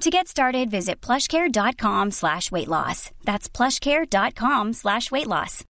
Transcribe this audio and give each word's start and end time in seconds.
To 0.00 0.10
get 0.10 0.28
started, 0.28 0.70
visit 0.70 1.00
plushcare.com 1.06 2.10
slash 2.10 2.50
weight 2.52 2.68
loss. 2.68 3.10
That's 3.24 3.48
plushcare.com 3.48 4.74
slash 4.74 5.10
weight 5.10 5.26
loss. 5.26 5.64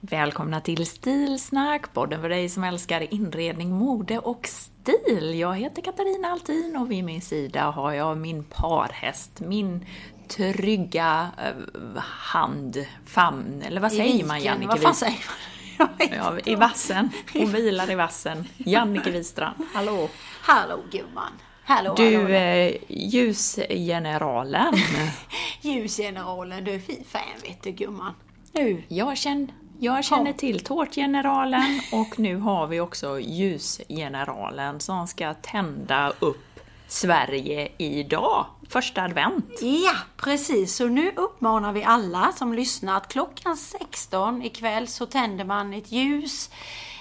Välkomna 0.00 0.60
till 0.60 0.86
Stilsnack, 0.86 1.92
podden 1.94 2.20
för 2.20 2.28
dig 2.28 2.48
som 2.48 2.64
älskar 2.64 3.14
inredning, 3.14 3.70
mode 3.70 4.18
och 4.18 4.48
stil. 4.48 5.38
Jag 5.38 5.56
heter 5.56 5.82
Katarina 5.82 6.28
Altin 6.28 6.76
och 6.76 6.90
vid 6.90 7.04
min 7.04 7.20
sida 7.20 7.62
har 7.62 7.92
jag 7.92 8.18
min 8.18 8.44
parhäst, 8.44 9.40
min 9.40 9.86
trygga 10.28 11.30
eh, 11.38 12.02
hand, 12.02 12.86
famn, 13.06 13.62
eller 13.62 13.80
vad 13.80 13.92
säger 13.92 14.24
man 14.24 14.40
Jannike? 14.42 14.68
Vad 14.68 14.80
fan 14.80 14.94
säger 14.94 15.12
man? 15.12 15.53
Ja, 16.16 16.38
I 16.44 16.54
vassen. 16.54 17.10
Hon 17.32 17.46
vilar 17.52 17.90
i 17.90 17.94
vassen. 17.94 18.48
Jannike 18.56 19.10
Wistrand, 19.10 19.54
hallå! 19.74 20.08
Hallå 20.42 20.78
gumman! 20.92 21.32
Hallå, 21.66 21.94
Du, 21.96 22.16
hallå. 22.16 22.28
eh, 22.28 22.74
ljusgeneralen. 22.88 24.74
Ljusgeneralen, 25.60 26.64
du 26.64 26.74
är 26.74 26.78
fy 26.78 26.96
fan 27.04 27.22
vet 27.42 27.62
du 27.62 27.70
gumman. 27.70 28.14
Nu. 28.52 28.82
Jag 28.88 29.18
känner, 29.18 29.48
jag 29.80 30.04
känner 30.04 30.32
till 30.32 30.60
Tårtgeneralen 30.60 31.80
och 31.92 32.18
nu 32.18 32.36
har 32.36 32.66
vi 32.66 32.80
också 32.80 33.20
Ljusgeneralen 33.20 34.80
som 34.80 35.06
ska 35.06 35.34
tända 35.34 36.12
upp 36.18 36.53
Sverige 36.88 37.68
idag, 37.78 38.46
första 38.68 39.02
advent. 39.02 39.62
Ja, 39.62 39.94
precis. 40.16 40.76
Så 40.76 40.86
nu 40.86 41.12
uppmanar 41.16 41.72
vi 41.72 41.84
alla 41.84 42.32
som 42.36 42.54
lyssnar 42.54 42.96
att 42.96 43.08
klockan 43.08 43.56
16 43.56 44.42
ikväll 44.42 44.88
så 44.88 45.06
tänder 45.06 45.44
man 45.44 45.72
ett 45.72 45.92
ljus, 45.92 46.50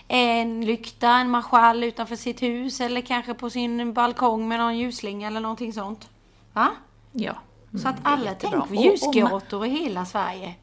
en 0.07 0.65
lykta, 0.65 1.09
en 1.09 1.29
marschall 1.29 1.83
utanför 1.83 2.15
sitt 2.15 2.41
hus 2.41 2.81
eller 2.81 3.01
kanske 3.01 3.33
på 3.33 3.49
sin 3.49 3.93
balkong 3.93 4.47
med 4.47 4.59
någon 4.59 4.77
ljusslinga 4.77 5.27
eller 5.27 5.39
någonting 5.39 5.73
sånt. 5.73 6.09
Va? 6.53 6.71
Ja. 7.11 7.33
Så 7.81 7.87
att 7.87 7.99
mm, 7.99 8.13
alla 8.13 8.33
tänker 8.33 8.59
på 8.59 8.75
ljusgator 8.75 9.65
i 9.65 9.69
hela 9.69 10.05
Sverige. 10.05 10.55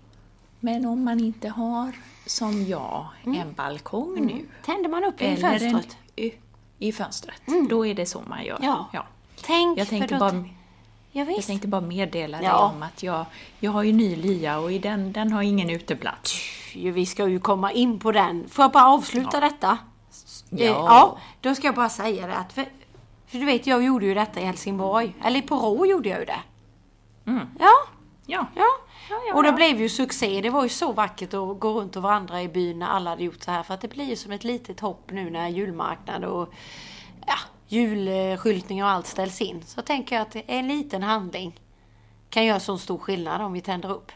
Men 0.60 0.86
om 0.86 1.04
man 1.04 1.20
inte 1.20 1.48
har, 1.48 1.92
som 2.26 2.66
jag, 2.66 3.06
en 3.24 3.52
balkong 3.52 4.26
nu, 4.26 4.46
Tänder 4.64 4.88
man 4.88 5.04
upp 5.04 5.22
i 5.22 5.36
fönstret. 5.36 5.96
en, 6.16 6.30
i, 6.80 6.92
fönstret, 6.92 7.42
då 7.70 7.86
är 7.86 7.94
det 7.94 8.06
så 8.06 8.22
man 8.28 8.44
gör. 8.44 8.58
Ja. 8.62 9.06
Tänk 9.42 9.78
Jag 9.78 9.88
tänkte, 9.88 10.16
bara, 10.18 10.44
Ja, 11.12 11.24
jag 11.24 11.44
tänkte 11.44 11.68
bara 11.68 11.80
meddela 11.80 12.38
dig 12.38 12.46
Ja. 12.46 12.72
om 12.76 12.82
att 12.82 13.02
jag, 13.02 13.24
jag 13.60 13.70
har 13.70 13.82
ju 13.82 13.92
ny 13.92 14.16
lya 14.16 14.58
och 14.58 14.72
i 14.72 14.78
den, 14.78 15.12
den 15.12 15.32
har 15.32 15.42
ingen 15.42 15.70
uteplats. 15.70 16.34
vi 16.74 17.06
ska 17.06 17.28
ju 17.28 17.40
komma 17.40 17.72
in 17.72 17.98
på 17.98 18.12
den. 18.12 18.48
Får 18.48 18.62
jag 18.62 18.72
bara 18.72 18.86
avsluta 18.86 19.40
detta? 19.40 19.78
Eh, 20.52 20.64
Ja. 20.64 20.66
ja. 20.66 21.18
Då 21.40 21.54
ska 21.54 21.66
jag 21.66 21.74
bara 21.74 21.88
säga 21.88 22.26
det 22.26 22.36
att, 22.36 22.52
för, 22.52 22.64
för 23.26 23.38
du 23.38 23.44
vet 23.44 23.66
jag 23.66 23.82
gjorde 23.84 24.06
ju 24.06 24.14
detta 24.14 24.40
i 24.40 24.44
Helsingborg. 24.44 25.14
Eller 25.24 25.42
på 25.42 25.56
Rå 25.56 25.86
gjorde 25.86 26.08
jag 26.08 26.18
ju 26.18 26.24
det. 26.24 26.40
Mm. 27.26 27.46
Ja, 27.58 27.72
Ja. 28.26 28.46
ja. 28.54 28.66
Ja, 29.28 29.34
och 29.34 29.42
det 29.42 29.48
ja. 29.48 29.54
blev 29.54 29.80
ju 29.80 29.88
succé. 29.88 30.40
Det 30.40 30.50
var 30.50 30.62
ju 30.62 30.68
så 30.68 30.92
vackert 30.92 31.34
att 31.34 31.60
gå 31.60 31.80
runt 31.80 31.96
och 31.96 32.02
vandra 32.02 32.42
i 32.42 32.48
byn 32.48 32.78
när 32.78 32.86
alla 32.86 33.10
hade 33.10 33.24
gjort 33.24 33.42
så 33.42 33.50
här. 33.50 33.62
För 33.62 33.74
att 33.74 33.80
det 33.80 33.88
blir 33.88 34.04
ju 34.04 34.16
som 34.16 34.32
ett 34.32 34.44
litet 34.44 34.80
hopp 34.80 35.10
nu 35.10 35.30
när 35.30 35.48
julmarknad 35.48 36.24
och 36.24 36.52
ja, 37.26 37.34
julskyltning 37.68 38.82
och 38.84 38.90
allt 38.90 39.06
ställs 39.06 39.40
in. 39.40 39.62
Så 39.66 39.82
tänker 39.82 40.16
jag 40.16 40.22
att 40.22 40.36
en 40.46 40.68
liten 40.68 41.02
handling 41.02 41.60
kan 42.30 42.44
göra 42.44 42.60
så 42.60 42.78
stor 42.78 42.98
skillnad 42.98 43.40
om 43.42 43.52
vi 43.52 43.60
tänder 43.60 43.90
upp. 43.90 44.12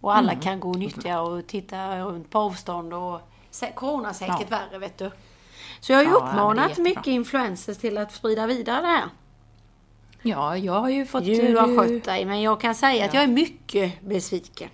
Och 0.00 0.16
alla 0.16 0.32
Mm. 0.32 0.42
kan 0.42 0.60
gå 0.60 0.68
och 0.70 0.78
nyttja 0.78 1.20
och 1.20 1.46
titta 1.46 1.98
runt 2.00 2.30
på 2.30 2.38
avstånd 2.38 2.94
och 2.94 3.20
sä- 3.52 3.74
coronasäkert 3.74 4.50
värre 4.50 4.78
vet 4.78 4.98
du. 4.98 5.10
Så 5.80 5.92
jag 5.92 5.98
har 5.98 6.04
ju 6.04 6.10
Ja, 6.10 6.20
ja, 6.24 6.28
uppmanat 6.30 6.78
mycket 6.78 7.06
influencers 7.06 7.78
till 7.78 7.98
att 7.98 8.12
sprida 8.12 8.46
vidare 8.46 8.80
det 8.82 8.86
här. 8.88 9.04
Ja, 10.22 10.56
jag 10.56 10.72
har 10.80 10.88
ju 10.88 11.06
fått... 11.06 11.24
Du 11.24 11.56
har 11.56 11.66
du- 11.68 11.76
skött 11.76 12.04
dig 12.04 12.24
men 12.24 12.42
jag 12.42 12.60
kan 12.60 12.74
säga 12.74 13.04
att 13.04 13.14
jag 13.14 13.22
är 13.22 13.26
mycket 13.28 14.00
besviken. 14.00 14.68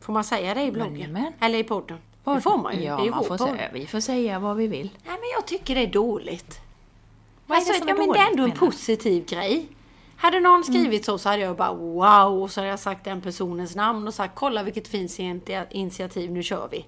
Får 0.00 0.12
man 0.12 0.24
säga 0.24 0.54
det 0.54 0.62
i 0.62 0.72
bloggen? 0.72 0.94
Jajamän. 0.96 1.32
Eller 1.40 1.58
i 1.58 1.64
podden? 1.64 1.98
Det 2.24 2.40
får 2.40 2.58
man 2.58 2.76
ju. 2.76 2.82
Ja, 2.84 2.96
det 2.96 3.06
är 3.06 3.10
man 3.10 3.24
får 3.24 3.38
podd. 3.38 3.48
säga, 3.48 3.68
vi 3.72 3.86
får 3.86 4.00
säga 4.00 4.38
vad 4.38 4.56
vi 4.56 4.66
vill. 4.66 4.90
Nej 5.06 5.16
men 5.20 5.28
jag 5.36 5.46
tycker 5.46 5.74
det 5.74 5.80
är 5.80 5.86
dåligt. 5.92 6.60
Vad 7.46 7.56
är 7.56 7.60
Alltså, 7.60 7.72
det 7.72 7.78
som 7.78 7.88
ja, 7.88 7.94
är 7.94 7.98
men 7.98 8.06
det 8.08 8.18
är 8.18 8.24
dåligt, 8.24 8.30
ändå 8.32 8.42
en 8.42 8.48
menar 8.48 8.60
positiv 8.66 9.26
grej. 9.26 9.66
Hade 10.16 10.40
någon 10.40 10.64
skrivit 10.64 11.04
så 11.04 11.18
så 11.18 11.28
hade 11.28 11.42
jag 11.42 11.56
bara 11.56 11.72
wow 11.74 12.42
och 12.42 12.50
så 12.50 12.60
hade 12.60 12.70
jag 12.70 12.78
sagt 12.80 13.04
den 13.04 13.20
personens 13.20 13.76
namn 13.76 14.06
och 14.08 14.14
sagt 14.14 14.34
kolla 14.34 14.62
vilket 14.62 14.88
fint 14.88 15.10
initi- 15.10 15.66
initiativ, 15.70 16.30
nu 16.32 16.42
kör 16.42 16.68
vi. 16.70 16.86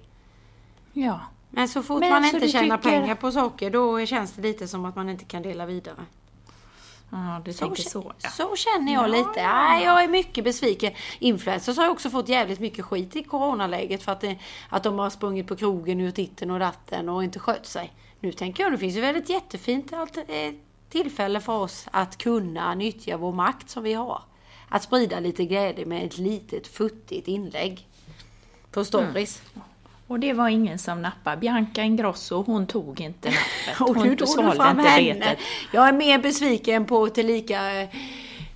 Ja. 0.93 1.19
Men 1.49 1.67
så 1.67 1.83
fort 1.83 1.99
Men 1.99 2.09
man 2.09 2.23
så 2.23 2.35
inte 2.35 2.47
tjänar 2.47 2.77
tycker- 2.77 2.89
pengar 2.89 3.15
på 3.15 3.31
saker 3.31 3.69
då 3.69 4.05
känns 4.05 4.33
det 4.33 4.41
lite 4.41 4.67
som 4.67 4.85
att 4.85 4.95
man 4.95 5.09
inte 5.09 5.25
kan 5.25 5.41
dela 5.41 5.65
vidare. 5.65 5.95
Ja, 7.09 7.41
du 7.45 7.53
tänker 7.53 7.83
så, 7.83 8.13
ja. 8.21 8.29
så 8.29 8.55
känner 8.55 8.93
jag 8.93 9.03
Ja, 9.03 9.07
lite. 9.07 9.39
ja, 9.39 9.81
jag 9.81 10.03
är 10.03 10.07
mycket 10.07 10.43
besviken. 10.43 10.93
Influencers 11.19 11.77
har 11.77 11.89
också 11.89 12.09
fått 12.09 12.29
jävligt 12.29 12.59
mycket 12.59 12.85
skit 12.85 13.15
i 13.15 13.23
coronaläget 13.23 14.03
för 14.03 14.11
att, 14.11 14.21
det, 14.21 14.37
att 14.69 14.83
de 14.83 14.99
har 14.99 15.09
sprungit 15.09 15.47
på 15.47 15.55
krogen 15.55 16.01
ur 16.01 16.11
titten 16.11 16.51
och 16.51 16.59
datten 16.59 17.09
och 17.09 17.23
inte 17.23 17.39
skött 17.39 17.65
sig. 17.65 17.93
Nu 18.19 18.31
tänker 18.31 18.63
jag, 18.63 18.71
det 18.71 18.77
finns 18.77 18.95
ju 18.95 19.01
väl 19.01 19.15
ett 19.15 19.29
jättefint 19.29 19.93
eh, 19.93 20.53
tillfälle 20.89 21.41
för 21.41 21.53
oss 21.53 21.87
att 21.91 22.17
kunna 22.17 22.75
nyttja 22.75 23.17
vår 23.17 23.33
makt 23.33 23.69
som 23.69 23.83
vi 23.83 23.93
har. 23.93 24.21
Att 24.69 24.83
sprida 24.83 25.19
lite 25.19 25.45
glädje 25.45 25.85
med 25.85 26.05
ett 26.05 26.17
litet 26.17 26.67
futtigt 26.67 27.27
inlägg. 27.27 27.87
På 28.71 28.85
stories. 28.85 29.41
Och 30.07 30.19
det 30.19 30.33
var 30.33 30.47
ingen 30.47 30.79
som 30.79 31.01
nappade. 31.01 31.37
Bianca 31.37 31.83
Ingrosso, 31.83 32.43
hon 32.43 32.67
tog 32.67 33.01
inte 33.01 33.29
nappet. 33.29 33.81
Och 33.89 33.95
Hon 33.95 34.07
nu 34.07 34.15
drog 34.15 34.17
du 34.17 34.27
svalde 34.27 34.55
fram 34.55 34.79
inte 34.79 34.91
henne. 34.91 35.19
betet. 35.19 35.39
Jag 35.73 35.87
är 35.87 35.93
mer 35.93 36.19
besviken 36.19 36.85
på 36.85 37.07
tillika 37.09 37.81
eh, 37.81 37.89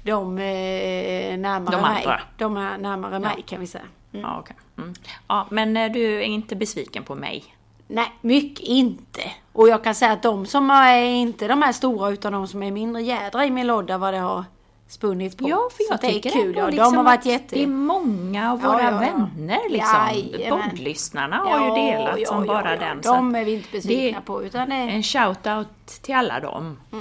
de 0.04 0.38
eh, 0.38 1.38
närmare 1.38 1.76
De 1.76 1.82
mig. 1.82 2.08
De 2.38 2.58
är 2.58 2.78
närmare 2.78 3.20
mig 3.20 3.44
kan 3.48 3.60
vi 3.60 3.68
säga. 3.68 3.84
Ja, 4.12 4.38
okej. 4.40 4.56
mm. 4.78 4.94
ja, 5.28 5.48
men 5.50 5.78
eh, 5.78 5.92
du 5.92 6.16
är 6.16 6.22
inte 6.22 6.56
besviken 6.56 7.04
på 7.04 7.16
mig? 7.16 7.44
Nej, 7.88 8.12
mycket 8.22 8.66
inte. 8.66 9.22
Och 9.54 9.70
jag 9.70 9.84
kan 9.84 9.96
säga 9.96 10.12
att 10.12 10.24
de 10.24 10.46
som 10.46 10.70
är 10.70 11.04
inte 11.04 11.48
de 11.48 11.62
här 11.62 11.72
stora 11.72 12.10
utan 12.10 12.34
de 12.34 12.48
som 12.48 12.64
är 12.64 12.72
mindre 12.72 13.02
jädra 13.02 13.46
i 13.46 13.52
min 13.52 13.68
lodda 13.68 13.98
vad 13.98 14.14
det 14.14 14.20
har 14.20 14.44
spunnit 14.92 15.38
på. 15.38 15.50
Ja, 15.50 15.70
för 15.72 15.78
Så 15.84 15.94
jag 15.94 16.00
det 16.02 16.08
är 16.08 16.14
tycker 16.14 16.30
kul. 16.30 16.48
ändå 16.48 16.60
Ja, 16.60 16.66
liksom 16.70 16.92
de 16.92 16.98
har 16.98 17.04
varit 17.04 17.26
jätte... 17.26 17.56
Det 17.56 17.64
är 17.64 17.68
många 17.68 18.52
av 18.52 18.60
Ja, 18.64 18.68
våra 18.72 18.82
ja, 18.84 18.92
ja. 18.92 18.98
vänner 19.00 19.60
liksom. 19.70 20.08
Jajamän. 20.34 20.70
Poddlyssnarna 20.70 21.36
har 21.38 21.78
ju 21.78 21.84
delat 21.92 22.20
Ja, 22.20 22.28
som 22.28 22.46
ja, 22.46 22.54
bara 22.54 22.76
ja, 22.76 22.82
ja. 22.82 22.88
den. 22.88 23.02
De 23.02 23.36
är 23.36 23.46
vi 23.46 23.54
inte 23.54 23.68
besvikna 23.72 24.20
det- 24.20 24.26
på 24.26 24.44
utan 24.44 24.70
det. 24.70 24.76
En 24.76 25.02
shout-out 25.02 26.02
till 26.02 26.16
alla 26.16 26.40
dem. 26.40 26.80
Ja. 26.92 26.98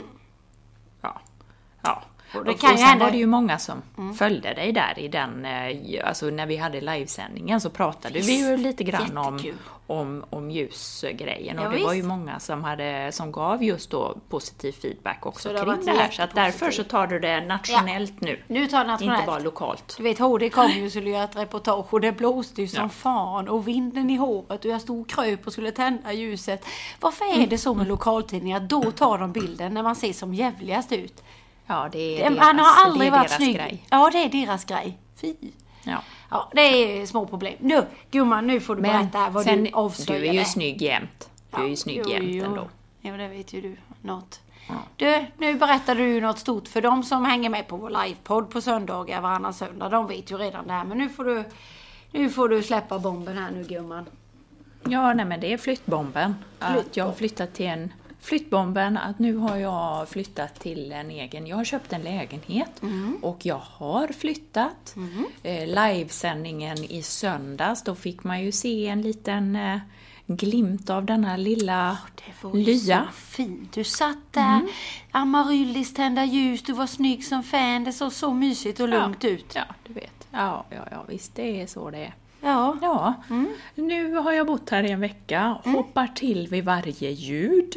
Ja. 2.32 2.38
Och 2.38 2.40
Och, 2.40 2.44
det 2.44 2.50
och 2.52 2.60
kan 2.60 2.70
ju 2.70 2.76
sen 2.76 2.86
hända- 2.86 3.04
var 3.04 3.12
det 3.12 3.18
ju 3.18 3.26
många 3.26 3.58
som 3.58 3.82
följde 4.18 4.54
dig 4.54 4.72
där 4.72 4.98
i 4.98 5.08
den, 5.08 5.44
eh, 5.44 6.08
alltså 6.08 6.26
när 6.26 6.46
vi 6.46 6.56
hade 6.56 6.80
livesändningen 6.80 7.60
så 7.60 7.70
pratade 7.70 8.20
vi 8.20 8.38
ju 8.48 8.56
lite 8.56 8.84
grann 8.84 9.18
om, 9.18 9.36
Jättekul. 9.36 9.58
om, 9.86 10.24
om 10.30 10.50
ljusgrejen 10.50 11.58
och 11.58 11.64
Ja, 11.64 11.68
det 11.68 11.84
var 11.84 11.92
ju 11.92 11.98
visst. 12.00 12.08
många 12.08 12.40
som, 12.40 12.64
hade, 12.64 13.12
som 13.12 13.32
gav 13.32 13.64
just 13.64 13.90
då 13.90 14.16
positiv 14.28 14.72
feedback 14.72 15.26
också 15.26 15.48
Så 15.48 15.54
det 15.54 15.64
kring 15.64 15.84
det 15.84 15.92
här. 15.92 16.10
Så 16.10 16.22
att 16.22 16.34
därför 16.34 16.70
så 16.70 16.84
tar 16.84 17.06
du 17.06 17.18
det 17.18 17.40
nationellt 17.40 18.20
nu. 18.20 18.40
Nu 18.46 18.66
tar 18.66 18.78
det 18.84 18.90
nationellt. 18.90 19.18
Inte 19.20 19.26
bara 19.26 19.38
lokalt. 19.38 19.94
Du 19.96 20.02
vet 20.02 20.18
HD 20.18 20.50
kom 20.50 20.70
ju 20.70 20.84
och 20.84 20.90
skulle 20.90 21.10
göra 21.10 21.24
ett 21.24 21.36
reportage 21.36 21.94
och 21.94 22.00
det 22.00 22.12
blåste 22.12 22.60
ju 22.62 22.68
som 22.68 22.82
Ja. 22.82 22.88
fan 22.88 23.48
och 23.48 23.68
vinden 23.68 24.10
i 24.10 24.16
håret 24.16 24.64
och 24.64 24.70
jag 24.70 24.80
stod 24.80 25.00
och 25.00 25.08
kröp 25.08 25.46
och 25.46 25.52
skulle 25.52 25.72
tända 25.72 26.12
ljuset. 26.12 26.64
Varför 27.00 27.24
är 27.24 27.34
Mm. 27.36 27.48
det 27.48 27.58
så 27.58 27.74
med 27.74 27.86
lokaltidningar? 27.88 28.60
Då 28.60 28.82
tar 28.90 29.18
de 29.18 29.32
bilden 29.32 29.74
när 29.74 29.82
man 29.82 29.96
ser 29.96 30.12
som 30.12 30.34
jävligast 30.34 30.92
ut. 30.92 31.22
Ja, 31.70 31.88
det 31.92 31.98
är 32.22 32.30
deras, 32.30 32.38
Man 32.46 32.58
har 32.58 32.84
aldrig 32.84 33.12
varit 33.12 33.30
snygg. 33.30 33.54
grej. 33.56 33.86
Ja, 33.90 34.10
det 34.12 34.18
är 34.18 34.28
deras 34.28 34.64
grej. 34.64 34.98
Fy. 35.20 35.34
Ja. 35.84 36.02
Ja, 36.30 36.50
det 36.54 36.60
är 36.60 37.06
små 37.06 37.26
problem. 37.26 37.54
Nu, 37.58 37.82
gumman, 38.10 38.46
nu 38.46 38.60
får 38.60 38.76
du 38.76 38.82
Men 38.82 38.92
berätta 39.10 39.30
vad 39.30 39.44
sen, 39.44 39.64
du 39.64 39.70
avslöjade. 39.72 40.24
du 40.26 40.30
är 40.30 40.32
ju 40.34 40.44
snygg 40.44 40.82
jämt. 40.82 41.30
Du 41.56 41.62
är 41.62 41.68
ju 41.68 41.76
snygg 41.76 42.02
jo, 42.04 42.10
jämt 42.10 42.28
jo. 42.30 42.44
ändå. 42.44 42.68
Ja, 43.00 43.12
det 43.12 43.28
vet 43.28 43.52
ju 43.52 43.60
du. 43.60 43.76
Något. 44.02 44.40
Du, 44.96 45.26
nu 45.38 45.54
berättar 45.54 45.94
du 45.94 46.08
ju 46.08 46.20
något 46.20 46.38
stort 46.38 46.68
för 46.68 46.80
de 46.80 47.02
som 47.02 47.24
hänger 47.24 47.50
med 47.50 47.66
på 47.68 47.76
vår 47.76 47.90
livepodd 48.04 48.50
på 48.50 48.60
söndagar 48.60 49.20
varannan 49.20 49.54
söndag. 49.54 49.88
De 49.88 50.06
vet 50.06 50.30
ju 50.30 50.36
redan 50.36 50.66
det 50.66 50.72
här. 50.72 50.84
Men 50.84 50.98
nu 50.98 51.08
får 51.08 51.24
du, 51.24 51.44
nu 52.12 52.30
får 52.30 52.48
du 52.48 52.62
släppa 52.62 52.98
bomben 52.98 53.38
här 53.38 53.50
nu 53.50 53.64
gumman. 53.64 54.06
Ja, 54.84 55.14
nej 55.14 55.24
men 55.26 55.40
det 55.40 55.52
är 55.52 55.58
flyttbomben. 55.58 56.34
Att 56.58 56.96
jag 56.96 57.04
har 57.04 57.12
flyttat 57.12 57.54
till 57.54 57.66
en 57.66 57.92
Flyttbomben, 58.22 58.96
att 58.96 59.18
nu 59.18 59.36
har 59.36 59.56
jag 59.56 60.08
flyttat 60.08 60.60
till 60.60 60.92
en 60.92 61.10
egen, 61.10 61.46
jag 61.46 61.56
har 61.56 61.64
köpt 61.64 61.92
en 61.92 62.02
lägenhet 62.02 62.80
och 63.22 63.46
jag 63.46 63.60
har 63.64 64.08
flyttat. 64.08 64.94
Eh, 65.42 65.66
livesändningen 65.66 66.78
i 66.84 67.02
söndags, 67.02 67.82
då 67.82 67.94
fick 67.94 68.24
man 68.24 68.42
ju 68.42 68.52
se 68.52 68.86
en 68.86 69.02
liten 69.02 69.56
eh, 69.56 69.78
glimt 70.26 70.90
av 70.90 71.04
denna 71.04 71.36
lilla 71.36 71.98
Det 72.14 72.46
var 72.46 72.54
lya. 72.54 72.96
Mm. 72.96 73.06
så 73.08 73.12
fint. 73.12 73.72
Du 73.72 73.84
satt 73.84 74.18
där, 74.32 74.60
Amaryllis 75.10 75.94
tända 75.94 76.24
ljus, 76.24 76.62
du 76.62 76.72
var 76.72 76.86
snygg 76.86 77.24
som 77.24 77.42
fan. 77.42 77.84
Det 77.84 77.92
såg 77.92 78.12
så 78.12 78.32
mysigt 78.32 78.80
och 78.80 78.88
lugnt 78.88 79.24
ut. 79.24 79.52
Ja, 79.54 79.62
du 79.86 79.92
vet. 79.92 80.26
Ja, 80.30 80.64
ja, 80.70 80.86
ja, 80.90 81.04
visst 81.08 81.34
det 81.34 81.62
är 81.62 81.66
så 81.66 81.90
det 81.90 81.98
är. 81.98 82.14
Ja. 82.40 82.76
Ja, 82.82 83.14
Mm. 83.30 83.48
nu 83.74 84.14
har 84.14 84.32
jag 84.32 84.46
bott 84.46 84.70
här 84.70 84.82
i 84.82 84.90
en 84.90 85.00
vecka, 85.00 85.58
hoppar 85.64 86.06
till 86.06 86.48
vid 86.48 86.64
varje 86.64 87.10
ljud. 87.10 87.72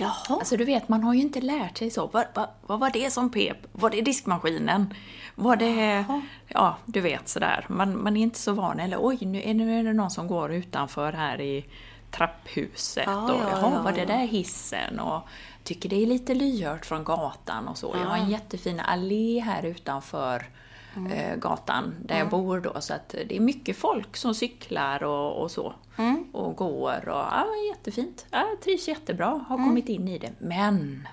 Jaha. 0.00 0.38
Alltså 0.38 0.56
du 0.56 0.64
vet, 0.64 0.88
man 0.88 1.02
har 1.02 1.14
ju 1.14 1.20
inte 1.20 1.40
lärt 1.40 1.78
sig 1.78 1.90
så. 1.90 2.06
Vad, 2.06 2.24
vad, 2.34 2.48
vad 2.66 2.80
var 2.80 2.90
det 2.90 3.10
som 3.10 3.30
pep? 3.30 3.56
Var 3.72 3.90
det 3.90 4.00
diskmaskinen? 4.00 4.94
Var 5.34 5.56
det... 5.56 6.04
Ja, 6.48 6.76
du 6.86 7.00
vet 7.00 7.28
sådär. 7.28 7.66
Man, 7.68 8.02
man 8.02 8.16
är 8.16 8.22
inte 8.22 8.38
så 8.38 8.52
van. 8.52 8.80
Eller 8.80 8.98
oj, 9.00 9.18
nu 9.20 9.42
är, 9.42 9.54
nu 9.54 9.80
är 9.80 9.84
det 9.84 9.92
någon 9.92 10.10
som 10.10 10.26
går 10.26 10.52
utanför 10.52 11.12
här 11.12 11.40
i 11.40 11.64
trapphuset. 12.10 13.04
Ja, 13.06 13.24
och, 13.24 13.30
ja, 13.30 13.50
jaha, 13.50 13.72
ja, 13.74 13.82
var 13.82 13.92
det 13.92 14.04
där 14.04 14.26
hissen? 14.26 15.00
Och 15.00 15.22
tycker 15.64 15.88
det 15.88 16.02
är 16.02 16.06
lite 16.06 16.34
lyhört 16.34 16.86
från 16.86 17.04
gatan 17.04 17.68
och 17.68 17.78
så. 17.78 17.96
Jag 18.00 18.08
har 18.08 18.16
en 18.16 18.30
jättefin 18.30 18.80
allé 18.80 19.40
här 19.40 19.64
utanför 19.64 20.46
Mm. 20.96 21.12
eh, 21.12 21.36
gatan 21.36 21.94
där 22.04 22.18
jag 22.18 22.28
bor 22.28 22.60
då. 22.60 22.80
Så 22.80 22.94
att 22.94 23.08
det 23.08 23.36
är 23.36 23.40
mycket 23.40 23.76
folk 23.76 24.16
som 24.16 24.34
cyklar 24.34 25.02
och, 25.02 25.42
och 25.42 25.50
så. 25.50 25.74
Mm. 25.96 26.24
Och 26.32 26.56
går 26.56 27.08
och 27.08 27.14
ja, 27.30 27.46
jättefint. 27.70 28.26
Ja, 28.30 28.46
jag 28.50 28.60
trivs 28.60 28.88
jättebra, 28.88 29.44
har 29.48 29.56
Mm. 29.56 29.68
kommit 29.68 29.88
in 29.88 30.08
i 30.08 30.18
det. 30.18 30.32
Men 30.38 31.08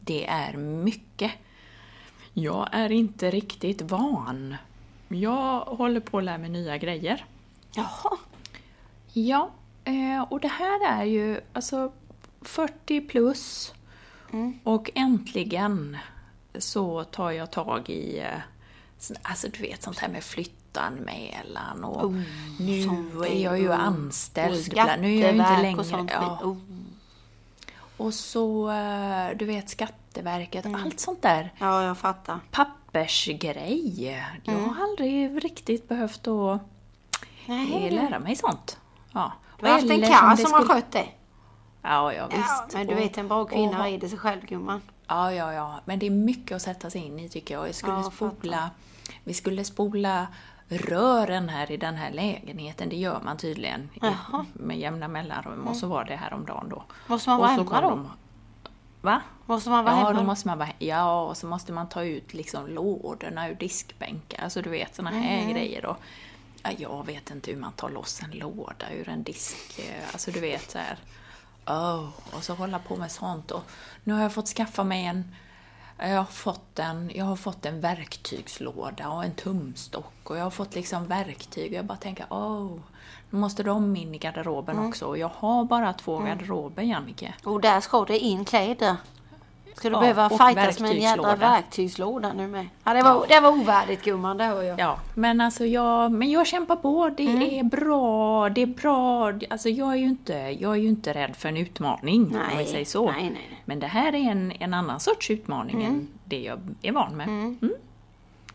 det 0.00 0.26
är 0.26 0.56
mycket. 0.56 1.32
Jag 2.32 2.68
är 2.72 2.92
inte 2.92 3.30
riktigt 3.30 3.82
van. 3.82 4.56
Jag 5.08 5.60
håller 5.60 6.00
på 6.00 6.18
att 6.18 6.24
lära 6.24 6.38
mig 6.38 6.50
nya 6.50 6.76
grejer. 6.78 7.24
Jaha. 7.74 8.16
Ja, 9.12 9.50
eh, 9.84 10.22
och 10.30 10.40
det 10.40 10.48
här 10.48 10.86
är 11.00 11.04
ju 11.04 11.40
alltså 11.52 11.92
40 12.40 13.00
plus 13.00 13.74
och 14.64 14.90
äntligen 14.94 15.96
så 16.58 17.04
tar 17.04 17.30
jag 17.30 17.50
tag 17.50 17.90
i, 17.90 18.18
eh, 18.18 18.26
alltså 19.22 19.48
du 19.48 19.62
vet 19.62 19.82
sånt 19.82 19.98
här 19.98 20.08
med 20.08 20.24
flyttanmälan 20.24 21.84
och 21.84 22.12
nu 22.60 22.82
sånt 22.82 23.24
är 23.26 23.42
jag 23.44 23.58
ju 23.60 23.68
oh. 23.68 23.80
anställd. 23.80 24.70
Bland- 24.70 25.02
nu 25.02 25.14
är 25.16 25.20
jag 25.22 25.30
inte 25.30 25.62
längre... 25.62 25.80
och 25.80 25.86
sånt. 25.86 26.10
ja. 26.14 26.38
Oh. 26.42 26.56
Och 27.96 28.14
så, 28.14 28.70
eh, 28.70 29.36
du 29.36 29.44
vet 29.44 29.68
Skatteverket, 29.70 30.64
Mm. 30.64 30.82
allt 30.84 31.00
sånt 31.00 31.22
där 31.22 31.52
Ja, 31.58 31.82
jag 31.84 31.98
fattar. 31.98 32.40
pappersgrej. 32.50 34.22
Jag 34.44 34.52
har 34.58 34.82
aldrig 34.84 35.44
riktigt 35.44 35.88
behövt 35.88 36.26
att 36.26 36.60
Nej, 37.46 37.86
eh, 37.86 37.92
lära 37.94 38.18
mig 38.18 38.36
sånt. 38.36 38.78
Ja. 39.12 39.32
Du 39.60 39.66
har 39.66 39.72
haft 39.72 39.90
en 39.90 40.00
karl 40.02 40.36
som 40.36 40.52
har 40.52 40.60
skulle- 40.62 40.74
skött 40.80 40.92
det. 40.92 41.08
Ja, 41.82 42.12
ja 42.12 42.26
visst. 42.26 42.42
Ja, 42.48 42.66
men 42.72 42.86
du 42.86 42.94
vet, 42.94 43.18
en 43.18 43.28
bra 43.28 43.44
kvinna 43.44 43.78
och- 43.78 43.84
rider 43.84 44.08
sig 44.08 44.18
själv, 44.18 44.46
gumman. 44.46 44.82
Ja, 45.08 45.32
ja, 45.32 45.52
ja. 45.52 45.80
Men 45.84 45.98
det 45.98 46.06
är 46.06 46.10
mycket 46.10 46.56
att 46.56 46.62
sätta 46.62 46.90
sig 46.90 47.00
in 47.00 47.18
i 47.18 47.28
tycker 47.28 47.54
jag. 47.54 47.68
jag 47.68 47.74
skulle 47.74 47.92
Ja, 47.94 48.10
spola, 48.10 48.70
vi 49.24 49.34
skulle 49.34 49.64
spola 49.64 50.26
rören 50.68 51.48
här 51.48 51.70
i 51.70 51.76
den 51.76 51.96
här 51.96 52.10
lägenheten. 52.12 52.88
Det 52.88 52.96
gör 52.96 53.20
man 53.24 53.36
tydligen 53.36 53.90
Jaha. 54.00 54.46
med 54.52 54.78
jämna 54.78 55.08
mellanrum. 55.08 55.68
Och 55.68 55.76
så 55.76 55.86
var 55.86 56.04
det 56.04 56.16
häromdagen 56.16 56.68
då. 56.68 56.84
Måste 57.06 57.30
man 57.30 57.38
vara 57.38 57.48
hemma 57.50 57.80
då? 57.80 57.88
de- 57.90 58.10
Va? 59.00 59.20
Måste 59.46 59.70
man 59.70 59.84
vara 59.84 59.94
ja, 59.94 60.06
hemma? 60.06 60.12
då 60.20 60.26
måste 60.26 60.48
man 60.48 60.58
vara, 60.58 60.68
ja, 60.78 61.22
och 61.22 61.36
så 61.36 61.46
måste 61.46 61.72
man 61.72 61.88
ta 61.88 62.04
ut 62.04 62.34
liksom 62.34 62.66
lådorna 62.66 63.48
ur 63.48 63.54
diskbänkar. 63.54 64.42
Alltså 64.44 64.62
du 64.62 64.70
vet 64.70 64.94
såna 64.94 65.10
här 65.10 65.38
Mm. 65.42 65.50
grejer. 65.54 65.86
Och, 65.86 65.96
ja, 66.62 66.70
jag 66.78 67.06
vet 67.06 67.30
inte 67.30 67.50
hur 67.50 67.58
man 67.58 67.72
tar 67.72 67.88
loss 67.90 68.20
en 68.22 68.30
låda 68.30 68.92
ur 68.92 69.08
en 69.08 69.22
disk. 69.22 69.80
Alltså 70.12 70.30
du 70.30 70.40
vet 70.40 70.70
så 70.70 70.78
här. 70.78 70.98
Oh, 71.68 72.08
och 72.36 72.42
så 72.44 72.54
hålla 72.54 72.78
på 72.78 72.96
med 72.96 73.10
sånt. 73.10 73.50
Och 73.50 73.62
nu 74.04 74.12
har 74.14 74.22
jag 74.22 74.32
fått 74.32 74.48
skaffa 74.48 74.84
mig 74.84 75.04
en 75.06 75.34
jag 76.00 76.16
har, 76.16 76.24
fått 76.24 76.78
en, 76.78 77.10
jag 77.14 77.24
har 77.24 77.36
fått 77.36 77.66
en 77.66 77.80
verktygslåda 77.80 79.08
och 79.08 79.24
en 79.24 79.34
tumstock 79.34 80.30
och 80.30 80.38
jag 80.38 80.44
har 80.44 80.50
fått 80.50 80.74
liksom 80.74 81.06
verktyg 81.06 81.72
och 81.72 81.78
jag 81.78 81.84
bara 81.84 81.98
tänker 81.98 82.26
oh, 82.30 82.78
nu 83.30 83.38
måste 83.38 83.62
de 83.62 83.96
in 83.96 84.14
i 84.14 84.18
garderoben 84.18 84.76
Mm. 84.76 84.88
också. 84.88 85.06
Och 85.06 85.18
jag 85.18 85.30
har 85.34 85.64
bara 85.64 85.92
två 85.92 86.18
garderober, 86.18 86.82
Jannike. 86.82 87.34
Och 87.44 87.60
där 87.60 87.80
ska 87.80 88.04
det 88.04 88.18
in 88.18 88.44
kläder. 88.44 88.96
Ska 89.78 89.88
du 89.88 89.94
Ja, 89.94 90.00
behöva 90.00 90.28
fightas 90.28 90.80
med 90.80 90.90
en 90.90 91.00
jädra 91.00 91.36
verktygslåda. 91.36 92.32
nu 92.32 92.46
med? 92.48 92.68
Ja, 92.84 92.94
det 92.94 93.02
var, 93.02 93.26
det 93.28 93.40
var 93.40 93.50
ovärdigt 93.50 94.04
gumman, 94.04 94.36
det 94.36 94.44
hör 94.44 94.62
jag. 94.62 94.78
Ja, 94.80 94.98
men 95.14 95.40
alltså 95.40 95.64
jag, 95.66 96.12
men 96.12 96.30
jag 96.30 96.46
kämpar 96.46 96.76
på. 96.76 97.10
Det 97.16 97.26
Mm. 97.26 97.42
är 97.42 97.62
bra, 97.62 98.48
det 98.48 98.60
är 98.62 98.66
bra. 98.66 99.32
Alltså 99.50 99.68
jag 99.68 99.92
är 99.92 99.96
ju 99.96 100.04
inte, 100.04 100.32
jag 100.32 100.72
är 100.72 100.76
ju 100.80 100.88
inte 100.88 101.12
rädd 101.14 101.36
för 101.36 101.48
en 101.48 101.56
utmaning, 101.56 102.22
om 102.26 102.32
Nej, 102.32 102.64
vi 102.64 102.64
säger 102.70 102.84
så. 102.84 103.10
nej, 103.10 103.30
nej. 103.30 103.62
Men 103.64 103.80
det 103.80 103.86
här 103.86 104.14
är 104.14 104.30
en, 104.30 104.52
en 104.60 104.74
annan 104.74 105.00
sorts 105.00 105.30
utmaning 105.30 105.84
än 105.84 106.08
det 106.24 106.40
jag 106.42 106.58
är 106.82 106.92
van 106.92 107.16
med. 107.16 107.28
Mm. 107.28 107.58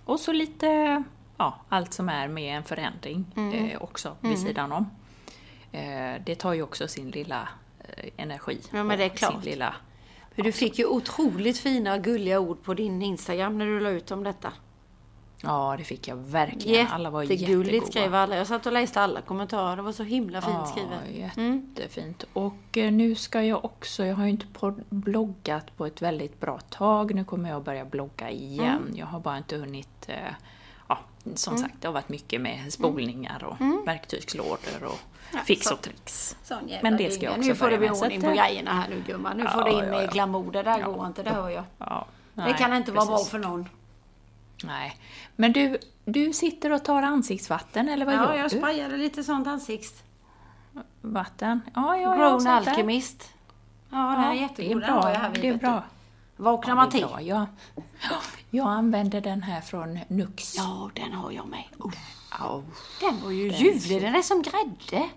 Och 0.05 0.19
så 0.19 0.31
lite, 0.31 1.03
ja, 1.37 1.55
allt 1.69 1.93
som 1.93 2.09
är 2.09 2.27
med 2.27 2.57
en 2.57 2.63
förändring 2.63 3.25
Mm. 3.35 3.53
eh, 3.69 3.81
också 3.81 4.15
vid 4.19 4.39
sidan 4.39 4.71
om. 4.71 4.89
Eh, 5.71 6.21
det 6.25 6.35
tar 6.35 6.53
ju 6.53 6.63
också 6.63 6.87
sin 6.87 7.11
lilla 7.11 7.47
eh, 7.79 8.09
energi. 8.17 8.59
Ja, 8.71 8.83
men 8.83 8.97
det 8.97 9.05
är 9.05 9.09
klart. 9.09 9.31
Sin 9.43 9.51
lilla, 9.51 9.73
Du 10.35 10.51
fick 10.51 10.79
ju 10.79 10.85
otroligt 10.85 11.57
fina 11.57 11.97
gulliga 11.97 12.39
ord 12.39 12.63
på 12.63 12.73
din 12.73 13.01
Instagram 13.01 13.57
när 13.57 13.65
du 13.65 13.79
la 13.79 13.89
ut 13.89 14.11
om 14.11 14.23
detta. 14.23 14.53
ja, 15.41 15.75
det 15.77 15.83
fick 15.83 16.07
jag 16.07 16.15
verkligen. 16.15 16.87
Alla 16.87 17.09
var 17.09 17.23
Jättegulligt 17.23 17.73
jättegoda. 17.73 17.91
skrev 17.91 18.15
alla. 18.15 18.35
Jag 18.35 18.47
satt 18.47 18.65
och 18.65 18.71
läste 18.73 19.01
alla 19.01 19.21
kommentarer. 19.21 19.75
Det 19.75 19.81
var 19.81 19.91
så 19.91 20.03
himla 20.03 20.41
fint 20.41 20.67
skrivet. 20.67 21.37
Mm. 21.37 21.73
Ja, 21.75 21.81
jättefint. 21.81 22.25
Och 22.33 22.77
eh, 22.77 22.91
nu 22.91 23.15
ska 23.15 23.41
jag 23.43 23.65
också, 23.65 24.05
jag 24.05 24.15
har 24.15 24.23
ju 24.23 24.29
inte 24.29 24.45
bloggat 24.89 25.77
på 25.77 25.85
ett 25.85 26.01
väldigt 26.01 26.39
bra 26.39 26.59
tag. 26.59 27.15
Nu 27.15 27.25
kommer 27.25 27.49
jag 27.49 27.57
att 27.57 27.65
börja 27.65 27.85
blogga 27.85 28.29
igen. 28.31 28.81
Mm. 28.85 28.95
Jag 28.97 29.05
har 29.05 29.19
bara 29.19 29.37
inte 29.37 29.57
hunnit, 29.57 30.05
eh, 30.07 30.15
ja, 31.23 31.31
som 31.35 31.57
sagt, 31.57 31.73
det 31.79 31.87
har 31.87 31.93
varit 31.93 32.09
mycket 32.09 32.41
med 32.41 32.73
spolningar 32.73 33.43
och 33.43 33.87
verktygslådor 33.87 34.83
och 34.83 34.99
fix 35.45 35.65
så- 35.67 35.73
och 35.73 35.81
tricks. 35.81 36.35
Jävla 36.49 36.77
Men 36.81 36.97
det 36.97 37.11
ska 37.11 37.23
jag 37.25 37.31
också 37.37 37.47
Nu 37.49 37.55
får 37.55 37.69
det 37.69 37.77
börja 37.77 37.91
bli 37.91 38.01
ordning 38.01 38.21
på 38.21 38.27
grejerna 38.29 38.71
här 38.71 38.89
nu 38.89 39.03
gumman. 39.07 39.37
Nu 39.37 39.47
får 39.47 39.61
Ja, 39.61 39.65
det 39.65 39.71
in 39.71 39.77
ja, 39.77 39.85
med 39.85 40.03
ja. 40.03 40.11
glamour. 40.11 40.51
Det 40.51 40.63
där 40.63 40.79
Ja. 40.79 40.89
går 40.91 41.07
inte, 41.07 41.23
det 41.23 41.29
hör 41.29 41.49
jag. 41.49 41.63
Ja, 41.77 42.05
det 42.33 42.41
nej, 42.41 42.55
kan 42.57 42.73
inte 42.73 42.91
vara 42.91 43.05
bra 43.05 43.15
precis. 43.15 43.31
för 43.31 43.39
någon. 43.39 43.69
Nej. 44.63 44.97
Men 45.35 45.53
du, 45.53 45.77
du 46.05 46.33
sitter 46.33 46.71
och 46.71 46.83
tar 46.85 47.01
ansiktsvatten, 47.03 47.89
eller 47.89 48.05
vad 48.05 48.15
Ja, 48.15 48.25
gör 48.25 48.33
jag 48.41 48.49
du? 48.51 48.57
sprayade 48.57 48.97
lite 48.97 49.23
sånt 49.23 49.47
ansikts. 49.47 50.03
Vatten? 51.01 51.61
Ja, 51.75 51.97
ja, 51.97 52.01
ja. 52.01 52.15
Grown. 52.29 52.47
Alchemist. 52.47 53.29
Ja, 53.89 53.97
den 53.97 54.23
är 54.23 54.33
Ja, 54.33 54.41
jättegod. 54.41 54.81
Det 54.81 54.85
är 54.85 54.89
jag 54.89 55.01
bra. 55.01 55.29
Det 55.41 55.47
är 55.47 55.51
du. 55.53 55.57
bra. 55.59 55.83
Vaknar 56.37 56.75
man 56.75 56.89
det 56.89 57.01
är 57.01 57.17
till? 57.17 57.27
Jag, 57.27 57.45
jag 58.49 58.67
använder 58.67 59.21
den 59.21 59.43
här 59.43 59.61
från 59.61 59.99
Nux. 60.07 60.55
Ja, 60.57 60.89
den 60.93 61.13
har 61.13 61.31
jag 61.31 61.47
med. 61.47 61.63
Oh, 61.79 62.61
den 62.99 63.23
var 63.23 63.31
ju 63.31 63.51
ljuvlig. 63.51 64.01
Den 64.01 64.15
är 64.15 64.21
som 64.21 64.41
grädde. 64.41 65.09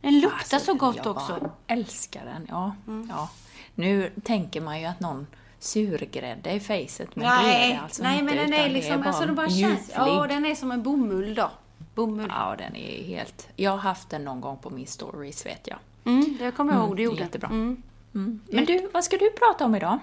Den 0.00 0.20
luktar 0.20 0.38
Alltså, 0.38 0.58
så 0.58 0.74
gott 0.74 0.96
jag 0.96 1.06
också. 1.06 1.38
bara 1.40 1.50
älskar 1.66 2.24
den, 2.24 2.46
ja, 2.50 2.74
ja. 3.08 3.28
Nu 3.74 4.12
tänker 4.24 4.60
man 4.60 4.80
ju 4.80 4.86
att 4.86 5.00
någon 5.00 5.26
surgrädde 5.58 6.50
i 6.52 6.60
facet, 6.60 7.16
men 7.16 7.24
det 7.24 7.30
är 7.34 7.42
nej, 7.42 7.72
det 7.72 7.80
alltså 7.80 8.02
nej 8.02 8.18
inte. 8.18 8.34
men 8.34 8.50
den 8.50 8.60
är 8.60 8.68
det 8.68 8.74
liksom, 8.74 8.96
bara 9.00 9.08
alltså 9.08 9.26
den 9.26 9.34
bara 9.34 9.48
känns, 9.48 9.60
ljuvlig. 9.60 9.94
ja 9.96 10.26
den 10.26 10.44
är 10.46 10.54
som 10.54 10.72
en 10.72 10.82
bomull 10.82 11.34
då. 11.34 11.50
Bomull. 11.94 12.26
Ja, 12.36 12.54
den 12.58 12.76
är 12.76 13.04
helt... 13.04 13.48
Jag 13.56 13.70
har 13.70 13.78
haft 13.78 14.10
den 14.10 14.24
någon 14.24 14.40
gång 14.40 14.56
på 14.58 14.70
min 14.70 14.86
stories, 14.86 15.46
vet 15.46 15.66
jag. 15.66 15.78
Mm, 16.04 16.36
det 16.38 16.50
kommer 16.50 16.72
jag 16.74 16.82
ihåg, 16.82 16.96
det 16.96 17.02
Mm, 17.02 17.12
gjorde. 17.12 17.22
jättebra. 17.24 17.48
Mm. 17.48 17.82
Mm. 18.14 18.40
Men 18.46 18.64
du, 18.64 18.88
vad 18.94 19.04
ska 19.04 19.16
du 19.16 19.30
prata 19.30 19.64
om 19.64 19.74
idag? 19.74 19.98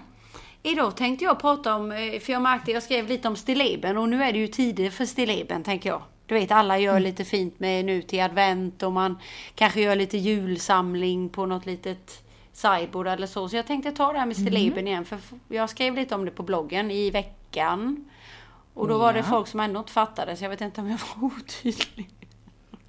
Idag 0.64 0.96
tänkte 0.98 1.26
jag 1.26 1.40
prata 1.40 1.76
om, 1.76 1.92
eh, 1.92 2.20
för 2.20 2.34
jag 2.34 2.42
märkte, 2.42 2.72
jag 2.72 2.84
skrev 2.84 3.08
lite 3.08 3.28
om 3.28 3.36
stilleben 3.36 3.98
och 3.98 4.10
nu 4.10 4.24
är 4.24 4.34
det 4.34 4.40
ju 4.40 4.48
tider 4.48 4.90
för 4.90 5.06
stilleben 5.06 5.64
tänker 5.64 5.90
jag. 5.90 6.02
Du 6.26 6.34
vet 6.36 6.52
alla 6.52 6.78
gör 6.80 6.92
Mm. 6.92 7.04
lite 7.04 7.26
fint 7.26 7.60
med 7.60 7.86
nu 7.86 8.02
till 8.02 8.22
advent 8.22 8.84
och 8.84 8.92
man 8.92 9.18
kanske 9.56 9.82
gör 9.82 9.96
lite 9.96 10.18
julsamling 10.18 11.30
på 11.30 11.46
något 11.46 11.66
litet 11.66 12.24
sideboard 12.54 13.08
eller 13.08 13.28
så. 13.28 13.50
Så 13.50 13.56
jag 13.56 13.68
tänkte 13.68 13.92
ta 13.92 14.14
det 14.14 14.20
här 14.20 14.26
med 14.26 14.38
Mm. 14.38 14.48
stilleben 14.52 14.88
igen 14.88 15.06
för 15.06 15.20
jag 15.48 15.70
skrev 15.70 15.96
lite 15.96 16.16
om 16.16 16.26
det 16.26 16.32
på 16.32 16.44
bloggen 16.44 16.92
i 16.92 17.10
veckan. 17.10 18.10
Och 18.74 18.88
då 18.88 18.98
var 18.98 19.14
det 19.14 19.24
folk 19.24 19.48
som 19.48 19.60
ändå 19.60 19.80
inte 19.80 19.92
fattade, 19.92 20.36
så 20.36 20.44
jag 20.46 20.50
vet 20.50 20.62
inte 20.62 20.82
om 20.82 20.90
jag 20.90 20.98
var 21.16 21.26
otydlig. 21.38 22.10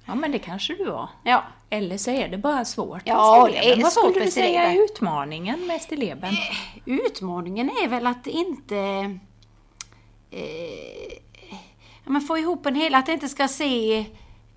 Ja, 0.05 0.15
men 0.15 0.31
det 0.31 0.39
kanske 0.39 0.75
du 0.75 0.85
var. 0.85 1.09
Ja, 1.23 1.43
Eller 1.69 1.97
så 1.97 2.11
är 2.11 2.27
det 2.27 2.37
bara 2.37 2.65
svårt 2.65 3.01
Ja, 3.05 3.49
med 3.51 3.53
stilleben. 3.53 3.81
Vad 3.81 3.91
skulle 3.91 4.25
du 4.25 4.31
säga 4.31 4.63
är 4.63 4.83
utmaningen 4.83 5.67
med 5.67 5.81
stilleben? 5.81 6.33
utmaningen 6.85 7.69
är 7.69 7.87
väl 7.87 8.07
att 8.07 8.27
inte... 8.27 8.77
Eh, 10.31 11.13
ja, 12.03 12.09
men 12.09 12.21
få 12.21 12.37
ihop 12.37 12.65
en 12.65 12.75
hel... 12.75 12.95
Att 12.95 13.05
det 13.05 13.13
inte 13.13 13.29
ska 13.29 13.47
se... 13.47 14.05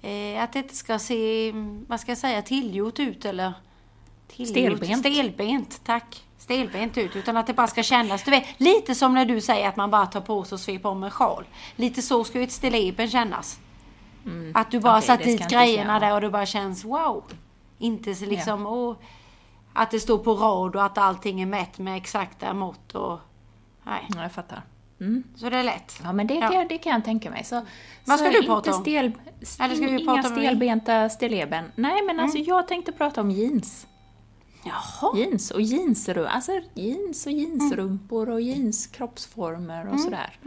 Eh, 0.02 0.42
att 0.42 0.52
det 0.52 0.58
inte 0.58 0.76
ska 0.76 0.98
se, 0.98 1.52
vad 1.88 2.00
ska 2.00 2.10
jag 2.10 2.18
säga, 2.18 2.42
tillgjort 2.42 2.98
ut 2.98 3.24
eller... 3.24 3.52
Tillgjort, 4.28 4.78
Stelbent. 4.78 4.98
Stelbent, 4.98 5.80
tack. 5.84 6.22
Stelbent 6.38 6.98
ut, 6.98 7.16
utan 7.16 7.36
att 7.36 7.46
det 7.46 7.52
bara 7.52 7.66
ska 7.66 7.82
kännas, 7.82 8.22
du 8.22 8.30
vet, 8.30 8.44
lite 8.56 8.94
som 8.94 9.14
när 9.14 9.24
du 9.24 9.40
säger 9.40 9.68
att 9.68 9.76
man 9.76 9.90
bara 9.90 10.06
tar 10.06 10.20
på 10.20 10.44
sig 10.44 10.56
och 10.56 10.60
sveper 10.60 10.88
om 10.88 11.04
en 11.04 11.10
sjal. 11.10 11.44
Lite 11.76 12.02
så 12.02 12.24
ska 12.24 12.38
ju 12.38 12.44
ett 12.44 12.52
stilleben 12.52 13.10
kännas. 13.10 13.58
Att 14.54 14.70
du 14.70 14.80
bara 14.80 14.90
Mm. 14.92 14.98
Okej, 14.98 15.06
satt 15.06 15.22
dit 15.24 15.48
grejerna 15.48 16.00
där 16.00 16.14
och 16.14 16.20
det 16.20 16.30
bara 16.30 16.46
känns 16.46 16.84
wow. 16.84 17.24
Inte 17.78 18.14
så 18.14 18.24
liksom, 18.26 18.66
åh, 18.66 18.96
att 19.72 19.90
det 19.90 20.00
står 20.00 20.18
på 20.18 20.34
rad 20.34 20.76
och 20.76 20.84
att 20.84 20.98
allting 20.98 21.40
är 21.40 21.46
mätt 21.46 21.78
med 21.78 21.96
exakta 21.96 22.54
mått 22.54 22.94
och... 22.94 23.18
Nej, 23.84 24.06
Ja, 24.16 24.22
jag 24.22 24.32
fattar. 24.32 24.62
Mm. 25.00 25.22
så 25.36 25.50
det 25.50 25.56
är 25.56 25.62
lätt. 25.64 26.00
Ja, 26.04 26.12
men 26.12 26.26
det, 26.26 26.34
Ja. 26.34 26.50
det, 26.50 26.64
det 26.68 26.78
kan 26.78 26.92
jag 26.92 27.04
tänka 27.04 27.30
mig. 27.30 27.44
Så, 27.44 27.54
Vad 28.04 28.18
så 28.18 28.24
ska 28.24 28.32
du 28.32 28.36
inte 28.36 28.46
prata 28.46 28.74
om? 28.74 28.80
Stel, 28.80 29.12
Eller 29.60 29.74
ska 29.74 29.84
vi 29.86 30.00
inga 30.02 30.14
prata 30.14 30.28
om- 30.28 30.34
stelbenta 30.36 31.08
stilleben. 31.08 31.72
Nej, 31.74 32.02
men 32.06 32.20
alltså 32.20 32.38
jag 32.38 32.68
tänkte 32.68 32.92
prata 32.92 33.20
om 33.20 33.30
jeans. 33.30 33.86
Jaha. 34.64 35.16
Jeans 35.18 35.50
och 35.50 35.60
jeansrum, 35.60 36.26
alltså 36.30 36.52
jeans 36.74 37.26
och 37.26 37.32
jeansrumpor 37.32 38.28
och 38.30 38.40
jeans 38.40 38.86
kroppsformer 38.86 39.88
och 39.92 40.00
sådär. 40.00 40.38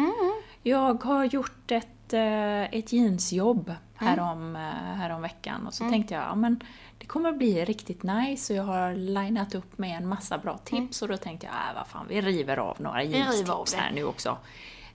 Jag 0.64 1.04
har 1.04 1.26
gjort 1.26 1.72
ett, 1.72 1.88
eh, 2.14 2.64
ett 2.64 2.94
jeansjobb 2.94 3.74
härom, 3.96 4.56
eh, 4.56 4.62
härom 4.96 5.22
veckan 5.22 5.68
och 5.68 5.74
så 5.74 5.90
tänkte 5.90 6.14
jag, 6.14 6.24
ja 6.24 6.36
men 6.36 6.64
det 6.98 7.06
kommer 7.06 7.32
bli 7.32 7.66
riktigt 7.66 8.04
nice 8.04 8.54
och 8.54 8.60
jag 8.60 8.64
har 8.64 8.94
linat 8.94 9.56
upp 9.56 9.78
med 9.78 9.98
en 9.98 10.08
massa 10.08 10.38
bra 10.38 10.58
tips 10.58 11.02
och 11.02 11.08
då 11.08 11.18
tänkte 11.18 11.46
jag, 11.46 11.56
äh, 11.56 11.76
vad 11.76 11.88
fan, 11.88 12.06
vi 12.10 12.22
river 12.22 12.58
av 12.58 12.82
några 12.82 13.04
jeanstips 13.04 13.76
här 13.76 13.92
nu 13.92 14.04
också. 14.04 14.38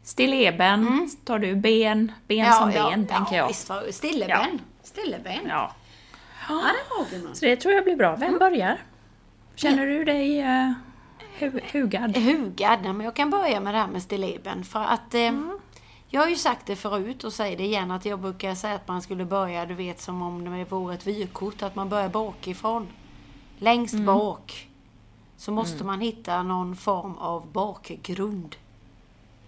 Stilleben, 0.03 1.11
tar 1.25 1.39
du 1.39 1.55
ben, 1.55 2.13
ben 2.27 2.53
som 2.53 2.71
ben, 2.71 3.07
tänker 3.07 3.37
jag. 3.37 3.49
Visst, 3.49 3.71
stilleben. 3.91 4.61
Stilleben. 4.83 5.41
Ja. 5.49 5.73
Ja. 6.49 6.63
det 7.09 7.17
Gudmund. 7.17 7.37
Så 7.37 7.45
det 7.45 7.57
tror 7.57 7.75
jag 7.75 7.85
blir 7.85 7.97
bra. 7.97 8.17
Vem 8.17 8.39
börjar? 8.39 8.79
Känner 9.55 9.87
du 9.87 10.05
dig 10.05 10.43
uh, 10.43 10.73
hu 11.39 11.61
hugad? 11.73 12.17
Hugad, 12.17 12.79
nej, 12.83 12.93
men 12.93 13.01
jag 13.01 13.15
kan 13.15 13.31
börja 13.31 13.61
med 13.61 13.75
det 13.75 13.79
här 13.79 13.87
med 13.87 14.03
stilleben 14.03 14.65
för 14.65 14.85
att 14.85 15.15
eh, 15.15 15.33
jag 16.15 16.21
har 16.21 16.29
ju 16.29 16.37
sagt 16.37 16.67
det 16.67 16.77
förut 16.77 17.25
och 17.25 17.33
säger 17.33 17.57
det 17.57 17.65
igen 17.65 17.91
att 17.91 18.05
jag 18.05 18.21
brukar 18.21 18.55
säga 18.55 18.75
att 18.75 18.89
man 18.89 19.03
skulle 19.03 19.25
börja, 19.25 19.67
du 19.67 19.75
vet 19.75 20.01
som 20.01 20.23
om 20.23 20.45
det 20.45 20.65
vore 20.65 20.95
ett 20.95 21.07
vykort, 21.07 21.63
att 21.63 21.75
man 21.75 21.89
börjar 21.89 22.09
bakifrån. 22.09 22.89
Längst 23.59 23.99
bak. 23.99 24.69
Så 25.37 25.53
måste 25.53 25.85
man 25.85 26.01
hitta 26.01 26.43
någon 26.43 26.77
form 26.77 27.19
av 27.19 27.47
bakgrund 27.47 28.57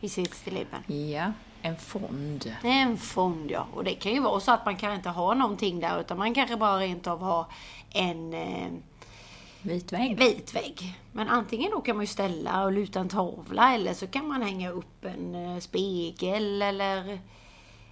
i 0.00 0.08
sitt 0.08 0.34
stilleben. 0.34 0.82
Ja, 0.86 1.32
en 1.62 1.76
fond. 1.76 2.52
En 2.62 2.96
fond 2.96 3.50
ja. 3.50 3.66
Och 3.74 3.84
det 3.84 3.94
kan 3.94 4.12
ju 4.12 4.20
vara 4.20 4.40
så 4.40 4.52
att 4.52 4.64
man 4.64 4.76
kan 4.76 4.94
inte 4.94 5.08
ha 5.08 5.34
någonting 5.34 5.80
där 5.80 6.00
utan 6.00 6.18
man 6.18 6.34
kanske 6.34 6.56
bara 6.56 6.78
rent 6.78 7.06
av 7.06 7.20
ha 7.20 7.46
en 7.90 8.34
eh, 8.34 8.68
Vit 9.66 9.92
vägg. 9.92 10.18
vit 10.18 10.54
vägg. 10.54 11.00
Men 11.12 11.28
antingen 11.28 11.70
då 11.70 11.80
kan 11.80 11.96
man 11.96 12.02
ju 12.02 12.06
ställa 12.06 12.64
och 12.64 12.72
luta 12.72 13.00
en 13.00 13.08
tavla 13.08 13.74
eller 13.74 13.94
så 13.94 14.06
kan 14.06 14.28
man 14.28 14.42
hänga 14.42 14.70
upp 14.70 15.04
en 15.04 15.34
eh, 15.34 15.58
spegel 15.58 16.62
eller 16.62 17.20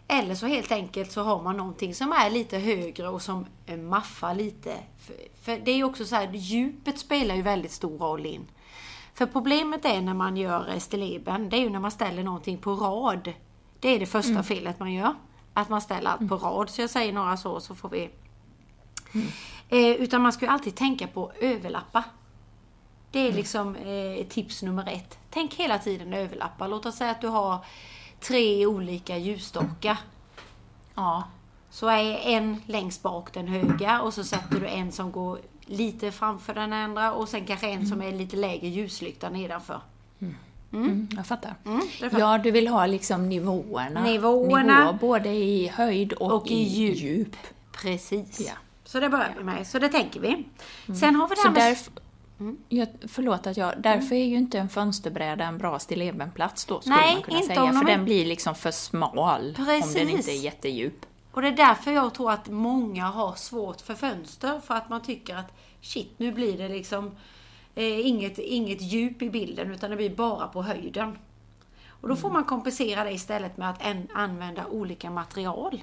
eller 0.08 0.34
så 0.34 0.46
helt 0.46 0.72
enkelt 0.72 1.12
så 1.12 1.22
har 1.22 1.42
man 1.42 1.56
någonting 1.56 1.94
som 1.94 2.12
är 2.12 2.30
lite 2.30 2.58
högre 2.58 3.08
och 3.08 3.22
som 3.22 3.46
eh, 3.66 3.76
maffar 3.76 4.34
lite. 4.34 4.74
För, 4.98 5.16
för 5.42 5.58
det 5.64 5.70
är 5.70 5.76
ju 5.76 5.84
också 5.84 6.04
så 6.04 6.14
här, 6.14 6.30
djupet 6.32 6.98
spelar 6.98 7.34
ju 7.34 7.42
väldigt 7.42 7.72
stor 7.72 7.98
roll 7.98 8.26
in. 8.26 8.46
För 9.14 9.26
problemet 9.26 9.84
är 9.84 10.00
när 10.00 10.14
man 10.14 10.36
gör 10.36 10.78
stilleben, 10.78 11.48
det 11.48 11.56
är 11.56 11.60
ju 11.60 11.70
när 11.70 11.80
man 11.80 11.90
ställer 11.90 12.22
någonting 12.22 12.58
på 12.58 12.74
rad. 12.74 13.32
Det 13.80 13.88
är 13.88 14.00
det 14.00 14.06
första 14.06 14.42
felet 14.42 14.78
man 14.78 14.92
gör. 14.92 15.14
Att 15.54 15.68
man 15.68 15.80
ställer 15.80 16.10
allt 16.10 16.28
på 16.28 16.36
rad. 16.36 16.70
Så 16.70 16.80
jag 16.80 16.90
säger 16.90 17.12
några 17.12 17.36
så, 17.36 17.60
så 17.60 17.74
får 17.74 17.88
vi... 17.88 18.10
Eh, 19.68 19.90
utan 19.90 20.22
man 20.22 20.32
ska 20.32 20.44
ju 20.44 20.50
alltid 20.50 20.74
tänka 20.74 21.06
på 21.06 21.32
överlappa. 21.40 22.04
Det 23.10 23.28
är 23.28 23.32
liksom 23.32 23.76
eh, 23.76 24.26
tips 24.26 24.62
nummer 24.62 24.88
ett. 24.92 25.18
Tänk 25.30 25.54
hela 25.54 25.78
tiden 25.78 26.12
överlappa. 26.12 26.66
Låt 26.66 26.86
oss 26.86 26.96
säga 26.96 27.10
att 27.10 27.20
du 27.20 27.28
har 27.28 27.58
tre 28.20 28.66
olika 28.66 29.16
ljusstakar. 29.18 29.96
Ja. 30.94 31.24
Så 31.70 31.88
är 31.88 32.16
en 32.16 32.62
längst 32.66 33.02
bak 33.02 33.32
den 33.32 33.48
höga 33.48 34.00
och 34.00 34.14
så 34.14 34.24
sätter 34.24 34.60
du 34.60 34.66
en 34.66 34.92
som 34.92 35.12
går 35.12 35.38
lite 35.66 36.12
framför 36.12 36.54
den 36.54 36.72
andra 36.72 37.12
och 37.12 37.28
sen 37.28 37.44
kanske 37.44 37.68
en 37.68 37.86
som 37.86 38.02
är 38.02 38.12
lite 38.12 38.36
lägre 38.36 38.68
ljuslykta 38.68 39.30
nedanför. 39.30 39.80
Mm, 40.72 41.08
jag 41.16 41.26
fattar. 41.26 41.54
det 42.00 42.10
fattar. 42.10 42.18
Ja, 42.18 42.38
du 42.38 42.50
vill 42.50 42.68
ha 42.68 42.86
liksom 42.86 43.28
nivåerna. 43.28 44.02
Nivåerna. 44.02 44.84
Nivå, 44.84 44.98
både 45.00 45.28
i 45.28 45.68
höjd 45.68 46.12
och, 46.12 46.32
Och 46.32 46.46
i 46.46 46.62
djup. 46.62 46.96
djup. 46.96 47.36
Precis. 47.72 48.40
Ja. 48.40 48.52
Så 48.94 49.00
det 49.00 49.08
börjar 49.08 49.34
vi 49.38 49.44
med. 49.44 49.66
Så 49.66 49.78
det 49.78 49.88
tänker 49.88 50.20
vi. 50.20 50.44
Sen 50.94 51.16
har 51.16 51.28
vi 51.28 51.34
det 51.34 51.40
Så 51.40 51.48
här 51.48 51.54
med... 51.54 51.62
därför, 51.62 51.92
jag, 52.68 52.88
förlåt 53.08 53.46
att 53.46 53.56
jag... 53.56 53.74
Därför 53.78 54.14
är 54.14 54.24
ju 54.24 54.36
inte 54.36 54.58
en 54.58 54.68
fönsterbräda 54.68 55.44
en 55.44 55.58
bra 55.58 55.78
stillebenplats 55.78 56.64
då, 56.64 56.80
skulle 56.80 56.96
Nej, 56.96 57.14
man 57.14 57.22
kunna 57.22 57.36
inte 57.36 57.48
säga. 57.48 57.62
om 57.62 57.72
För 57.72 57.84
den 57.84 58.04
blir 58.04 58.26
liksom 58.26 58.54
för 58.54 58.70
smal 58.70 59.18
om 59.18 59.64
Precis. 59.66 59.94
den 59.94 60.08
inte 60.08 60.30
är 60.30 60.40
jättedjup. 60.40 61.06
Och 61.32 61.42
det 61.42 61.48
är 61.48 61.56
därför 61.56 61.92
jag 61.92 62.14
tror 62.14 62.30
att 62.30 62.48
många 62.48 63.04
har 63.04 63.34
svårt 63.34 63.80
för 63.80 63.94
fönster. 63.94 64.60
För 64.60 64.74
att 64.74 64.88
man 64.88 65.02
tycker 65.02 65.36
att 65.36 65.52
shit, 65.80 66.14
nu 66.16 66.32
blir 66.32 66.58
det 66.58 66.68
liksom 66.68 67.10
eh, 67.74 68.06
inget, 68.06 68.38
inget 68.38 68.82
djup 68.82 69.22
i 69.22 69.30
bilden 69.30 69.70
utan 69.70 69.90
det 69.90 69.96
blir 69.96 70.16
bara 70.16 70.46
på 70.48 70.62
höjden. 70.62 71.18
Och 71.88 72.08
då 72.08 72.16
får 72.16 72.30
man 72.30 72.44
kompensera 72.44 73.04
det 73.04 73.12
istället 73.12 73.56
med 73.56 73.70
att 73.70 73.82
en, 73.86 74.08
använda 74.14 74.66
olika 74.66 75.10
material. 75.10 75.82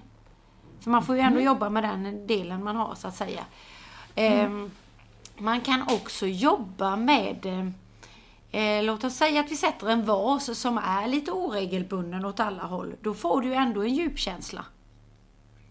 För 0.82 0.92
man 0.92 1.04
får 1.04 1.16
ju 1.16 1.22
ändå 1.22 1.40
jobba 1.40 1.70
med 1.70 1.84
den 1.84 2.28
delen 2.28 2.64
man 2.64 2.76
har 2.76 2.96
så 2.96 3.08
att 3.08 3.16
säga. 3.16 3.46
Ehm, 4.16 4.72
man 5.38 5.62
kan 5.62 5.82
också 5.82 6.28
jobba 6.28 6.96
med 6.96 7.46
eh, 7.46 7.70
Eh, 8.52 8.84
låt 8.84 9.04
oss 9.04 9.14
säga 9.14 9.40
att 9.40 9.52
vi 9.52 9.56
sätter 9.56 9.90
en 9.90 10.06
vas 10.06 10.60
som 10.60 10.78
är 10.78 11.08
lite 11.08 11.32
oregelbunden 11.32 12.26
åt 12.26 12.40
alla 12.40 12.64
håll. 12.64 12.96
Då 13.02 13.14
får 13.14 13.42
du 13.42 13.48
ju 13.48 13.54
ändå 13.54 13.84
en 13.84 13.96
djupkänsla. 13.96 14.66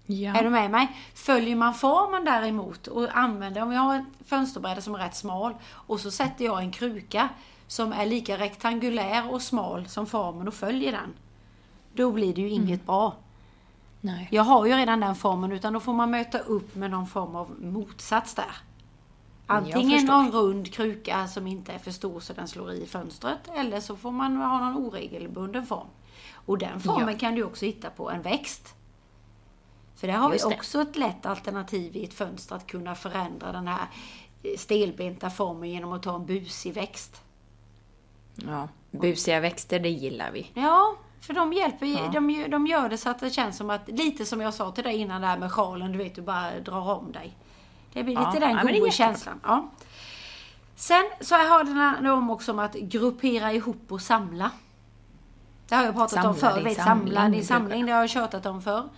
Ja. 0.07 0.37
Är 0.37 0.45
du 0.45 0.51
med 0.51 0.71
mig? 0.71 0.89
Följer 1.15 1.57
man 1.57 1.75
formen 1.75 2.25
däremot 2.25 2.87
och 2.87 3.17
använder, 3.17 3.63
om 3.63 3.73
jag 3.73 3.81
har 3.81 3.95
en 3.95 4.07
fönsterbräda 4.25 4.81
som 4.81 4.95
är 4.95 4.99
rätt 4.99 5.15
smal 5.15 5.55
och 5.71 6.01
så 6.01 6.11
sätter 6.11 6.45
jag 6.45 6.59
en 6.59 6.71
kruka 6.71 7.29
som 7.67 7.93
är 7.93 8.07
lika 8.07 8.39
rektangulär 8.39 9.33
och 9.33 9.43
smal 9.43 9.89
som 9.89 10.07
formen 10.07 10.49
och 10.49 10.55
följer 10.55 10.93
den. 10.93 11.15
Då 11.95 12.13
blir 12.13 12.35
det 12.35 12.41
ju 12.41 12.49
inget 12.49 12.87
bra. 12.87 13.15
Nej. 14.01 14.29
Jag 14.31 14.43
har 14.43 14.67
ju 14.67 14.73
redan 14.75 15.01
den 15.01 15.15
formen 15.15 15.53
utan 15.53 15.73
då 15.73 15.81
får 15.81 15.93
man 15.93 16.11
möta 16.11 16.39
upp 16.39 16.75
med 16.75 16.91
någon 16.91 17.07
form 17.07 17.37
av 17.37 17.51
motsats 17.61 18.35
där. 18.35 18.57
Antingen 19.47 20.05
någon 20.07 20.31
rund 20.33 20.73
kruka 20.75 21.29
som 21.29 21.47
inte 21.47 21.73
är 21.73 21.79
för 21.79 21.91
stor 21.91 22.21
så 22.21 22.33
den 22.33 22.49
slår 22.49 22.73
i 22.73 22.87
fönstret 22.87 23.39
eller 23.55 23.81
så 23.81 23.97
får 23.97 24.11
man 24.11 24.37
ha 24.37 24.59
någon 24.59 24.77
oregelbunden 24.87 25.67
form. 25.67 25.87
Och 26.33 26.59
den 26.59 26.81
formen 26.81 27.09
Ja. 27.13 27.19
kan 27.19 27.35
du 27.35 27.45
också 27.45 27.65
hitta 27.65 27.91
på 27.91 28.11
en 28.11 28.23
växt. 28.23 28.75
För 29.97 30.07
där 30.07 30.15
har 30.15 30.33
Just 30.33 30.45
vi 30.47 30.51
det. 30.51 30.57
också 30.57 30.83
ett 30.83 30.97
lätt 30.97 31.27
alternativ 31.27 31.97
i 31.97 32.05
ett 32.05 32.15
fönster 32.15 32.57
att 32.57 32.67
kunna 32.67 32.95
förändra 32.95 33.53
den 33.53 33.69
här 33.69 33.87
eh, 34.43 34.57
stelbenta 34.59 35.31
formen 35.31 35.71
genom 35.71 35.93
att 35.93 36.03
ta 36.03 36.15
en 36.15 36.27
busig 36.27 36.75
växt. 36.75 37.23
Ja. 38.35 38.69
Busiga 38.91 39.41
växter, 39.41 39.81
det 39.81 39.89
gillar 39.89 40.31
vi. 40.31 40.51
Ja, 40.55 40.97
för 41.21 41.35
de 41.35 41.53
hjälper, 41.53 41.87
Ja. 41.87 42.09
de, 42.13 42.31
gör- 42.31 42.49
de 42.49 42.67
gör 42.67 42.89
det 42.89 42.99
så 42.99 43.11
att 43.11 43.19
det 43.21 43.31
känns 43.31 43.57
som 43.57 43.71
att, 43.71 43.89
lite 43.89 44.27
som 44.27 44.41
jag 44.41 44.55
sa 44.55 44.71
till 44.71 44.85
dig 44.85 44.97
innan 44.97 45.21
där 45.23 45.39
med 45.39 45.53
sjalen, 45.53 45.93
du 45.93 45.99
vet, 45.99 46.15
du 46.15 46.23
bara 46.23 46.61
drar 46.61 46.91
om 46.99 47.13
dig. 47.13 47.37
Det 47.93 48.03
blir 48.03 48.15
Ja. 48.15 48.27
lite 48.29 48.41
den 48.47 48.51
Ja, 48.51 48.57
det 48.57 48.61
är 48.63 48.65
goda 48.65 48.75
jättebra. 48.75 48.91
känslan. 48.93 49.41
Ja. 49.43 49.69
Sen 50.77 51.03
så 51.21 51.35
har 51.35 51.65
den 51.65 52.07
om 52.07 52.31
också 52.31 52.53
om 52.53 52.59
att 52.59 52.75
gruppera 52.75 53.53
ihop 53.53 53.83
och 53.93 54.01
samla. 54.01 54.51
Det 55.69 55.75
har 55.75 55.85
jag 55.85 55.95
pratat 55.95 56.25
om 56.25 56.35
Samla 56.35 56.51
förr. 56.51 56.55
din 56.57 56.65
Vet, 56.65 56.77
samling, 56.77 57.07
samla 57.07 57.23
din 57.23 57.31
brukar- 57.31 57.47
samling, 57.47 57.87
det 57.87 57.93
har 57.93 58.01
jag 58.01 58.11
tjatat 58.11 58.47
om 58.47 58.63
förr. 58.63 58.89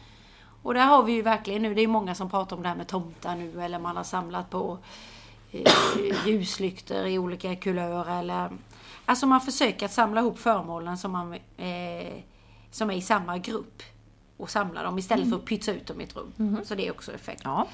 Och 0.62 0.74
där 0.74 0.86
har 0.86 1.02
vi 1.02 1.12
ju 1.12 1.22
verkligen 1.22 1.62
nu, 1.62 1.74
det 1.74 1.82
är 1.82 1.88
många 1.88 2.14
som 2.14 2.30
pratar 2.30 2.56
om 2.56 2.62
det 2.62 2.68
här 2.68 2.76
med 2.76 2.86
tomtar 2.86 3.36
nu, 3.36 3.62
eller 3.62 3.78
man 3.78 3.96
har 3.96 4.04
samlat 4.04 4.50
på 4.50 4.78
eh, 5.52 5.72
ljuslyktor 6.26 7.06
i 7.06 7.18
olika 7.18 7.56
kulörer 7.56 8.18
eller... 8.18 8.50
Alltså 9.06 9.26
man 9.26 9.40
försöker 9.40 9.86
att 9.86 9.92
samla 9.92 10.20
ihop 10.20 10.38
föremålen 10.38 10.98
som, 10.98 11.12
man, 11.12 11.32
eh, 11.56 12.22
som 12.70 12.90
är 12.90 12.94
i 12.94 13.02
samma 13.02 13.38
grupp. 13.38 13.82
Och 14.36 14.50
samla 14.50 14.82
dem 14.82 14.98
istället 14.98 15.28
för 15.28 15.36
att 15.36 15.44
pytsa 15.44 15.72
ut 15.72 15.86
dem 15.86 16.00
i 16.00 16.04
ett 16.04 16.16
rum. 16.16 16.60
Så 16.64 16.74
det 16.74 16.86
är 16.86 16.90
också 16.90 17.12
effekt. 17.12 17.40
Ja. 17.44 17.66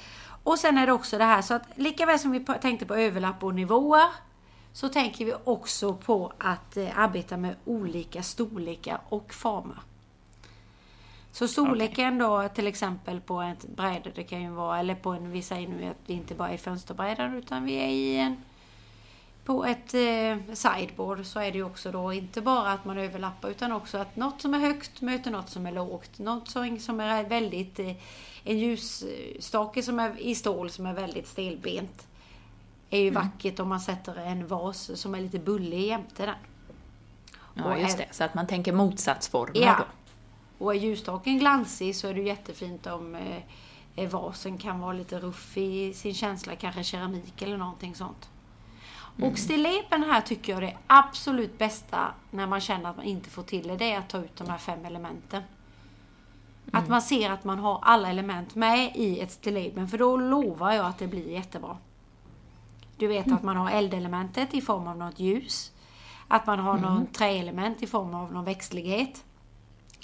Och 0.43 0.59
sen 0.59 0.77
är 0.77 0.85
det 0.85 0.93
också 0.93 1.17
det 1.17 1.23
här 1.23 1.41
så 1.41 1.53
att 1.53 1.63
lika 1.75 2.05
väl 2.05 2.19
som 2.19 2.31
vi 2.31 2.45
tänkte 2.61 2.85
på 2.85 2.95
överlapp 2.95 3.43
och 3.43 3.55
nivåer 3.55 4.09
så 4.73 4.89
tänker 4.89 5.25
vi 5.25 5.33
också 5.43 5.93
på 5.93 6.33
att 6.37 6.77
eh, 6.77 6.99
arbeta 6.99 7.37
med 7.37 7.55
olika 7.65 8.23
storlekar 8.23 9.01
och 9.09 9.33
former. 9.33 9.79
Så 11.31 11.47
storleken 11.47 12.17
då 12.17 12.49
till 12.49 12.67
exempel 12.67 13.21
på 13.21 13.41
ett 13.41 13.67
bräde, 13.67 14.11
det 14.15 14.23
kan 14.23 14.41
ju 14.41 14.49
vara, 14.49 14.79
eller 14.79 14.95
på 14.95 15.09
en, 15.09 15.31
vi 15.31 15.41
säger 15.41 15.67
nu 15.67 15.85
att 15.85 15.97
vi 16.05 16.13
inte 16.13 16.35
bara 16.35 16.49
är 16.49 16.57
fönsterbrädan 16.57 17.35
utan 17.35 17.63
vi 17.63 17.73
är 17.73 17.87
i 17.87 18.17
en 18.17 18.35
på 19.49 19.65
ett 19.65 19.93
eh, 19.93 20.53
sideboard 20.53 21.25
så 21.25 21.39
är 21.39 21.51
det 21.51 21.57
ju 21.57 21.63
också 21.63 21.91
då 21.91 22.13
inte 22.13 22.41
bara 22.41 22.71
att 22.71 22.85
man 22.85 22.97
överlappar 22.97 23.49
utan 23.49 23.71
också 23.71 23.97
att 23.97 24.15
något 24.15 24.41
som 24.41 24.53
är 24.53 24.59
högt 24.59 25.01
möter 25.01 25.31
något 25.31 25.49
som 25.49 25.65
är 25.65 25.71
lågt. 25.71 26.19
Något 26.19 26.49
som, 26.49 26.99
är 26.99 27.29
väldigt, 27.29 27.79
eh, 27.79 27.95
en 28.43 28.59
ljusstake 28.59 29.83
som 29.83 29.99
är 29.99 30.19
i 30.19 30.35
stål 30.35 30.69
som 30.69 30.85
är 30.85 30.93
väldigt 30.93 31.27
stelbent. 31.27 32.07
Är 32.89 32.99
ju 32.99 33.07
mm. 33.07 33.23
vackert 33.23 33.59
om 33.59 33.69
man 33.69 33.79
sätter 33.79 34.15
en 34.15 34.47
vas 34.47 34.99
som 34.99 35.15
är 35.15 35.21
lite 35.21 35.39
bullig 35.39 35.87
jämte 35.87 36.25
den. 36.25 36.35
Ja, 37.53 37.77
just 37.77 37.97
det. 37.97 38.07
Så 38.11 38.23
att 38.23 38.33
man 38.33 38.47
tänker 38.47 38.73
motsatsformer 38.73 39.61
ja. 39.61 39.75
då. 39.79 40.65
Och 40.65 40.75
är 40.75 40.79
ljusstaken 40.79 41.39
glansig 41.39 41.95
så 41.95 42.07
är 42.07 42.13
det 42.13 42.21
jättefint 42.21 42.87
om 42.87 43.15
eh, 43.95 44.09
vasen 44.09 44.57
kan 44.57 44.79
vara 44.79 44.93
lite 44.93 45.19
ruff 45.19 45.57
i 45.57 45.93
sin 45.93 46.13
känsla, 46.13 46.55
kanske 46.55 46.83
keramik 46.83 47.41
eller 47.41 47.57
någonting 47.57 47.95
sånt. 47.95 48.29
Mm. 49.19 49.31
Och 49.31 49.39
stilleben 49.39 50.03
här 50.03 50.21
tycker 50.21 50.53
jag 50.53 50.63
är 50.63 50.67
det 50.67 50.77
absolut 50.87 51.57
bästa 51.57 52.13
när 52.31 52.47
man 52.47 52.61
känner 52.61 52.89
att 52.89 52.97
man 52.97 53.05
inte 53.05 53.29
får 53.29 53.43
till 53.43 53.67
det, 53.67 53.77
det 53.77 53.91
är 53.91 53.99
att 53.99 54.09
ta 54.09 54.17
ut 54.17 54.35
de 54.35 54.49
här 54.49 54.57
fem 54.57 54.85
elementen. 54.85 55.43
Mm. 56.71 56.83
Att 56.83 56.89
man 56.89 57.01
ser 57.01 57.29
att 57.29 57.43
man 57.43 57.59
har 57.59 57.79
alla 57.81 58.09
element 58.09 58.55
med 58.55 58.91
i 58.95 59.19
ett 59.19 59.31
stilleben, 59.31 59.87
för 59.87 59.97
då 59.97 60.17
lovar 60.17 60.71
jag 60.71 60.85
att 60.85 60.97
det 60.97 61.07
blir 61.07 61.31
jättebra. 61.31 61.77
Du 62.97 63.07
vet 63.07 63.25
mm. 63.25 63.37
att 63.37 63.43
man 63.43 63.55
har 63.55 63.71
eldelementet 63.71 64.53
i 64.53 64.61
form 64.61 64.87
av 64.87 64.97
något 64.97 65.19
ljus. 65.19 65.71
Att 66.27 66.47
man 66.47 66.59
har 66.59 66.77
mm. 66.77 66.93
någon 66.93 67.07
träelement 67.07 67.83
i 67.83 67.87
form 67.87 68.13
av 68.13 68.33
någon 68.33 68.45
växtlighet. 68.45 69.23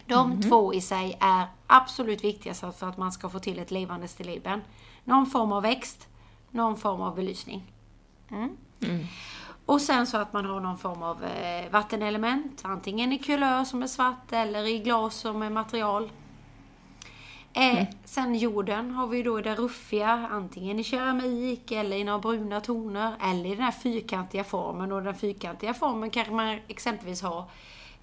De 0.05 0.31
mm. 0.31 0.41
två 0.41 0.73
i 0.73 0.81
sig 0.81 1.17
är 1.19 1.47
absolut 1.67 2.23
viktigast 2.23 2.59
för 2.59 2.89
att 2.89 2.97
man 2.97 3.11
ska 3.11 3.29
få 3.29 3.39
till 3.39 3.59
ett 3.59 3.71
levande 3.71 4.07
stilleben. 4.07 4.61
Någon 5.03 5.25
form 5.25 5.51
av 5.51 5.63
växt, 5.63 6.07
någon 6.51 6.77
form 6.77 7.01
av 7.01 7.15
belysning. 7.15 7.71
Mm. 8.29 8.57
Mm. 8.81 9.05
Och 9.65 9.81
sen 9.81 10.07
så 10.07 10.17
att 10.17 10.33
man 10.33 10.45
har 10.45 10.59
någon 10.59 10.77
form 10.77 11.03
av 11.03 11.23
eh, 11.23 11.71
vattenelement, 11.71 12.61
antingen 12.63 13.13
i 13.13 13.19
kulör 13.19 13.63
som 13.63 13.83
är 13.83 13.87
svart 13.87 14.31
eller 14.31 14.67
i 14.67 14.79
glas 14.79 15.15
som 15.15 15.41
är 15.41 15.49
material. 15.49 16.09
Eh, 17.53 17.77
mm. 17.77 17.85
Sen 18.05 18.35
jorden 18.35 18.91
har 18.91 19.07
vi 19.07 19.23
då 19.23 19.41
det 19.41 19.55
ruffiga, 19.55 20.27
antingen 20.31 20.79
i 20.79 20.83
keramik 20.83 21.71
eller 21.71 21.97
i 21.97 22.03
några 22.03 22.19
bruna 22.19 22.61
toner 22.61 23.15
eller 23.21 23.45
i 23.45 23.55
den 23.55 23.63
här 23.63 23.71
fyrkantiga 23.71 24.43
formen. 24.43 24.91
Och 24.91 25.03
den 25.03 25.15
fyrkantiga 25.15 25.73
formen 25.73 26.09
kanske 26.09 26.33
man 26.33 26.59
exempelvis 26.67 27.21
har 27.21 27.45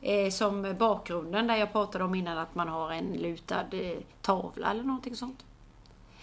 eh, 0.01 0.31
som 0.31 0.75
bakgrunden 0.79 1.47
där 1.47 1.57
jag 1.57 1.73
pratade 1.73 2.05
om 2.05 2.15
innan 2.15 2.39
att 2.39 2.55
man 2.55 2.69
har 2.69 2.93
en 2.93 3.13
lutad 3.13 3.65
eh, 3.73 3.99
tavla 4.23 4.71
eller 4.71 4.83
någonting 4.83 5.17
sånt. 5.17 5.45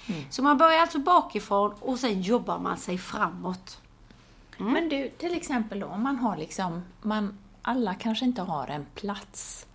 Mm. 0.07 0.21
Så 0.29 0.43
man 0.43 0.57
börjar 0.57 0.81
alltså 0.81 0.99
bakifrån 0.99 1.73
och 1.79 1.99
sen 1.99 2.21
jobbar 2.21 2.59
man 2.59 2.77
sig 2.77 2.97
framåt. 2.97 3.81
Mm. 4.59 4.73
Men 4.73 4.89
du, 4.89 5.09
till 5.09 5.35
exempel 5.35 5.79
då, 5.79 5.87
om 5.87 6.03
man 6.03 6.15
har 6.15 6.37
liksom, 6.37 6.83
man, 7.01 7.37
alla 7.61 7.93
kanske 7.93 8.25
inte 8.25 8.41
har 8.41 8.67
en 8.67 8.85
plats. 8.95 9.65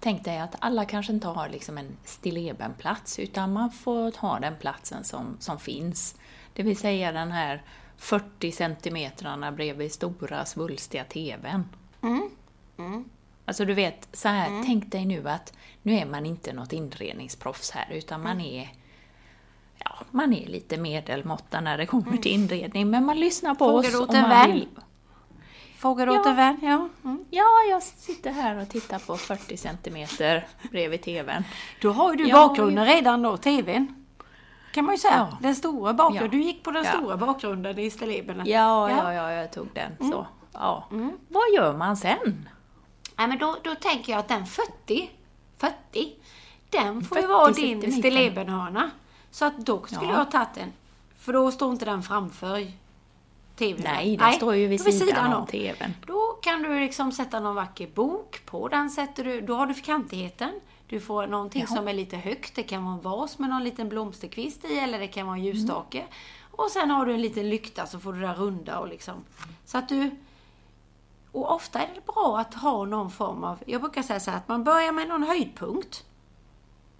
Tänk 0.00 0.24
dig 0.24 0.38
att 0.38 0.54
alla 0.58 0.84
kanske 0.84 1.12
inte 1.12 1.28
har 1.28 1.48
liksom 1.48 1.78
en 1.78 1.96
stillebenplats, 2.04 3.18
utan 3.18 3.52
man 3.52 3.70
får 3.70 4.10
ta 4.10 4.38
den 4.40 4.56
platsen 4.56 5.04
som, 5.04 5.36
som 5.40 5.58
finns. 5.58 6.16
Det 6.52 6.62
vill 6.62 6.76
säga 6.76 7.12
den 7.12 7.32
här 7.32 7.62
40 7.96 8.52
centimetrarna 8.52 9.52
bredvid 9.52 9.92
stora 9.92 10.44
svulstiga 10.44 11.04
TVn. 11.04 11.64
Mm. 12.02 12.30
Mm. 12.78 13.04
Alltså 13.44 13.64
du 13.64 13.74
vet, 13.74 14.08
så 14.12 14.28
här, 14.28 14.48
mm. 14.48 14.64
tänk 14.64 14.92
dig 14.92 15.06
nu 15.06 15.28
att 15.28 15.52
nu 15.82 15.92
är 15.92 16.06
man 16.06 16.26
inte 16.26 16.52
något 16.52 16.72
inredningsproffs 16.72 17.70
här, 17.70 17.92
utan 17.92 18.22
man 18.22 18.40
mm. 18.40 18.46
är 18.46 18.68
ja, 19.88 20.04
man 20.10 20.32
är 20.32 20.46
lite 20.46 20.76
medelmåtta 20.76 21.60
när 21.60 21.78
det 21.78 21.86
kommer 21.86 22.06
mm. 22.06 22.18
till 22.18 22.32
inredning, 22.32 22.90
men 22.90 23.04
man 23.04 23.20
lyssnar 23.20 23.54
på 23.54 23.64
Frågar 23.64 23.78
oss. 23.78 23.90
Frågar 23.90 24.08
åt 24.08 24.14
en 24.14 24.28
vän? 24.28 24.52
Vill... 24.52 24.68
Frågar 25.78 26.06
du 26.06 26.12
ja. 26.12 26.20
åt 26.20 26.26
en 26.26 26.36
vän? 26.36 26.58
Ja. 26.62 26.88
Mm. 27.04 27.24
ja, 27.30 27.46
jag 27.70 27.82
sitter 27.82 28.30
här 28.30 28.62
och 28.62 28.68
tittar 28.68 28.98
på 28.98 29.16
40 29.16 29.56
centimeter 29.56 30.46
bredvid 30.70 31.02
TVn. 31.02 31.44
Då 31.80 31.92
har 31.92 32.10
ju 32.12 32.16
du 32.16 32.28
ja, 32.28 32.48
bakgrunden 32.48 32.86
redan 32.86 33.22
då, 33.22 33.36
TVn. 33.36 34.04
Kan 34.72 34.84
man 34.84 34.94
ju 34.94 34.98
säga. 34.98 35.28
Ja. 35.30 35.38
Den 35.42 35.54
stora 35.54 35.94
bakgrunden. 35.94 36.30
Du 36.30 36.42
gick 36.42 36.62
på 36.62 36.70
den 36.70 36.84
stora 36.84 37.16
bakgrunden 37.16 37.78
i 37.78 37.90
stilleberna. 37.90 38.42
Ja, 38.46 38.90
ja, 38.90 39.14
ja, 39.14 39.32
jag 39.32 39.52
tog 39.52 39.68
den. 39.74 39.92
Mm. 40.00 40.12
Så. 40.12 40.26
Ja. 40.52 40.88
Mm. 40.90 41.12
Vad 41.28 41.42
gör 41.54 41.76
man 41.76 41.96
sen? 41.96 42.48
Ja, 43.16 43.26
men 43.26 43.38
då, 43.38 43.56
då 43.62 43.74
tänker 43.74 44.12
jag 44.12 44.18
att 44.18 44.28
den 44.28 44.46
40, 44.46 45.10
40, 45.58 45.74
den 46.70 47.02
får 47.02 47.18
ju 47.18 47.26
vara 47.26 47.52
din 47.52 47.92
stillebenhörna. 47.92 48.90
Så 49.30 49.44
att 49.44 49.58
då 49.58 49.82
skulle 49.86 50.04
ja. 50.04 50.10
jag 50.10 50.16
ha 50.16 50.24
tagit 50.24 50.54
den. 50.54 50.72
För 51.18 51.32
då 51.32 51.50
står 51.50 51.70
inte 51.72 51.84
den 51.84 52.02
framför 52.02 52.72
TVn. 53.58 53.82
Nej, 53.84 54.16
den 54.16 54.26
Nej, 54.26 54.36
står 54.36 54.54
ju 54.54 54.66
vid 54.66 54.80
sidan, 54.80 55.08
sidan 55.08 55.32
av 55.32 55.46
TVn. 55.46 55.94
Då 56.06 56.38
kan 56.42 56.62
du 56.62 56.80
liksom 56.80 57.12
sätta 57.12 57.40
någon 57.40 57.54
vacker 57.54 57.86
bok 57.86 58.46
på 58.46 58.68
den. 58.68 58.90
Sätter 58.90 59.24
du, 59.24 59.40
då 59.40 59.54
har 59.54 59.66
du 59.66 59.74
kantigheten. 59.74 60.60
Du 60.86 61.00
får 61.00 61.26
någonting 61.26 61.64
Jaha. 61.68 61.76
som 61.76 61.88
är 61.88 61.94
lite 61.94 62.16
högt. 62.16 62.54
Det 62.54 62.62
kan 62.62 62.84
vara 62.84 62.94
en 62.94 63.00
vas 63.00 63.38
med 63.38 63.50
någon 63.50 63.64
liten 63.64 63.88
blomsterkvist 63.88 64.64
i 64.64 64.78
eller 64.78 64.98
det 64.98 65.06
kan 65.06 65.26
vara 65.26 65.36
en 65.36 65.44
ljusstake. 65.44 65.98
Mm. 65.98 66.10
Och 66.50 66.70
sen 66.70 66.90
har 66.90 67.06
du 67.06 67.14
en 67.14 67.22
liten 67.22 67.50
lykta 67.50 67.86
så 67.86 67.98
får 67.98 68.12
du 68.12 68.20
det 68.20 68.32
runda 68.32 68.78
och 68.78 68.88
liksom. 68.88 69.24
Så 69.64 69.78
att 69.78 69.88
du... 69.88 70.10
Och 71.32 71.54
ofta 71.54 71.78
är 71.78 71.88
det 71.94 72.12
bra 72.12 72.38
att 72.38 72.54
ha 72.54 72.84
någon 72.84 73.10
form 73.10 73.44
av... 73.44 73.58
Jag 73.66 73.80
brukar 73.80 74.02
säga 74.02 74.20
så 74.20 74.30
här 74.30 74.38
att 74.38 74.48
man 74.48 74.64
börjar 74.64 74.92
med 74.92 75.08
någon 75.08 75.22
höjdpunkt. 75.22 76.04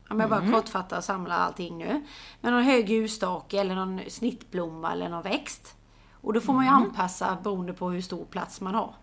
Om 0.08 0.20
jag 0.20 0.30
bara 0.30 0.40
mm. 0.40 0.52
kortfattar 0.52 0.98
och 0.98 1.04
samlar 1.04 1.38
allting 1.38 1.78
nu. 1.78 2.04
Med 2.40 2.52
någon 2.52 2.62
hög 2.62 2.90
ljusstake 2.90 3.60
eller 3.60 3.74
någon 3.74 4.00
snittblomma 4.08 4.92
eller 4.92 5.08
någon 5.08 5.22
växt. 5.22 5.76
Och 6.12 6.32
då 6.32 6.40
får 6.40 6.52
man 6.52 6.64
ju 6.64 6.68
mm. 6.68 6.82
anpassa 6.82 7.38
beroende 7.42 7.72
på 7.72 7.90
hur 7.90 8.00
stor 8.00 8.24
plats 8.24 8.60
man 8.60 8.74
har. 8.74 8.94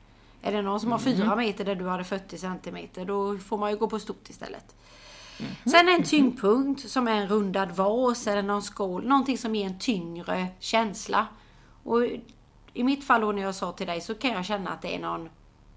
Är 0.41 0.52
det 0.52 0.62
någon 0.62 0.80
som 0.80 0.91
har 0.91 1.00
4 1.00 1.26
mm. 1.26 1.38
meter 1.38 1.65
där 1.65 1.76
du 1.76 1.88
hade 1.88 2.04
40 2.04 2.38
centimeter, 2.38 3.06
då 3.06 3.38
får 3.38 3.58
man 3.58 3.72
ju 3.72 3.78
gå 3.78 3.88
på 3.88 4.00
stort 4.00 4.30
istället. 4.30 4.76
Mm. 5.39 5.52
Sen 5.65 5.89
en 5.89 6.04
tyngdpunkt 6.04 6.89
som 6.89 7.08
är 7.08 7.22
en 7.22 7.28
rundad 7.28 7.72
vas 7.72 8.28
eller 8.28 8.44
någon 8.44 8.62
skål. 8.62 9.08
Någonting 9.08 9.38
som 9.38 9.56
ger 9.56 9.65
en 9.65 9.80
tyngre 9.80 10.48
känsla. 10.60 11.28
Och 11.84 12.04
i 12.74 12.84
mitt 12.84 13.04
fall 13.04 13.22
då 13.22 13.32
när 13.32 13.41
jag 13.41 13.56
sa 13.56 13.72
till 13.72 13.88
dig 13.88 14.02
så 14.02 14.15
kan 14.15 14.32
jag 14.32 14.46
känna 14.46 14.72
att 14.72 14.82
det 14.82 14.96
är 14.96 15.00
någon 15.00 15.30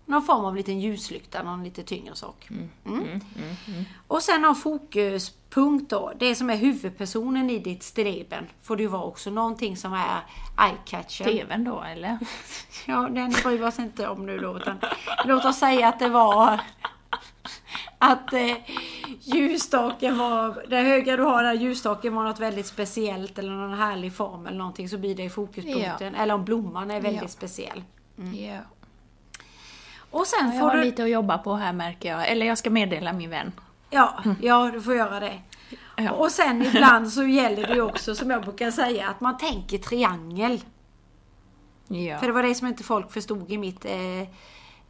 någon 0.09 0.23
form 0.23 0.44
av 0.44 0.57
liten 0.57 0.81
ljuslykta, 0.81 1.42
någon 1.42 1.64
lite 1.64 1.83
tyngre 1.83 2.14
sak. 2.14 2.49
Mm. 2.51 2.71
Mm. 2.87 2.99
Mm, 2.99 3.11
mm, 3.11 3.57
mm. 3.68 3.85
Och 4.07 4.23
sen 4.23 4.42
någon 4.42 4.57
fokuspunkt 4.57 5.90
då, 5.90 6.12
det 6.18 6.35
som 6.35 6.51
är 6.51 6.57
huvudpersonen 6.57 7.51
i 7.51 7.59
ditt 7.59 7.83
stilleben 7.83 8.47
får 8.62 8.77
det 8.77 8.83
ju 8.83 8.88
vara 8.88 9.03
också 9.03 9.31
någonting 9.31 9.77
som 9.77 9.92
är 9.92 10.21
eye-catcher. 10.57 11.25
TVn 11.25 11.64
då 11.64 11.83
eller? 11.83 12.18
ja, 12.87 13.09
den 13.09 13.31
bryr 13.31 13.59
vi 13.59 13.64
oss 13.64 13.79
inte 13.79 14.09
om 14.09 14.27
nu 14.27 14.38
då, 14.38 14.57
utan 14.57 14.79
låt 15.25 15.44
oss 15.44 15.59
säga 15.59 15.88
att 15.88 15.99
det 15.99 16.09
var 16.09 16.61
att 17.99 18.33
eh, 18.33 18.57
ljusstaken 19.21 20.18
var, 20.18 20.64
det 20.68 20.77
höga 20.77 21.16
du 21.16 21.23
har 21.23 21.42
där 21.42 21.55
ljusstaken 21.55 22.14
var 22.14 22.25
något 22.25 22.40
väldigt 22.40 22.66
speciellt 22.66 23.38
eller 23.38 23.53
någon 23.53 23.79
härlig 23.79 24.12
form 24.12 24.47
eller 24.47 24.59
någonting 24.59 24.88
så 24.88 24.99
blir 24.99 25.14
det 25.14 25.31
fokuspunkten. 25.31 26.14
Ja. 26.14 26.23
Eller 26.23 26.35
om 26.35 26.44
blomman 26.44 26.90
är 26.90 27.01
väldigt 27.01 27.23
ja. 27.23 27.29
speciell. 27.29 27.83
Mm. 28.18 28.44
Ja. 28.44 28.61
Och 30.11 30.27
sen 30.27 30.47
ja, 30.47 30.53
jag 30.53 30.61
får 30.61 30.68
har 30.68 30.77
du... 30.77 30.85
lite 30.85 31.03
att 31.03 31.11
jobba 31.11 31.38
på 31.38 31.55
här 31.55 31.73
märker 31.73 32.09
jag. 32.09 32.29
Eller 32.29 32.47
jag 32.47 32.59
ska 32.59 32.71
meddela 32.71 33.12
min 33.12 33.31
vän. 33.31 33.53
Ja, 33.90 34.18
mm. 34.25 34.37
ja 34.42 34.71
du 34.73 34.83
får 34.83 34.94
göra 34.94 35.21
det. 35.21 35.40
Ja. 35.97 36.12
Och 36.12 36.31
sen 36.31 36.62
ibland 36.62 37.12
så 37.12 37.23
gäller 37.23 37.66
det 37.66 37.75
ju 37.75 37.83
också, 37.83 38.14
som 38.14 38.31
jag 38.31 38.42
brukar 38.42 38.71
säga, 38.71 39.09
att 39.09 39.21
man 39.21 39.38
tänker 39.38 39.79
triangel. 39.79 40.61
Ja. 41.88 42.18
För 42.18 42.27
det 42.27 42.33
var 42.33 42.42
det 42.42 42.55
som 42.55 42.68
inte 42.68 42.83
folk 42.83 43.12
förstod 43.12 43.53
i 43.53 43.59
mitt 43.59 43.85
eh, 43.85 44.21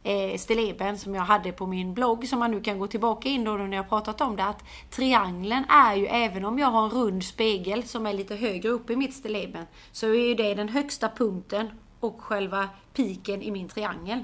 eh, 0.03 0.37
stilleben 0.37 0.97
som 0.97 1.15
jag 1.15 1.23
hade 1.23 1.51
på 1.51 1.65
min 1.65 1.93
blogg, 1.93 2.27
som 2.27 2.39
man 2.39 2.51
nu 2.51 2.61
kan 2.61 2.79
gå 2.79 2.87
tillbaka 2.87 3.29
in 3.29 3.43
då 3.43 3.51
när 3.51 3.77
jag 3.77 3.89
pratat 3.89 4.21
om 4.21 4.35
det, 4.35 4.45
att 4.45 4.63
triangeln 4.89 5.65
är 5.69 5.95
ju, 5.95 6.05
även 6.05 6.45
om 6.45 6.59
jag 6.59 6.67
har 6.67 6.83
en 6.83 6.89
rund 6.89 7.23
spegel 7.23 7.83
som 7.83 8.05
är 8.05 8.13
lite 8.13 8.35
högre 8.35 8.69
upp 8.69 8.89
i 8.89 8.95
mitt 8.95 9.13
stilleben, 9.13 9.65
så 9.91 10.07
är 10.07 10.27
ju 10.27 10.35
det 10.35 10.53
den 10.53 10.69
högsta 10.69 11.09
punkten 11.09 11.69
och 11.99 12.21
själva 12.21 12.69
piken 12.93 13.41
i 13.41 13.51
min 13.51 13.69
triangel. 13.69 14.23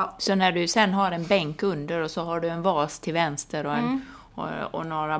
Ja. 0.00 0.14
Så 0.18 0.34
när 0.34 0.52
du 0.52 0.68
sen 0.68 0.94
har 0.94 1.12
en 1.12 1.24
bänk 1.26 1.62
under 1.62 2.00
och 2.00 2.10
så 2.10 2.22
har 2.24 2.40
du 2.40 2.48
en 2.48 2.62
vas 2.62 2.98
till 2.98 3.12
vänster 3.14 3.66
och, 3.66 3.74
en, 3.74 3.84
Mm. 3.84 4.00
och, 4.34 4.74
och 4.80 4.86
några 4.86 5.18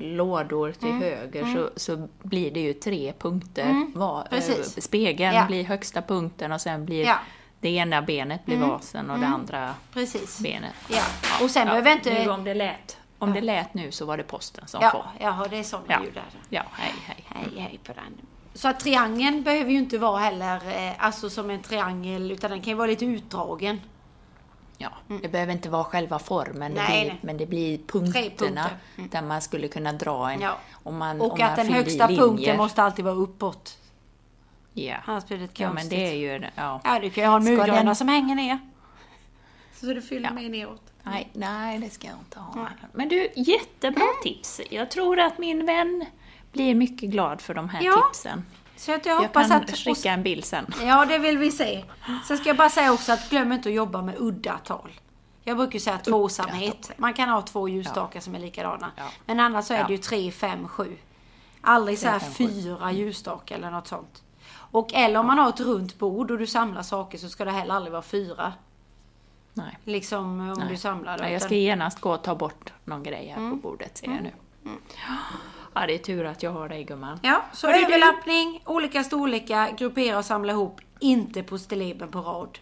lådor 0.00 0.72
till 0.72 0.92
höger 0.92 1.54
så, 1.54 1.70
så 1.80 2.08
blir 2.22 2.50
det 2.50 2.60
ju 2.60 2.72
tre 2.72 3.12
punkter. 3.18 3.62
Mm. 3.70 3.92
Precis. 4.30 4.76
eh, 4.76 4.80
spegeln 4.80 5.34
Ja. 5.36 5.46
blir 5.46 5.64
högsta 5.64 6.02
punkten 6.02 6.52
och 6.52 6.60
sen 6.60 6.84
blir 6.84 7.04
Ja. 7.06 7.16
det 7.60 7.68
ena 7.70 8.02
benet 8.02 8.44
blir 8.46 8.56
vasen 8.58 9.10
och 9.10 9.18
det 9.18 9.26
andra 9.26 9.74
Precis. 9.92 10.40
benet. 10.40 10.74
Ja. 10.88 11.02
Och 11.44 11.50
sen 11.50 11.66
behöver 11.66 11.92
inte... 11.92 12.24
Nu 12.24 12.30
om 12.30 12.44
det 12.44 12.54
lät, 12.54 12.96
om 13.18 13.32
det 13.32 13.40
lät 13.40 13.74
nu 13.74 13.90
så 13.90 14.04
var 14.06 14.16
det 14.16 14.22
posten 14.22 14.66
som 14.66 14.80
Ja, 14.82 14.90
kom. 14.90 15.02
jaha, 15.20 15.48
det 15.50 15.56
är 15.58 15.62
sådana 15.62 15.86
Ja. 15.88 16.02
ljud 16.04 16.14
där. 16.14 16.22
Ja, 16.48 16.62
hej 16.72 16.92
hej. 17.06 17.24
Hej, 17.28 17.48
hej 17.56 17.80
på 17.84 17.92
den. 17.92 18.26
Så 18.54 18.68
att 18.68 18.80
triangeln 18.80 19.42
behöver 19.42 19.70
ju 19.70 19.78
inte 19.78 19.98
vara 19.98 20.18
heller 20.18 20.56
eh, 20.56 20.92
alltså 21.04 21.30
som 21.30 21.50
en 21.50 21.62
triangel 21.62 22.30
utan 22.32 22.50
den 22.50 22.60
kan 22.60 22.68
ju 22.70 22.74
vara 22.74 22.86
lite 22.86 23.04
utdragen. 23.04 23.80
Ja, 24.78 24.90
det 25.22 25.28
behöver 25.28 25.52
inte 25.52 25.70
vara 25.70 25.84
själva 25.84 26.18
formen, 26.18 26.74
det 26.74 26.80
Mm. 26.80 26.92
Nej, 26.92 27.00
blir, 27.04 27.10
nej. 27.12 27.18
men 27.22 27.36
det 27.36 27.46
blir 27.46 27.78
punkterna 27.78 28.28
punkter. 28.62 28.76
Mm. 28.96 29.10
där 29.10 29.22
man 29.22 29.42
skulle 29.42 29.68
kunna 29.68 29.92
dra 29.92 30.30
en. 30.30 30.40
Ja. 30.40 30.58
Om 30.82 30.96
man, 30.96 31.20
Och 31.20 31.32
om 31.32 31.38
man 31.38 31.48
att 31.50 31.56
den 31.56 31.66
fyller 31.66 31.78
i 31.78 31.82
högsta 31.82 32.06
linjer. 32.06 32.22
punkten 32.26 32.56
måste 32.56 32.82
alltid 32.82 33.04
vara 33.04 33.14
uppåt. 33.14 33.78
Ja. 34.72 34.96
Annars 35.04 35.24
blir 35.26 35.36
det 35.38 35.42
lite 35.42 35.62
ja, 35.62 35.68
men 35.68 35.76
konstigt. 35.76 35.98
det 35.98 36.08
är 36.10 36.14
ju... 36.14 36.44
Ja. 36.54 36.80
Ja, 36.84 36.98
du 37.00 37.10
kan 37.10 37.24
ju 37.24 37.30
ha 37.30 37.36
en 37.36 37.44
murgröna 37.44 37.82
den- 37.82 37.96
som 37.96 38.08
hänger 38.08 38.34
ner. 38.34 38.58
Så 39.74 39.86
du 39.86 40.02
fyller 40.02 40.28
Ja. 40.28 40.34
med 40.34 40.50
neråt. 40.50 40.82
Nej, 41.02 41.28
nej, 41.32 41.78
det 41.78 41.90
ska 41.90 42.06
jag 42.06 42.16
inte 42.18 42.38
ha. 42.38 42.68
Men 42.92 43.08
du, 43.08 43.28
jättebra 43.36 44.04
tips. 44.22 44.60
Jag 44.70 44.90
tror 44.90 45.18
att 45.20 45.38
min 45.38 45.66
vän 45.66 46.04
blir 46.52 46.74
mycket 46.74 47.10
glad 47.10 47.40
för 47.40 47.54
de 47.54 47.68
här 47.68 47.82
Ja, 47.82 48.08
tipsen. 48.12 48.44
Så 48.82 48.94
att 48.94 49.06
jag 49.06 49.14
Jag 49.16 49.20
hoppas 49.22 49.48
kan 49.48 49.62
att... 49.62 49.76
skicka 49.78 50.12
en 50.12 50.22
bild 50.22 50.44
sen. 50.44 50.66
Ja, 50.82 51.04
det 51.04 51.18
vill 51.18 51.38
vi 51.38 51.50
se. 51.50 51.84
Sen 52.24 52.38
ska 52.38 52.48
jag 52.48 52.56
bara 52.56 52.70
säga 52.70 52.92
också 52.92 53.12
att 53.12 53.30
glöm 53.30 53.52
inte 53.52 53.68
att 53.68 53.74
jobba 53.74 54.02
med 54.02 54.14
udda 54.18 54.58
tal. 54.58 54.90
Jag 55.44 55.56
brukar 55.56 55.78
säga 55.78 55.98
tvåsamhet. 55.98 56.90
Man 56.96 57.14
kan 57.14 57.28
ha 57.28 57.42
två 57.42 57.68
ljusstakar 57.68 58.20
som 58.20 58.34
är 58.34 58.38
likadana. 58.38 58.90
Ja. 58.96 59.02
Men 59.26 59.40
annars 59.40 59.64
så 59.64 59.74
är 59.74 59.78
Ja. 59.78 59.86
det 59.86 59.92
ju 59.92 59.98
tre, 59.98 60.30
fem, 60.30 60.68
sju. 60.68 60.96
Aldrig 61.60 61.98
så 61.98 62.08
här 62.08 62.18
fyra 62.18 62.92
ljusstakar 62.92 63.56
eller 63.56 63.70
något 63.70 63.88
sånt. 63.88 64.22
Och 64.54 64.94
eller 64.94 65.20
om 65.20 65.26
man 65.26 65.38
har 65.38 65.48
ett 65.48 65.60
runt 65.60 65.98
bord 65.98 66.30
och 66.30 66.38
du 66.38 66.46
samlar 66.46 66.82
saker 66.82 67.18
så 67.18 67.28
ska 67.28 67.44
det 67.44 67.50
heller 67.50 67.74
aldrig 67.74 67.92
vara 67.92 68.02
fyra. 68.02 68.52
Nej. 69.54 69.78
Liksom 69.84 70.40
om 70.50 70.58
Nej. 70.58 70.68
du 70.70 70.76
samlar. 70.76 71.18
Nej, 71.18 71.32
jag 71.32 71.42
ska 71.42 71.54
genast 71.54 72.00
gå 72.00 72.12
och 72.12 72.22
ta 72.22 72.34
bort 72.34 72.72
någon 72.84 73.02
grej 73.02 73.26
här 73.28 73.36
Mm. 73.36 73.50
på 73.50 73.68
bordet, 73.68 73.98
ser 73.98 74.06
jag 74.06 74.22
nu. 74.22 74.32
Ja, 75.74 75.86
det 75.86 75.94
är 75.94 75.98
tur 75.98 76.24
att 76.24 76.42
jag 76.42 76.50
har 76.50 76.68
dig 76.68 76.84
gumman. 76.84 77.20
Ja, 77.22 77.42
så 77.52 77.68
överlappning, 77.68 78.62
olika 78.66 79.04
storlekar, 79.04 79.70
gruppera 79.78 80.18
och 80.18 80.24
samla 80.24 80.52
ihop. 80.52 80.80
Inte 81.00 81.42
på 81.42 81.58
stilleben 81.58 82.08
på 82.08 82.20
rad. 82.20 82.58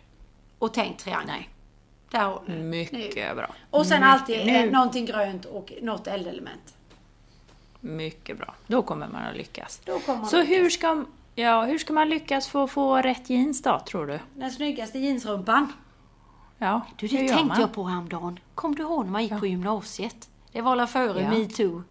Och 0.59 0.75
tänk 0.75 0.97
triangel. 0.99 1.27
Nej. 1.27 1.49
Där 2.11 2.21
har 2.21 2.43
du. 2.47 2.53
Mycket 2.53 3.37
bra. 3.37 3.47
Och 3.71 3.87
sen 3.87 4.01
Mycket- 4.01 4.13
alltid 4.15 4.47
nu- 4.47 4.57
eh, 4.57 4.71
någonting 4.71 5.07
grönt 5.07 5.45
och 5.45 5.73
något 5.83 6.07
eldelement. 6.07 6.75
Mycket 7.81 8.39
bra. 8.39 8.55
Då 8.67 8.83
kommer 8.83 9.09
man 9.09 9.23
att 9.25 9.37
lyckas. 9.37 9.81
Då 9.85 9.99
kommer 9.99 10.19
man 10.21 10.29
Så 10.29 10.41
att 10.41 10.49
hur 10.49 10.71
ska, 10.71 11.05
ja, 11.35 11.65
hur 11.65 11.79
ska 11.79 11.93
man 11.93 12.09
lyckas 12.09 12.49
få, 12.49 12.67
få 12.67 12.97
rätt 12.97 13.31
jeans 13.31 13.63
då, 13.63 13.81
tror 13.89 14.07
du? 14.07 14.19
Den 14.35 14.51
snyggaste 14.51 14.99
jeansrumpan. 14.99 15.73
Ja, 16.59 16.81
Du, 16.97 17.07
det 17.07 17.19
tänkte 17.19 17.45
man? 17.45 17.61
jag 17.61 17.73
på 17.73 17.85
häromdagen. 17.85 18.39
Kom 18.55 18.75
du 18.75 18.83
ihåg 18.83 19.05
när 19.05 19.13
man 19.13 19.23
gick 19.23 19.39
på 19.41 19.47
gymnasiet? 19.47 20.29
Det 20.53 20.61
var 20.61 20.73
alla 20.73 20.87
före 20.87 21.23
Ja. 21.23 21.31
metoo. 21.31 21.83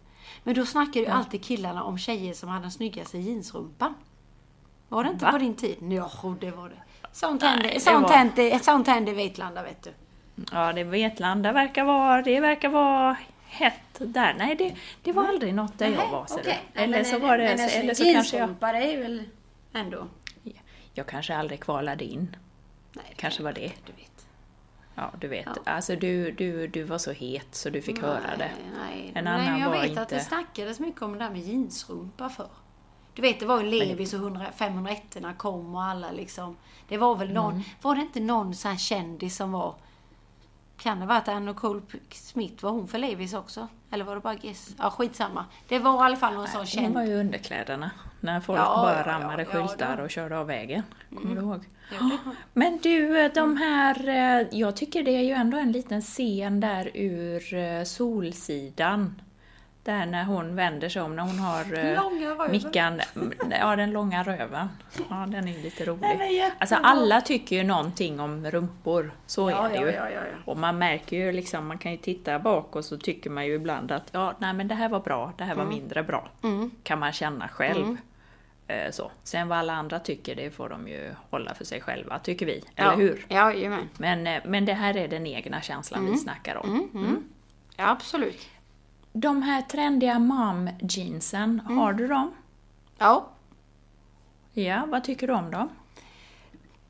Men 0.44 0.54
då 0.54 0.66
snackade 0.66 0.98
ju 1.00 1.06
alltid 1.06 1.44
killarna 1.44 1.82
om 1.84 1.98
tjejer 1.98 2.34
som 2.34 2.48
hade 2.48 2.62
den 2.64 2.70
snyggaste 2.70 3.18
jeansrumpan. 3.18 3.94
Var 4.88 5.04
det 5.04 5.10
inte 5.10 5.24
Va? 5.24 5.32
på 5.32 5.38
din 5.38 5.54
tid? 5.54 5.76
Ja, 5.92 6.10
det 6.40 6.50
var 6.50 6.68
det. 6.68 6.74
Sånt 7.12 7.42
Nej, 7.42 7.50
hände, 7.50 7.68
det 7.68 7.80
sånt 7.80 8.02
var- 8.02 8.16
hände, 8.16 8.58
sånt 8.58 8.86
hände 8.86 9.10
i 9.10 9.14
Vetlanda, 9.14 9.62
vet 9.62 9.82
du. 9.82 9.92
Ja, 10.52 10.72
det 10.72 10.84
Vetlanda 10.84 11.52
verkar 11.52 11.84
vara, 11.84 12.22
det 12.22 12.40
verkar 12.40 12.68
vara 12.68 13.16
hett 13.46 13.74
där. 13.98 14.34
Nej, 14.38 14.56
det, 14.56 14.74
det 15.02 15.12
var 15.12 15.24
aldrig 15.24 15.54
något 15.54 15.78
där 15.78 15.88
jag 15.88 16.08
var. 16.08 16.26
Ja, 16.44 16.52
Eller 16.74 17.04
så 17.04 17.18
var 17.18 17.38
det, 17.38 17.44
men 17.44 17.60
en 17.60 17.68
eller 17.70 17.94
så 17.94 18.04
kanske 18.04 18.36
jag, 18.36 18.50
är 18.62 19.02
väl 19.02 19.22
ändå... 19.72 20.06
jag 20.94 21.06
kanske 21.06 21.36
aldrig 21.36 21.60
kvalade 21.60 22.04
in. 22.04 22.36
Nej, 22.92 23.04
Kanske 23.16 23.42
var 23.42 23.52
det. 23.52 23.72
Ja, 24.94 25.10
du 25.20 25.28
vet. 25.28 25.46
Ja. 25.64 25.72
Alltså 25.72 25.96
du, 25.96 26.32
du, 26.32 26.66
du 26.66 26.82
var 26.82 26.98
så 26.98 27.12
het 27.12 27.54
så 27.54 27.70
du 27.70 27.82
fick 27.82 28.02
höra 28.02 28.36
det. 28.38 28.50
Nej, 28.78 29.12
En 29.14 29.24
nej, 29.24 29.34
annan 29.34 29.44
men 29.52 29.60
jag 29.60 29.70
var 29.70 29.80
vet 29.80 29.88
inte... 29.90 30.02
att 30.02 30.08
det 30.08 30.20
snackades 30.20 30.80
mycket 30.80 31.02
om 31.02 31.12
det 31.12 31.18
där 31.18 31.30
med 31.30 31.40
jeansrumpa 31.40 32.28
förr. 32.28 32.48
Du 33.14 33.22
vet, 33.22 33.40
det 33.40 33.46
var 33.46 33.60
ju 33.62 33.70
Levis 33.70 34.14
och 34.14 34.20
100 34.20 34.46
501 34.56 35.02
kom 35.36 35.74
och 35.74 35.82
alla 35.82 36.10
liksom. 36.12 36.56
Det 36.88 36.96
var 36.98 37.16
väl 37.16 37.32
någon, 37.32 37.52
Mm. 37.52 37.64
var 37.82 37.94
det 37.94 38.00
inte 38.00 38.20
någon 38.20 38.54
sån 38.54 38.70
här 38.70 38.78
kändis 38.78 39.36
som 39.36 39.52
var 39.52 39.74
kan 40.76 41.00
det 41.00 41.06
vara 41.06 41.18
att 41.18 41.28
Anna 41.28 41.54
Cole 41.54 41.80
Smith, 42.10 42.64
var 42.64 42.70
hon 42.70 42.88
för 42.88 42.98
Levis 42.98 43.34
också? 43.34 43.68
Eller 43.90 44.04
var 44.04 44.14
det 44.14 44.20
bara 44.20 44.34
Guess? 44.34 44.74
Ja, 44.78 44.90
skitsamma. 44.90 45.44
Det 45.68 45.78
var 45.78 45.94
i 46.02 46.06
alla 46.06 46.16
fall 46.16 46.34
någon 46.34 46.46
sån 46.48 46.56
Hon 46.58 46.66
känd. 46.66 46.94
var 46.94 47.02
ju 47.04 47.14
underkläderna. 47.14 47.90
När 48.20 48.40
folk 48.40 48.58
Ja, 48.58 48.64
bara 48.82 48.96
ja, 48.96 49.12
rammade 49.12 49.42
ja, 49.42 49.48
skyltar 49.66 49.98
och 50.00 50.10
körde 50.10 50.38
av 50.38 50.46
vägen. 50.46 50.82
Kommer 51.16 51.34
du 51.34 51.40
ihåg? 51.40 51.64
Men 52.52 52.78
du, 52.82 53.28
de 53.28 53.56
här... 53.56 54.08
eh, 54.08 54.46
Jag 54.50 54.76
tycker 54.76 55.02
det 55.02 55.10
är 55.16 55.22
ju 55.22 55.32
ändå 55.32 55.56
en 55.58 55.72
liten 55.72 56.00
scen 56.00 56.60
där 56.60 56.90
ur 56.94 57.54
eh, 57.54 57.82
Solsidan. 57.84 59.22
Där 59.84 60.06
när 60.06 60.24
hon 60.24 60.56
vänder 60.56 60.88
sig 60.88 61.02
om, 61.02 61.16
när 61.16 61.22
hon 61.22 61.38
har 61.38 61.78
eh, 61.78 61.94
Långa. 62.02 62.48
Mickan, 62.48 63.00
ja 63.60 63.76
den 63.76 63.90
långa 63.90 64.22
röven. 64.22 64.68
Ja, 65.10 65.26
den 65.28 65.48
är 65.48 65.62
lite 65.62 65.84
rolig. 65.84 66.44
Alltså 66.58 66.74
alla 66.74 67.20
tycker 67.20 67.56
ju 67.56 67.64
någonting 67.64 68.20
om 68.20 68.46
rumpor, 68.50 69.10
så 69.26 69.50
Ja, 69.50 69.68
är 69.68 69.80
det 69.80 69.90
ju. 69.90 69.96
ja, 69.96 70.10
ja. 70.10 70.20
Och 70.44 70.56
man 70.56 70.78
märker 70.78 71.16
ju 71.16 71.32
liksom, 71.32 71.66
man 71.66 71.78
kan 71.78 71.92
ju 71.92 71.98
titta 71.98 72.38
bak 72.38 72.76
och 72.76 72.84
så 72.84 72.98
tycker 72.98 73.30
man 73.30 73.46
ju 73.46 73.54
ibland 73.54 73.92
att 73.92 74.08
ja, 74.12 74.34
nej 74.38 74.52
men 74.52 74.68
det 74.68 74.74
här 74.74 74.88
var 74.88 75.00
bra, 75.00 75.32
det 75.38 75.44
här 75.44 75.52
Mm. 75.54 75.64
var 75.66 75.72
mindre 75.74 76.02
bra. 76.02 76.28
Kan 76.82 76.98
man 76.98 77.12
känna 77.12 77.48
själv. 77.48 77.84
Eh, 77.86 77.94
Så. 78.90 79.10
Sen 79.24 79.48
vad 79.48 79.58
alla 79.58 79.72
andra 79.72 79.98
tycker, 79.98 80.34
det 80.36 80.50
får 80.50 80.68
de 80.68 80.88
ju 80.88 81.14
hålla 81.30 81.54
för 81.54 81.64
sig 81.64 81.80
själva, 81.80 82.18
tycker 82.18 82.46
vi. 82.46 82.64
Eller 82.76 82.90
ja. 82.90 82.96
hur? 82.96 83.26
Ja, 83.28 83.52
jajamän. 83.52 83.88
Men, 83.98 84.26
eh, 84.26 84.42
men 84.46 84.64
det 84.64 84.72
här 84.72 84.96
är 84.96 85.08
den 85.08 85.26
egna 85.26 85.60
känslan 85.60 86.06
vi 86.06 86.16
snackar 86.16 86.56
om. 86.56 86.88
Mm. 86.94 87.24
Ja, 87.76 87.90
absolut. 87.90 88.48
De 89.12 89.42
här 89.42 89.62
trendiga 89.62 90.18
mom-jeansen, 90.18 91.60
Mm. 91.64 91.78
har 91.78 91.92
du 91.92 92.06
dem? 92.06 92.34
Ja. 92.98 93.28
Ja, 94.52 94.84
vad 94.88 95.04
tycker 95.04 95.26
du 95.26 95.32
om 95.32 95.50
dem? 95.50 95.68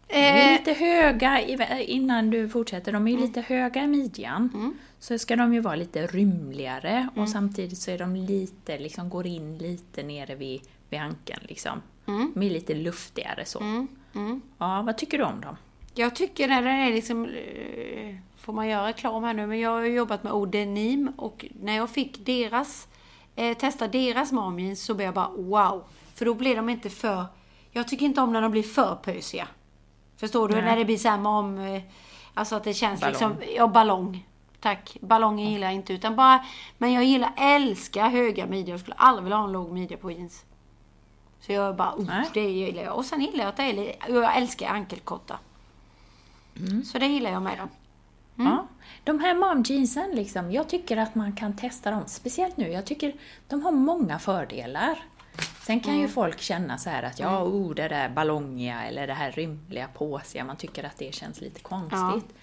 De 0.09 0.15
Eh, 0.17 0.49
är 0.49 0.53
lite 0.59 0.73
höga, 0.73 1.41
innan 1.81 2.31
du 2.31 2.49
fortsätter, 2.49 2.93
de 2.93 3.09
är 3.09 3.13
Mm. 3.13 3.23
lite 3.23 3.41
höga 3.41 3.83
i 3.85 3.87
midjan. 3.87 4.77
Så 4.99 5.19
ska 5.19 5.37
de 5.37 5.55
ju 5.55 5.61
vara 5.61 5.75
lite 5.77 6.07
rymligare 6.07 6.91
Mm. 6.91 7.09
och 7.23 7.29
samtidigt 7.29 7.79
så 7.79 7.91
är 7.91 7.99
de 7.99 8.17
lite, 8.17 8.79
liksom 8.79 9.11
går 9.11 9.27
in 9.27 9.59
lite 9.59 10.03
nere 10.03 10.35
vid, 10.35 10.61
vid 10.91 11.01
ankeln 11.01 11.41
liksom. 11.49 11.83
De 12.35 12.43
är 12.43 12.51
lite 12.51 12.75
luftigare 12.75 13.45
så. 13.45 13.61
Mm. 14.15 14.41
Ja, 14.59 14.83
vad 14.87 14.99
tycker 14.99 15.19
du 15.19 15.25
om 15.25 15.41
dem? 15.41 15.57
Jag 15.95 16.15
tycker 16.17 16.49
när 16.49 16.63
den 16.63 16.73
är 16.81 16.93
liksom... 16.93 17.25
eh, 17.25 18.15
Får 18.37 18.53
man 18.53 18.69
göra 18.69 18.87
reklam 18.87 19.25
här 19.25 19.35
nu? 19.35 19.47
Men 19.47 19.61
jag 19.61 19.71
har 19.71 19.83
jobbat 19.83 20.23
med 20.23 20.33
Odenim 20.33 21.13
och 21.17 21.47
när 21.61 21.77
jag 21.77 21.91
fick 21.91 22.27
deras 22.27 22.89
eh, 23.37 23.57
testar 23.61 23.89
deras 23.89 24.33
momjeans 24.33 24.83
så 24.83 24.95
blir 24.95 25.07
jag 25.07 25.15
bara 25.15 25.29
wow. 25.29 25.85
För 26.15 26.25
då 26.25 26.35
blir 26.35 26.57
de 26.57 26.69
inte 26.69 26.91
för... 26.91 27.25
Jag 27.71 27.89
tycker 27.89 28.07
inte 28.07 28.21
om 28.21 28.33
när 28.33 28.43
de 28.43 28.51
blir 28.53 28.63
för 28.63 28.95
pösiga. 29.03 29.49
Förstår 30.17 30.49
du? 30.49 30.55
Nej. 30.55 30.65
När 30.65 30.77
det 30.77 30.85
blir 30.85 30.97
såhär 30.97 31.19
mom... 31.19 31.59
eh, 31.59 31.83
Alltså 32.35 32.57
att 32.57 32.65
det 32.65 32.75
känns 32.75 33.01
Ballong. 33.01 33.13
liksom... 33.13 33.35
Ja, 33.57 33.69
ballong. 33.69 34.27
Tack. 34.61 34.97
Ballongen 35.01 35.51
gillar 35.53 35.67
jag 35.67 35.75
inte 35.75 35.93
utan 35.93 36.17
bara... 36.17 36.45
Men 36.79 36.93
jag 36.93 37.05
gillar, 37.05 37.33
älskar 37.37 38.09
höga 38.09 38.47
midjor. 38.47 38.71
Jag 38.71 38.81
skulle 38.81 38.97
aldrig 38.97 39.25
vilja 39.25 39.37
ha 39.37 39.45
en 39.45 39.53
låg 39.53 39.73
midja 39.73 39.97
på 39.97 40.11
jeans. 40.11 40.45
Så 41.41 41.53
jag 41.53 41.77
bara, 41.77 41.95
oh, 41.95 42.23
det 42.35 42.51
gillar 42.51 42.83
jag. 42.83 42.97
Och 42.97 43.05
sen 43.05 43.21
gillar 43.21 43.39
jag 43.39 43.49
att 43.49 43.57
det 43.57 43.63
är 43.63 43.73
lite... 43.73 44.13
Jag 44.13 44.37
älskar 44.37 44.69
ankelkorta. 44.69 45.39
Mm. 46.57 46.85
Så 46.85 46.99
det 46.99 47.07
gillar 47.07 47.31
jag 47.31 47.43
med 47.43 47.59
dem. 47.59 47.69
Ja. 48.35 48.67
De 49.05 49.21
här 49.21 49.35
mom 49.35 49.63
jeansen, 49.67 50.11
liksom, 50.11 50.53
jag 50.53 50.69
tycker 50.69 50.97
att 50.97 51.15
man 51.15 51.33
kan 51.33 51.57
testa 51.57 51.91
dem, 51.91 52.03
speciellt 52.07 52.57
nu. 52.57 52.69
Jag 52.69 52.85
tycker 52.85 53.15
de 53.49 53.63
har 53.63 53.73
många 53.73 54.19
fördelar. 54.19 54.99
Sen 55.67 55.81
kan 55.81 55.99
ju 55.99 56.09
folk 56.09 56.41
känna 56.41 56.79
så 56.79 56.91
här 56.91 57.03
att 57.03 57.19
ja, 57.19 57.43
oh, 57.43 57.75
det 57.75 57.89
där 57.89 58.09
ballongiga 58.09 58.83
eller 58.83 59.07
det 59.07 59.15
här 59.15 59.33
rymliga, 59.33 59.89
påsiga, 59.89 60.45
man 60.45 60.57
tycker 60.57 60.85
att 60.85 60.97
det 60.97 61.15
känns 61.15 61.41
lite 61.41 61.61
konstigt. 61.61 62.37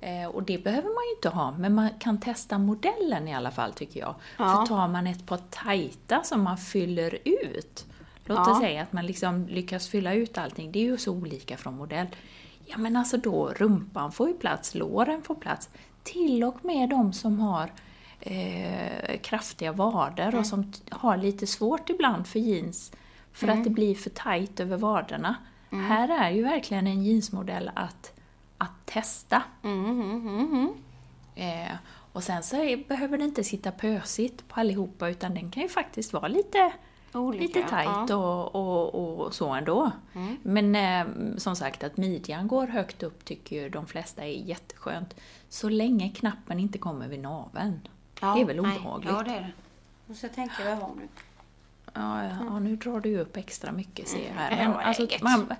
Eh, 0.00 0.26
och 0.26 0.42
det 0.42 0.64
behöver 0.64 0.88
man 0.88 1.04
ju 1.10 1.16
inte 1.16 1.28
ha, 1.28 1.50
men 1.50 1.74
man 1.74 1.90
kan 1.98 2.20
testa 2.20 2.58
modellen 2.58 3.28
i 3.28 3.34
alla 3.34 3.50
fall 3.50 3.72
tycker 3.72 4.00
jag. 4.00 4.14
Ja. 4.38 4.56
För 4.56 4.66
tar 4.66 4.88
man 4.88 5.06
ett 5.06 5.26
par 5.26 5.40
tajta 5.50 6.22
som 6.22 6.42
man 6.42 6.58
fyller 6.58 7.18
ut, 7.24 7.86
låt 8.30 8.46
Ja. 8.46 8.52
oss 8.52 8.58
säga 8.60 8.82
att 8.82 8.92
man 8.92 9.06
liksom 9.06 9.46
lyckas 9.48 9.88
fylla 9.88 10.14
ut 10.14 10.38
allting, 10.38 10.72
det 10.72 10.78
är 10.78 10.84
ju 10.84 10.96
så 10.98 11.12
olika 11.12 11.56
från 11.56 11.76
modell. 11.76 12.06
Ja 12.66 12.78
men 12.78 12.96
alltså 12.96 13.16
då, 13.16 13.48
rumpan 13.48 14.12
får 14.12 14.28
ju 14.28 14.34
plats, 14.34 14.74
låren 14.74 15.22
får 15.22 15.34
plats. 15.34 15.68
Till 16.02 16.44
och 16.44 16.64
med 16.64 16.88
de 16.88 17.12
som 17.12 17.40
har 17.40 17.72
eh, 18.20 19.18
kraftiga 19.22 19.72
vader 19.72 20.34
och 20.34 20.46
som 20.46 20.72
har 20.90 21.16
lite 21.16 21.46
svårt 21.46 21.90
ibland 21.90 22.26
för 22.26 22.38
jeans 22.38 22.92
för 23.32 23.48
att 23.48 23.64
det 23.64 23.70
blir 23.70 23.94
för 23.94 24.10
tajt 24.10 24.60
över 24.60 24.76
vaderna. 24.76 25.34
Här 25.70 26.08
är 26.24 26.30
ju 26.30 26.42
verkligen 26.42 26.86
en 26.86 27.02
jeansmodell 27.04 27.70
att, 27.74 28.12
att 28.58 28.86
testa. 28.86 29.42
Eh, 31.34 31.72
och 32.12 32.22
sen 32.22 32.42
så 32.42 32.56
behöver 32.88 33.18
det 33.18 33.24
inte 33.24 33.44
sitta 33.44 33.70
pösigt 33.72 34.48
på 34.48 34.60
allihopa 34.60 35.08
utan 35.08 35.34
den 35.34 35.50
kan 35.50 35.62
ju 35.62 35.68
faktiskt 35.68 36.12
vara 36.12 36.28
lite, 36.28 36.72
Olika, 37.12 37.42
lite 37.42 37.62
tajt 37.70 38.10
och, 38.10 38.54
och, 38.54 38.94
och 39.26 39.34
så 39.34 39.48
ändå. 39.48 39.90
Men 40.42 40.74
eh, 40.76 41.06
som 41.36 41.56
sagt 41.56 41.84
att 41.84 41.96
midjan 41.96 42.48
går 42.48 42.66
högt 42.66 43.02
upp 43.02 43.24
tycker 43.24 43.56
ju 43.62 43.68
de 43.68 43.86
flesta 43.86 44.22
är 44.24 44.26
jätteskönt. 44.28 45.14
Så 45.48 45.68
länge 45.68 46.08
knappen 46.10 46.60
inte 46.60 46.78
kommer 46.78 47.08
vid 47.08 47.20
naveln. 47.20 47.80
Ja, 48.20 48.34
det 48.34 48.40
är 48.40 48.44
väl 48.44 48.62
nej. 48.62 48.76
obehagligt? 48.78 49.10
Ja, 49.12 49.22
det 49.22 49.30
är 49.30 49.40
det. 49.40 49.52
Nu 50.06 50.14
ska 50.14 50.26
jag 50.26 50.34
tänka 50.34 50.54
vad 50.64 50.72
jag 50.72 50.76
har 50.76 50.94
nu. 50.96 51.08
Ja, 51.94 52.24
ja, 52.24 52.30
ja, 52.46 52.58
nu 52.58 52.76
drar 52.76 53.00
du 53.00 53.18
upp 53.18 53.36
extra 53.36 53.72
mycket 53.72 54.08
ser 54.08 54.26
jag 54.28 54.34
här. 54.34 54.50
Mm, 54.52 54.70
Men, 54.70 54.80
alltså, 54.80 55.06
man, 55.22 55.54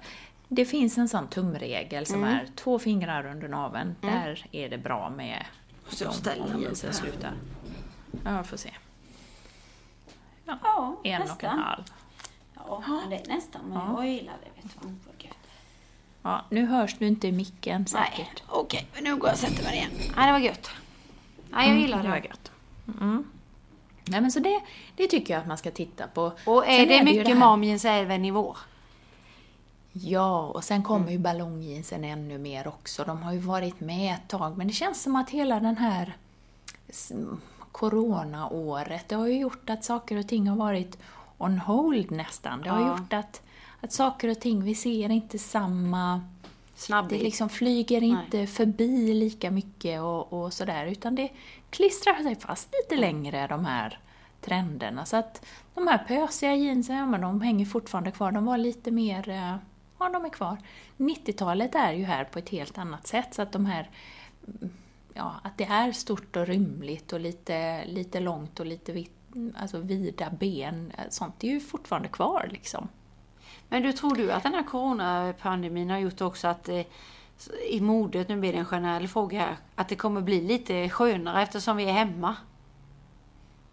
det 0.48 0.64
finns 0.64 0.98
en 0.98 1.08
sån 1.08 1.28
tumregel 1.28 2.06
som 2.06 2.16
Mm. 2.24 2.34
är 2.34 2.46
två 2.56 2.78
fingrar 2.78 3.26
under 3.26 3.48
naveln. 3.48 3.96
Där 4.00 4.46
är 4.52 4.68
det 4.68 4.78
bra 4.78 5.10
med 5.10 5.44
Så 5.88 6.04
jag 6.04 6.12
de 6.12 6.16
ställer 6.16 6.58
jeansen 6.62 6.90
här. 6.90 6.98
slutar. 6.98 7.32
Ja, 8.24 8.36
jag 8.36 8.46
får 8.46 8.56
se. 8.56 8.70
Ja, 10.50 10.58
Ja, 10.62 10.86
en 10.86 10.94
och 10.94 11.06
en 11.06 11.20
nästan. 11.20 11.58
halv. 11.58 11.84
Ja, 12.54 12.82
men 12.86 13.10
det 13.10 13.16
är 13.16 13.34
nästan. 13.34 13.62
Men 13.64 13.78
Ja. 13.78 13.94
jag 14.04 14.08
gillar 14.12 14.34
det. 14.44 14.62
Vet 14.62 14.76
du. 14.82 14.88
Ja, 16.22 16.44
nu 16.50 16.66
hörs 16.66 16.94
du 16.98 17.06
inte 17.06 17.28
i 17.28 17.32
micken 17.32 17.86
Nej, 17.94 18.10
säkert. 18.16 18.42
okej. 18.48 18.86
men 18.94 19.04
nu 19.04 19.16
går 19.16 19.26
jag 19.28 19.32
och 19.34 19.38
sätter 19.38 19.64
mig 19.64 19.74
igen. 19.76 19.90
Nej, 20.16 20.26
det 20.26 20.32
var 20.32 20.38
gött. 20.38 20.70
Nej, 21.50 21.68
jag 21.68 21.78
gillar 21.80 22.02
det 22.02 22.08
var 22.08 22.16
det. 22.20 22.26
gött. 22.28 22.50
Mm. 23.00 23.24
Nej, 24.04 24.20
men 24.20 24.32
så 24.32 24.40
det, 24.40 24.60
det 24.96 25.06
tycker 25.06 25.34
jag 25.34 25.40
att 25.40 25.46
man 25.46 25.58
ska 25.58 25.70
titta 25.70 26.06
på. 26.06 26.32
Och 26.46 26.66
är 26.68 26.78
Sen 26.78 26.88
det 26.88 26.94
ju 26.96 27.04
mycket 27.04 27.36
momjeans 27.36 27.84
även 27.84 28.24
i 28.24 28.30
vår? 28.30 28.56
Ja, 29.92 30.40
och 30.46 30.64
sen 30.64 30.82
kommer 30.82 31.00
Mm. 31.00 31.12
ju 31.12 31.18
ballongjeansen 31.18 32.04
ännu 32.04 32.38
mer 32.38 32.68
också. 32.68 33.04
De 33.04 33.22
har 33.22 33.32
ju 33.32 33.38
varit 33.38 33.80
med 33.80 34.14
ett 34.14 34.28
tag, 34.28 34.58
men 34.58 34.66
det 34.66 34.72
känns 34.72 35.02
som 35.02 35.16
att 35.16 35.30
hela 35.30 35.60
den 35.60 35.76
här 35.76 36.16
coronaåret, 37.72 39.08
det 39.08 39.14
har 39.14 39.26
ju 39.26 39.38
gjort 39.38 39.70
att 39.70 39.84
saker 39.84 40.16
och 40.16 40.28
ting 40.28 40.48
har 40.48 40.56
varit 40.56 40.98
on 41.38 41.58
hold 41.58 42.10
nästan. 42.10 42.62
Det 42.62 42.70
har 42.70 42.80
Ja. 42.80 42.88
gjort 42.98 43.12
att, 43.12 43.42
att 43.80 43.92
saker 43.92 44.28
och 44.28 44.40
ting, 44.40 44.64
vi 44.64 44.74
ser 44.74 45.10
inte 45.10 45.38
samma... 45.38 46.20
Det 46.74 46.80
Snabbhet. 46.84 47.22
liksom 47.22 47.48
flyger 47.48 48.02
inte 48.02 48.46
förbi 48.46 49.14
lika 49.14 49.50
mycket 49.50 50.00
och, 50.00 50.32
och 50.32 50.52
sådär, 50.52 50.86
utan 50.86 51.14
det 51.14 51.28
klistrar 51.70 52.22
sig 52.22 52.36
fast 52.36 52.68
lite 52.82 53.00
längre, 53.00 53.46
de 53.46 53.64
här 53.64 53.98
trenderna. 54.40 55.04
Så 55.04 55.16
att 55.16 55.46
de 55.74 55.86
här 55.86 55.98
pösiga 56.08 56.54
jeansen, 56.54 56.96
ja 56.96 57.06
men 57.06 57.20
de 57.20 57.40
hänger 57.40 57.66
fortfarande 57.66 58.10
kvar. 58.10 58.32
De 58.32 58.44
var 58.44 58.58
lite 58.58 58.90
mer, 58.90 59.28
eh, 59.28 59.56
ja 59.98 60.08
de 60.12 60.24
är 60.24 60.28
kvar. 60.30 60.56
90-talet 60.96 61.74
är 61.74 61.92
ju 61.92 62.04
här 62.04 62.24
på 62.24 62.38
ett 62.38 62.48
helt 62.48 62.78
annat 62.78 63.06
sätt, 63.06 63.34
så 63.34 63.42
att 63.42 63.52
de 63.52 63.66
här, 63.66 63.90
mm, 64.46 64.70
ja 65.14 65.34
att 65.42 65.58
det 65.58 65.64
är 65.64 65.92
stort 65.92 66.36
och 66.36 66.46
rymligt 66.46 67.12
och 67.12 67.20
lite, 67.20 67.84
lite 67.84 68.20
långt 68.20 68.60
och 68.60 68.66
lite 68.66 68.92
vitt, 68.92 69.16
alltså 69.56 69.78
vida 69.78 70.30
ben, 70.30 70.92
sånt 71.10 71.44
är 71.44 71.48
ju 71.48 71.60
fortfarande 71.60 72.08
kvar 72.08 72.48
liksom. 72.52 72.88
Men 73.68 73.82
du, 73.82 73.92
tror 73.92 74.14
du 74.14 74.32
att 74.32 74.42
den 74.42 74.54
här 74.54 74.62
coronapandemin 74.62 75.90
har 75.90 75.98
gjort 75.98 76.20
också 76.20 76.48
att 76.48 76.68
eh, 76.68 76.82
i 77.70 77.80
modet, 77.80 78.28
nu 78.28 78.36
blir 78.36 78.52
det 78.52 78.58
en 78.58 78.66
generell 78.66 79.08
fråga 79.08 79.40
här, 79.40 79.56
att 79.74 79.88
det 79.88 79.96
kommer 79.96 80.20
bli 80.20 80.40
lite 80.40 80.88
skönare 80.88 81.42
eftersom 81.42 81.76
vi 81.76 81.84
är 81.84 81.92
hemma? 81.92 82.36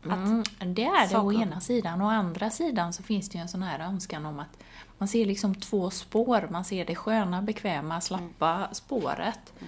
Mm, 0.06 0.44
det 0.60 0.86
är 0.86 1.10
det 1.10 1.18
å 1.18 1.34
ena 1.34 1.60
sidan. 1.60 2.02
Å 2.02 2.10
andra 2.10 2.50
sidan 2.50 2.94
så 2.94 3.04
finns 3.04 3.30
det 3.30 3.38
ju 3.38 3.42
en 3.42 3.48
sån 3.48 3.64
här 3.64 3.80
önskan 3.80 4.26
om 4.26 4.40
att 4.40 4.58
man 4.98 5.08
ser 5.08 5.26
liksom 5.26 5.56
två 5.56 5.90
spår. 5.90 6.48
Man 6.52 6.66
ser 6.66 6.86
det 6.86 6.96
sköna, 6.96 7.42
bekväma, 7.42 8.02
slappa 8.02 8.68
spåret. 8.72 9.54
Eh, 9.60 9.68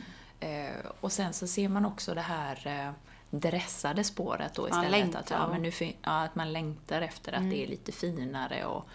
och 1.00 1.12
sen 1.12 1.34
så 1.34 1.48
ser 1.48 1.70
man 1.70 1.86
också 1.86 2.14
det 2.14 2.22
här 2.22 2.68
eh, 2.68 2.92
dressade 3.30 4.04
spåret 4.04 4.54
då 4.54 4.68
istället. 4.68 4.92
längtar 4.92 5.20
att, 5.20 5.30
ja, 5.30 5.48
men 5.48 5.62
nu, 5.62 5.72
ja, 5.80 6.24
att 6.24 6.36
man 6.36 6.54
längtar 6.54 7.02
efter 7.02 7.34
att 7.34 7.50
det 7.50 7.64
är 7.64 7.68
lite 7.68 7.92
finare 7.92 8.66
och 8.66 8.86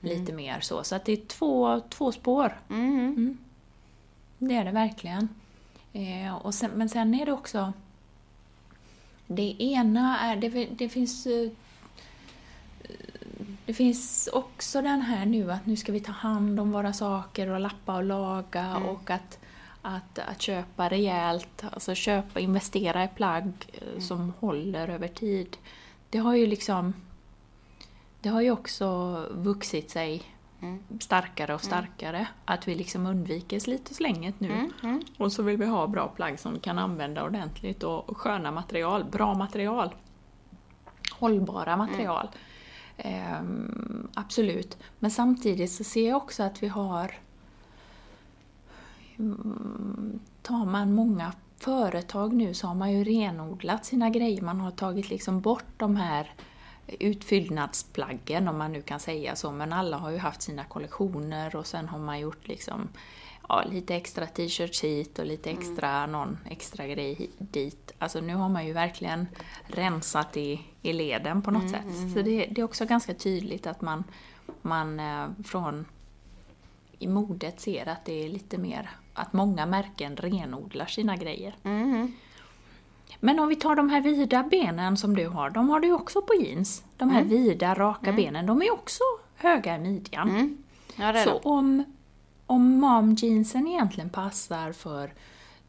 lite 0.00 0.32
mer 0.32 0.60
så. 0.60 0.84
Så 0.84 0.94
att 0.94 1.04
det 1.04 1.12
är 1.12 1.26
två, 1.26 1.80
två 1.80 2.12
spår. 2.12 2.60
Mm. 2.70 3.38
Det 4.38 4.54
är 4.54 4.64
det 4.64 4.70
verkligen. 4.70 5.28
Eh, 5.92 6.36
och 6.36 6.54
sen, 6.54 6.70
men 6.70 6.88
sen 6.88 7.14
är 7.14 7.26
det 7.26 7.32
också 7.32 7.72
det 9.28 9.56
ena 9.58 10.18
är, 10.20 10.36
det, 10.36 10.68
det 10.70 10.88
finns 10.88 11.26
eh, 11.26 11.50
det 13.66 13.74
finns 13.74 14.28
också 14.32 14.82
den 14.82 15.02
här 15.02 15.26
nu 15.26 15.52
att 15.52 15.66
nu 15.66 15.76
ska 15.76 15.92
vi 15.92 16.00
ta 16.00 16.12
hand 16.12 16.60
om 16.60 16.72
våra 16.72 16.92
saker 16.92 17.50
och 17.50 17.60
lappa 17.60 17.96
och 17.96 18.04
laga 18.04 18.76
och 18.76 19.10
att, 19.10 19.38
att, 19.82 20.18
att 20.18 20.42
köpa 20.42 20.88
rejält, 20.88 21.64
alltså 21.72 21.94
köpa, 21.94 22.40
investera 22.40 23.04
i 23.04 23.08
plagg 23.08 23.52
eh, 23.72 24.00
som 24.00 24.32
håller 24.40 24.88
över 24.88 25.08
tid. 25.08 25.56
Det 26.10 26.18
har 26.18 26.34
ju 26.34 26.46
liksom 26.46 26.94
det 28.20 28.28
har 28.28 28.40
ju 28.40 28.50
också 28.50 29.16
vuxit 29.30 29.90
sig 29.90 30.22
starkare 31.00 31.54
och 31.54 31.60
starkare. 31.60 32.28
Att 32.44 32.68
vi 32.68 32.74
liksom 32.74 33.06
undviker 33.06 33.58
slit 33.58 33.90
och 33.90 33.96
slänget 33.96 34.40
nu. 34.40 34.70
Och 35.18 35.32
så 35.32 35.42
vill 35.42 35.56
vi 35.56 35.66
ha 35.66 35.86
bra 35.86 36.08
plagg 36.08 36.40
som 36.40 36.54
vi 36.54 36.60
kan 36.60 36.78
använda 36.78 37.24
ordentligt 37.24 37.82
och 37.82 38.16
sköna 38.16 38.50
material, 38.50 39.04
bra 39.04 39.34
material. 39.34 39.94
Hållbara 41.12 41.76
material. 41.76 42.28
Ehm, 42.96 44.08
absolut. 44.14 44.78
Men 44.98 45.10
samtidigt 45.10 45.72
så 45.72 45.84
ser 45.84 46.08
jag 46.08 46.16
också 46.16 46.42
att 46.42 46.62
vi 46.62 46.68
har 46.68 47.04
Mm, 47.04 47.27
tar 50.42 50.66
man 50.66 50.94
många 50.94 51.32
företag 51.58 52.32
nu 52.32 52.54
så 52.54 52.66
har 52.66 52.74
man 52.74 52.92
ju 52.92 53.04
renodlat 53.04 53.84
sina 53.84 54.10
grejer. 54.10 54.42
Man 54.42 54.60
har 54.60 54.70
tagit 54.70 55.10
liksom 55.10 55.40
bort 55.40 55.64
de 55.76 55.96
här 55.96 56.32
utfyllnadsplaggen 56.86 58.48
om 58.48 58.58
man 58.58 58.72
nu 58.72 58.82
kan 58.82 59.00
säga 59.00 59.36
så. 59.36 59.52
Men 59.52 59.72
alla 59.72 59.96
har 59.96 60.10
ju 60.10 60.18
haft 60.18 60.42
sina 60.42 60.64
kollektioner 60.64 61.56
och 61.56 61.66
sen 61.66 61.88
har 61.88 61.98
man 61.98 62.20
gjort 62.20 62.48
liksom 62.48 62.88
ja, 63.48 63.64
lite 63.70 63.94
extra 63.94 64.26
t-shirts 64.26 64.84
hit 64.84 65.18
och 65.18 65.26
lite 65.26 65.50
extra, 65.50 66.06
någon 66.06 66.38
extra 66.50 66.86
grej 66.86 67.30
dit. 67.38 67.92
Alltså 67.98 68.20
nu 68.20 68.34
har 68.34 68.48
man 68.48 68.66
ju 68.66 68.72
verkligen 68.72 69.26
rensat 69.66 70.36
i, 70.36 70.60
i 70.82 70.92
leden 70.92 71.42
på 71.42 71.50
något 71.50 71.70
sätt. 71.70 72.12
Så 72.14 72.22
det, 72.22 72.46
det 72.46 72.60
är 72.60 72.64
också 72.64 72.84
ganska 72.84 73.14
tydligt 73.14 73.66
att 73.66 73.80
man, 73.80 74.04
man 74.62 75.00
eh, 75.00 75.26
från 75.44 75.86
i 76.98 77.06
modet 77.06 77.60
ser 77.60 77.88
att 77.88 78.04
det 78.04 78.24
är 78.24 78.28
lite 78.28 78.58
mer, 78.58 78.90
att 79.18 79.32
många 79.32 79.66
märken 79.66 80.16
renodlar 80.16 80.86
sina 80.86 81.16
grejer. 81.16 81.56
Men 83.20 83.38
om 83.38 83.48
vi 83.48 83.56
tar 83.56 83.76
de 83.76 83.90
här 83.90 84.00
vida 84.00 84.42
benen 84.42 84.96
som 84.96 85.16
du 85.16 85.26
har, 85.28 85.50
de 85.50 85.68
har 85.68 85.80
du 85.80 85.92
också 85.92 86.22
på 86.22 86.34
jeans. 86.34 86.84
De 86.96 87.10
här 87.10 87.24
vida, 87.24 87.74
raka 87.74 88.12
benen, 88.12 88.46
de 88.46 88.62
är 88.62 88.72
också 88.72 89.02
höga 89.36 89.76
i 89.76 89.78
midjan. 89.78 90.58
Ja, 90.96 91.12
det 91.12 91.18
är 91.18 91.24
Så 91.24 91.30
det. 91.30 91.40
om, 91.42 91.84
om 92.46 92.84
mom-jeansen 92.84 93.68
egentligen 93.68 94.10
passar 94.10 94.72
för 94.72 95.12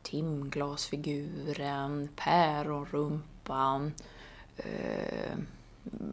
timglasfiguren, 0.02 2.10
päronrumpan, 2.16 3.94
eh, 4.58 5.38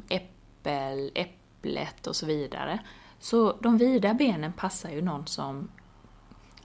äppel, 0.09 1.11
äpplet 1.14 2.07
och 2.07 2.16
så 2.16 2.27
vidare. 2.27 2.79
Så 3.18 3.53
de 3.61 3.79
vida 3.79 4.14
benen 4.14 4.53
passar 4.53 4.90
ju 4.90 5.03
någon 5.03 5.27
som, 5.27 5.68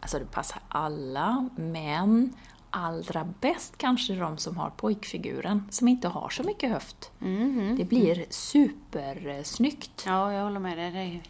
alltså 0.02 0.20
det 0.20 0.26
passar 0.26 0.62
alla, 0.68 1.50
men 1.56 2.34
allra 2.70 3.28
bäst 3.40 3.78
kanske 3.78 4.14
de 4.16 4.38
som 4.38 4.58
har 4.58 4.70
pojkfiguren, 4.70 5.68
som 5.70 5.88
inte 5.88 6.08
har 6.08 6.30
så 6.30 6.44
mycket 6.44 6.72
höft. 6.72 7.12
Mhm. 7.20 7.76
Det 7.78 7.86
blir 7.86 8.26
supersnyggt. 8.30 10.04
Ja, 10.08 10.34
jag 10.34 10.44
håller 10.44 10.60
med 10.60 10.78
dig. 10.78 10.92
Det, 10.92 11.22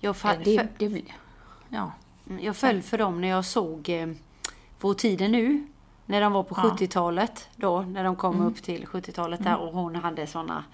jag, 0.00 0.14
fa- 0.14 0.40
Det, 0.44 0.58
för- 0.58 0.68
det 0.78 0.88
blir, 0.88 1.02
ja. 1.68 1.92
jag 2.40 2.56
föll 2.56 2.82
för 2.82 2.98
dem 2.98 3.20
när 3.20 3.28
jag 3.28 3.44
såg 3.44 3.88
eh, 3.88 4.08
Vår 4.80 4.94
tiden 4.94 5.32
nu. 5.32 5.66
När 6.06 6.20
de 6.20 6.32
var 6.32 6.42
på 6.42 6.54
Ja. 6.62 6.62
70-talet 6.78 7.48
då, 7.56 7.80
när 7.82 8.04
de 8.04 8.16
kom 8.16 8.40
upp 8.46 8.62
till 8.62 8.86
70-talet 8.86 9.44
där 9.44 9.56
och 9.56 9.72
hon 9.74 9.96
hade 9.96 10.26
såna 10.26 10.64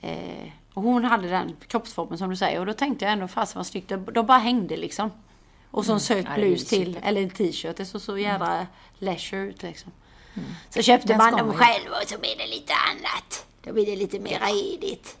eh, 0.00 0.48
och 0.74 0.82
hon 0.82 1.04
hade 1.04 1.28
den 1.28 1.56
kroppsformen 1.66 2.18
som 2.18 2.30
du 2.30 2.36
säger 2.36 2.60
och 2.60 2.66
då 2.66 2.72
tänkte 2.72 3.04
jag 3.04 3.12
ändå 3.12 3.28
fast 3.28 3.54
vad 3.56 3.66
snyggt, 3.66 3.92
de 4.12 4.26
bara 4.26 4.38
hängde 4.38 4.76
liksom. 4.76 5.10
Och 5.70 5.84
så 5.86 5.92
en 5.92 6.00
söt 6.00 6.24
Ja, 6.28 6.36
det 6.36 6.42
är 6.42 6.46
blus 6.46 6.66
till, 6.68 6.98
eller 7.02 7.22
en 7.22 7.30
t-shirt, 7.30 7.76
det 7.76 7.84
såg 7.86 8.00
så 8.00 8.18
jädra 8.18 8.66
leisure 8.98 9.40
ut 9.42 9.62
liksom. 9.62 9.92
Så 10.70 10.82
köpte 10.82 11.16
man 11.16 11.32
dem 11.36 11.52
själv 11.52 11.86
och 12.02 12.08
så 12.08 12.18
blir 12.18 12.36
det 12.38 12.46
lite 12.46 12.72
annat. 12.74 13.46
Då 13.64 13.72
blir 13.72 13.86
det 13.86 13.96
lite 13.96 14.18
mer 14.20 14.40
edigt. 14.74 15.16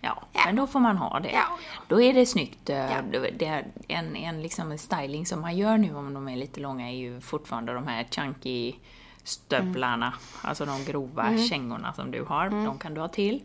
Ja, 0.00 0.22
men 0.46 0.56
då 0.56 0.66
får 0.66 0.80
man 0.80 0.96
ha 0.96 1.20
det. 1.20 1.30
Ja. 1.30 1.58
Då 1.88 2.02
är 2.02 2.12
det 2.14 2.26
snyggt. 2.26 2.70
eh, 2.70 2.76
Ja. 2.76 3.02
Det 3.38 3.46
är 3.46 3.66
en, 3.88 4.16
en 4.16 4.42
liksom 4.42 4.78
styling 4.78 5.26
som 5.26 5.40
man 5.40 5.56
gör 5.56 5.78
nu 5.78 5.94
om 5.94 6.14
de 6.14 6.28
är 6.28 6.36
lite 6.36 6.60
långa 6.60 6.88
är 6.90 6.94
ju 6.96 7.20
fortfarande 7.20 7.72
de 7.74 7.86
här 7.88 8.06
chunky 8.10 8.72
stövlarna, 9.24 10.06
Mm. 10.06 10.18
alltså 10.42 10.64
de 10.64 10.84
grova 10.84 11.38
kängorna 11.50 11.92
som 11.92 12.10
du 12.10 12.22
har. 12.22 12.50
De 12.50 12.78
kan 12.78 12.94
du 12.94 13.00
ha 13.00 13.08
till. 13.08 13.40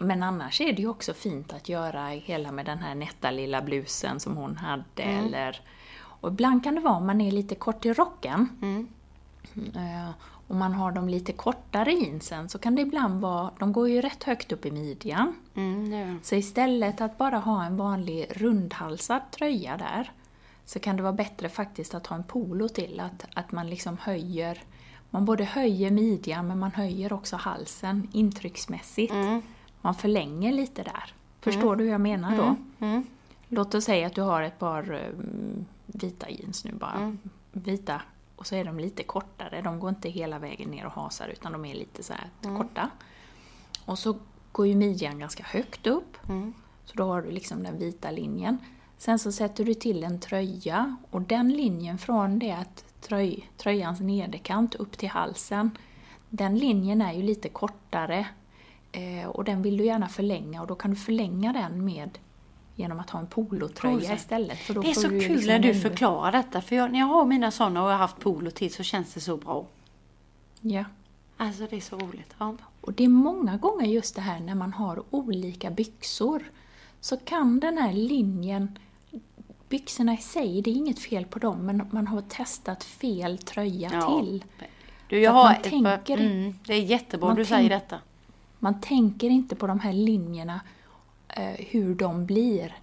Men 0.00 0.22
annars 0.22 0.60
är 0.60 0.72
det 0.72 0.82
ju 0.82 0.88
också 0.88 1.14
fint 1.14 1.52
att 1.52 1.68
göra 1.68 2.06
hela 2.06 2.52
med 2.52 2.66
den 2.66 2.78
här 2.78 2.94
nätta 2.94 3.30
lilla 3.30 3.62
blusen 3.62 4.20
som 4.20 4.36
hon 4.36 4.56
hade. 4.56 5.02
Mm. 5.02 5.24
Eller, 5.26 5.60
och 6.02 6.28
ibland 6.28 6.64
kan 6.64 6.74
det 6.74 6.80
vara 6.80 6.96
om 6.96 7.06
man 7.06 7.20
är 7.20 7.30
lite 7.30 7.54
kort 7.54 7.86
i 7.86 7.92
rocken. 7.92 8.48
Mm. 8.62 8.88
Eh, 9.74 10.10
och 10.46 10.56
man 10.56 10.72
har 10.72 10.92
dem 10.92 11.08
lite 11.08 11.32
kortare 11.32 11.92
jeansen 11.92 12.48
så 12.48 12.58
kan 12.58 12.74
det 12.74 12.82
ibland 12.82 13.20
vara, 13.20 13.50
de 13.58 13.72
går 13.72 13.88
ju 13.88 14.00
rätt 14.00 14.24
högt 14.24 14.52
upp 14.52 14.66
i 14.66 14.70
midjan. 14.70 15.34
Mm. 15.54 16.20
Så 16.22 16.34
istället 16.34 17.00
att 17.00 17.18
bara 17.18 17.38
ha 17.38 17.64
en 17.64 17.76
vanlig 17.76 18.26
rundhalsad 18.30 19.22
tröja 19.30 19.76
där 19.76 20.12
så 20.64 20.78
kan 20.78 20.96
det 20.96 21.02
vara 21.02 21.12
bättre 21.12 21.48
faktiskt 21.48 21.94
att 21.94 22.06
ha 22.06 22.16
en 22.16 22.24
polo 22.24 22.68
till. 22.68 23.00
Att, 23.00 23.26
att 23.34 23.52
man 23.52 23.70
liksom 23.70 23.98
höjer, 24.00 24.62
man 25.10 25.24
både 25.24 25.44
höjer 25.44 25.90
midjan 25.90 26.46
men 26.46 26.58
man 26.58 26.72
höjer 26.72 27.12
också 27.12 27.36
halsen 27.36 28.08
intrycksmässigt. 28.12 29.12
Man 29.84 29.94
förlänger 29.94 30.52
lite 30.52 30.82
där. 30.82 31.14
Förstår 31.40 31.76
du 31.76 31.84
hur 31.84 31.90
jag 31.90 32.00
menar 32.00 32.36
då? 32.36 32.56
Låt 33.48 33.74
oss 33.74 33.84
säga 33.84 34.06
att 34.06 34.14
du 34.14 34.22
har 34.22 34.42
ett 34.42 34.58
par 34.58 34.92
um, 34.92 35.66
vita 35.86 36.30
jeans 36.30 36.64
nu 36.64 36.72
bara. 36.72 37.16
Vita. 37.52 38.02
Och 38.36 38.46
så 38.46 38.54
är 38.54 38.64
de 38.64 38.78
lite 38.78 39.02
kortare. 39.02 39.62
De 39.62 39.80
går 39.80 39.90
inte 39.90 40.08
hela 40.08 40.38
vägen 40.38 40.70
ner 40.70 40.86
och 40.86 40.92
hasar 40.92 41.28
utan 41.28 41.52
de 41.52 41.64
är 41.64 41.74
lite 41.74 42.02
så 42.02 42.14
korta. 42.42 42.90
Och 43.84 43.98
så 43.98 44.16
går 44.52 44.66
ju 44.66 44.74
midjan 44.74 45.18
ganska 45.18 45.44
högt 45.44 45.86
upp. 45.86 46.16
Så 46.84 46.96
då 46.96 47.04
har 47.04 47.22
du 47.22 47.30
liksom 47.30 47.62
den 47.62 47.78
vita 47.78 48.10
linjen. 48.10 48.58
Sen 48.98 49.18
så 49.18 49.32
sätter 49.32 49.64
du 49.64 49.74
till 49.74 50.04
en 50.04 50.20
tröja 50.20 50.96
och 51.10 51.22
den 51.22 51.52
linjen 51.52 51.98
från 51.98 52.38
det 52.38 52.52
att 52.52 52.84
tröj, 53.00 53.50
tröjans 53.56 54.00
nederkant 54.00 54.74
upp 54.74 54.98
till 54.98 55.08
halsen, 55.08 55.70
den 56.30 56.58
linjen 56.58 57.02
är 57.02 57.12
ju 57.12 57.22
lite 57.22 57.48
kortare 57.48 58.26
och 59.26 59.44
den 59.44 59.62
vill 59.62 59.76
du 59.76 59.84
gärna 59.84 60.08
förlänga 60.08 60.60
och 60.60 60.66
då 60.66 60.74
kan 60.74 60.90
du 60.90 60.96
förlänga 60.96 61.52
den 61.52 61.84
med 61.84 62.18
genom 62.76 63.00
att 63.00 63.10
ha 63.10 63.20
en 63.20 63.26
polotröja 63.26 64.00
Polo. 64.00 64.14
istället. 64.14 64.58
För 64.58 64.74
då 64.74 64.80
Det 64.82 64.90
är 64.90 64.94
så 64.94 65.08
kul 65.08 65.18
liksom 65.18 65.46
när 65.46 65.58
du 65.58 65.74
förklarar 65.74 66.32
detta. 66.32 66.60
För 66.60 66.76
jag, 66.76 66.92
när 66.92 66.98
jag 66.98 67.06
har 67.06 67.24
mina 67.24 67.50
sådana 67.50 67.82
och 67.82 67.88
jag 67.88 67.92
har 67.94 67.98
haft 67.98 68.20
polo 68.20 68.50
till 68.50 68.74
så 68.74 68.82
känns 68.82 69.14
det 69.14 69.20
så 69.20 69.36
bra. 69.36 69.66
Ja. 70.60 70.84
Alltså 71.36 71.66
det 71.70 71.76
är 71.76 71.80
så 71.80 71.96
roligt. 71.98 72.34
Ja. 72.38 72.54
Och 72.80 72.92
det 72.92 73.04
är 73.04 73.08
många 73.08 73.56
gånger 73.56 73.86
just 73.86 74.14
det 74.14 74.20
här 74.20 74.40
när 74.40 74.54
man 74.54 74.72
har 74.72 75.02
olika 75.10 75.70
byxor 75.70 76.42
så 77.00 77.16
kan 77.16 77.60
den 77.60 77.78
här 77.78 77.92
linjen, 77.92 78.78
byxorna 79.68 80.14
i 80.14 80.16
sig, 80.16 80.62
det 80.62 80.70
är 80.70 80.74
inget 80.74 80.98
fel 80.98 81.24
på 81.24 81.38
dem, 81.38 81.66
men 81.66 81.88
man 81.92 82.06
har 82.06 82.20
testat 82.20 82.84
fel 82.84 83.38
tröja 83.38 83.90
Ja. 83.92 84.20
till. 84.20 84.44
Du, 85.08 85.20
jag 85.20 85.32
har 85.32 85.44
man 85.44 85.52
ett 85.54 85.62
tänker- 85.62 86.18
mm, 86.18 86.54
Det 86.66 86.72
är 86.74 86.82
jättebra 86.82 87.28
man 87.28 87.36
du 87.36 87.44
säger 87.44 87.68
detta. 87.70 87.98
Man 88.64 88.80
tänker 88.80 89.30
inte 89.30 89.56
på 89.56 89.66
de 89.66 89.80
här 89.80 89.92
linjerna, 89.92 90.60
eh, 91.28 91.54
hur 91.58 91.94
de 91.94 92.26
blir. 92.26 92.76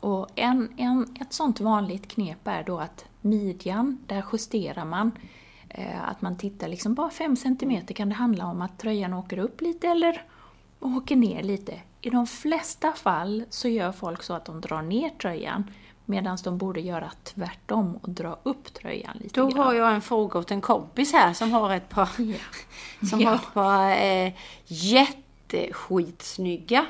Och 0.00 0.28
en, 0.34 0.68
en, 0.76 1.16
ett 1.20 1.32
sånt 1.32 1.60
vanligt 1.60 2.08
knep 2.08 2.38
är 2.48 2.62
då 2.64 2.78
att 2.78 3.04
midjan, 3.20 3.98
där 4.06 4.24
justerar 4.32 4.84
man. 4.84 5.12
Eh, 5.68 6.08
att 6.08 6.22
man 6.22 6.36
tittar 6.38 6.68
liksom 6.68 6.94
bara 6.94 7.10
5 7.10 7.36
cm 7.36 7.86
kan 7.86 8.08
det 8.08 8.14
handla 8.14 8.46
om 8.46 8.62
att 8.62 8.78
tröjan 8.78 9.14
åker 9.14 9.38
upp 9.38 9.60
lite 9.60 9.88
eller 9.88 10.22
åker 10.80 11.16
ner 11.16 11.42
lite. 11.42 11.74
I 12.00 12.10
de 12.10 12.26
flesta 12.26 12.92
fall 12.92 13.44
så 13.50 13.68
gör 13.68 13.92
folk 13.92 14.22
så 14.22 14.34
att 14.34 14.44
de 14.44 14.60
drar 14.60 14.82
ner 14.82 15.10
tröjan 15.10 15.70
medan 16.04 16.38
de 16.44 16.58
borde 16.58 16.80
göra 16.80 17.10
tvärtom 17.24 17.96
och 18.02 18.10
dra 18.10 18.38
upp 18.42 18.74
tröjan 18.74 19.16
lite 19.20 19.40
Då 19.40 19.46
grann. 19.48 19.58
har 19.58 19.74
jag 19.74 19.94
en 19.94 20.00
fråga 20.00 20.38
åt 20.38 20.50
en 20.50 20.60
kompis 20.60 21.12
här 21.12 21.32
som 21.32 21.52
har 21.52 21.70
ett 21.74 21.88
par, 21.88 22.08
som 23.10 23.20
Ja. 23.20 23.28
har 23.28 23.36
ett 23.36 23.54
par 23.54 23.90
eh, 23.90 24.32
jätteskitsnygga 25.56 26.86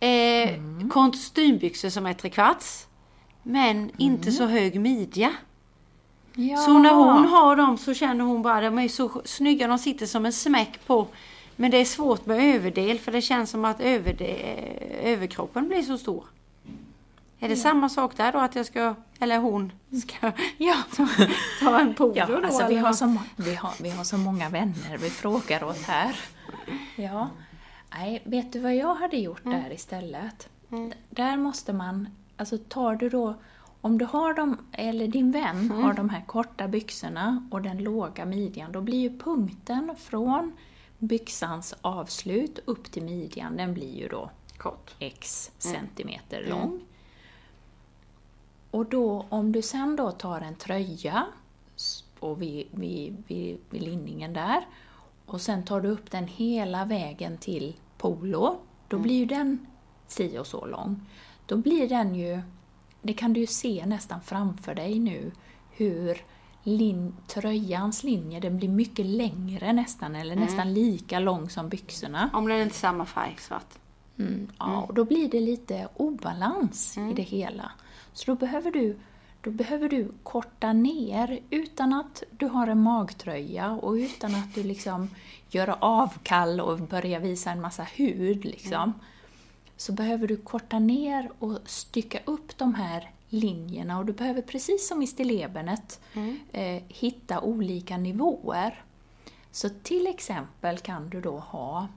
eh, 0.00 0.54
Mm. 0.54 0.88
kostymbyxor 0.90 1.88
som 1.88 2.06
är 2.06 2.14
trekvarts. 2.14 2.86
Men 3.42 3.90
inte 3.96 4.32
så 4.32 4.46
hög 4.46 4.80
midja. 4.80 5.32
Ja. 6.34 6.56
Så 6.56 6.78
när 6.78 6.94
hon 6.94 7.26
har 7.26 7.56
dem 7.56 7.78
så 7.78 7.94
känner 7.94 8.24
hon 8.24 8.42
bara, 8.42 8.60
de 8.60 8.78
är 8.78 8.88
så 8.88 9.22
snygga, 9.24 9.68
de 9.68 9.78
sitter 9.78 10.06
som 10.06 10.26
en 10.26 10.32
smäck 10.32 10.86
på. 10.86 11.06
Men 11.56 11.70
det 11.70 11.76
är 11.76 11.84
svårt 11.84 12.26
med 12.26 12.54
överdel 12.54 12.98
för 12.98 13.12
det 13.12 13.20
känns 13.22 13.50
som 13.50 13.64
att 13.64 13.80
överde, 13.80 14.26
överkroppen 15.02 15.68
blir 15.68 15.82
så 15.82 15.98
stor. 15.98 16.24
Är 17.40 17.48
det 17.48 17.56
samma 17.56 17.88
sak 17.88 18.16
där 18.16 18.32
då 18.32 18.38
att 18.38 18.54
jag 18.56 18.66
ska, 18.66 18.94
eller 19.20 19.38
hon 19.38 19.72
ska 20.02 20.32
Ja. 20.58 20.74
ta 21.60 21.80
en 21.80 21.94
polo 21.94 22.12
Ja, 22.16 22.26
då? 22.26 22.36
alltså 22.46 22.66
vi 22.68 22.76
har, 22.76 22.92
så, 22.92 23.16
vi, 23.36 23.54
har, 23.54 23.72
vi 23.82 23.90
har 23.90 24.04
så 24.04 24.16
många 24.16 24.48
vänner 24.48 24.98
vi 24.98 25.10
frågar 25.10 25.64
åt 25.64 25.82
här. 25.82 26.16
Ja. 26.96 27.28
Nej, 27.90 28.22
vet 28.24 28.52
du 28.52 28.58
vad 28.58 28.74
jag 28.76 28.94
hade 28.94 29.16
gjort 29.16 29.44
där 29.44 29.72
istället? 29.72 30.48
D- 30.68 30.92
Där 31.10 31.36
måste 31.36 31.72
man, 31.72 32.08
alltså 32.36 32.58
tar 32.58 32.94
du 32.94 33.08
då, 33.08 33.34
om 33.80 33.98
du 33.98 34.04
har 34.04 34.34
dem, 34.34 34.56
eller 34.72 35.08
din 35.08 35.32
vän 35.32 35.70
har 35.70 35.92
de 35.94 36.08
här 36.08 36.24
korta 36.26 36.68
byxorna 36.68 37.48
och 37.50 37.62
den 37.62 37.78
låga 37.78 38.24
midjan, 38.24 38.72
då 38.72 38.80
blir 38.80 38.98
ju 39.10 39.18
punkten 39.18 39.94
från 39.98 40.52
byxans 40.98 41.74
avslut 41.80 42.58
upp 42.64 42.90
till 42.92 43.02
midjan, 43.02 43.56
den 43.56 43.74
blir 43.74 43.96
ju 43.98 44.08
då 44.08 44.30
Kort. 44.58 44.94
x 44.98 45.50
centimeter 45.58 46.46
lång. 46.48 46.80
Och 48.70 48.86
då, 48.86 49.26
om 49.28 49.52
du 49.52 49.62
sen 49.62 49.96
då 49.96 50.10
tar 50.10 50.40
en 50.40 50.54
tröja 50.54 51.26
och 52.20 52.42
vid, 52.42 52.66
vid, 52.70 53.22
vid, 53.26 53.58
vid 53.70 53.82
linningen 53.82 54.32
där 54.32 54.66
och 55.34 55.40
sen 55.40 55.62
tar 55.62 55.80
du 55.80 55.88
upp 55.88 56.10
den 56.10 56.26
hela 56.26 56.84
vägen 56.84 57.36
till 57.38 57.76
polo, 57.98 58.58
då 58.88 58.98
blir 58.98 59.18
ju 59.18 59.24
den 59.24 59.66
si 60.06 60.38
och 60.38 60.46
så 60.46 60.66
lång. 60.66 61.06
Då 61.46 61.56
blir 61.56 61.88
den 61.88 62.14
ju, 62.14 62.40
det 63.02 63.12
kan 63.12 63.32
du 63.32 63.40
ju 63.40 63.46
se 63.46 63.86
nästan 63.86 64.20
framför 64.20 64.74
dig 64.74 64.98
nu, 64.98 65.32
hur 65.70 66.22
lin, 66.62 67.16
tröjans 67.26 68.04
linje, 68.04 68.40
den 68.40 68.56
blir 68.56 68.68
mycket 68.68 69.06
längre 69.06 69.72
nästan, 69.72 70.14
eller 70.14 70.36
nästan 70.36 70.74
lika 70.74 71.18
lång 71.18 71.50
som 71.50 71.68
byxorna. 71.68 72.30
Om 72.32 72.48
den 72.48 72.60
inte 72.60 72.74
är 72.74 72.78
samma 72.78 73.06
färg, 73.06 73.36
svart. 73.38 73.78
Mm, 74.18 74.48
ja, 74.58 74.84
och 74.88 74.94
då 74.94 75.04
blir 75.04 75.28
det 75.28 75.40
lite 75.40 75.88
obalans 75.96 76.98
i 76.98 77.12
det 77.12 77.22
hela. 77.22 77.72
Så 78.12 78.30
då 78.30 78.34
behöver, 78.34 78.70
du, 78.70 78.98
då 79.42 79.50
behöver 79.50 79.88
du 79.88 80.08
korta 80.22 80.72
ner 80.72 81.40
utan 81.50 81.92
att 81.92 82.22
du 82.30 82.46
har 82.46 82.66
en 82.66 82.82
magtröja 82.82 83.70
och 83.70 83.92
utan 83.92 84.34
att 84.34 84.54
du 84.54 84.62
liksom 84.62 85.10
gör 85.48 85.76
avkall 85.80 86.60
och 86.60 86.78
börjar 86.78 87.20
visa 87.20 87.50
en 87.50 87.60
massa 87.60 87.82
hud. 87.82 88.44
Liksom. 88.44 88.92
Så 89.76 89.92
behöver 89.92 90.26
du 90.26 90.36
korta 90.36 90.78
ner 90.78 91.30
och 91.38 91.58
stycka 91.66 92.18
upp 92.24 92.58
de 92.58 92.74
här 92.74 93.10
linjerna 93.28 93.98
och 93.98 94.06
du 94.06 94.12
behöver 94.12 94.42
precis 94.42 94.88
som 94.88 95.02
i 95.02 95.06
stillebenet 95.06 96.00
eh, 96.52 96.82
hitta 96.88 97.40
olika 97.40 97.96
nivåer. 97.96 98.82
Så 99.52 99.68
till 99.68 100.06
exempel 100.06 100.78
kan 100.78 101.10
du 101.10 101.20
då 101.20 101.38
ha 101.38 101.88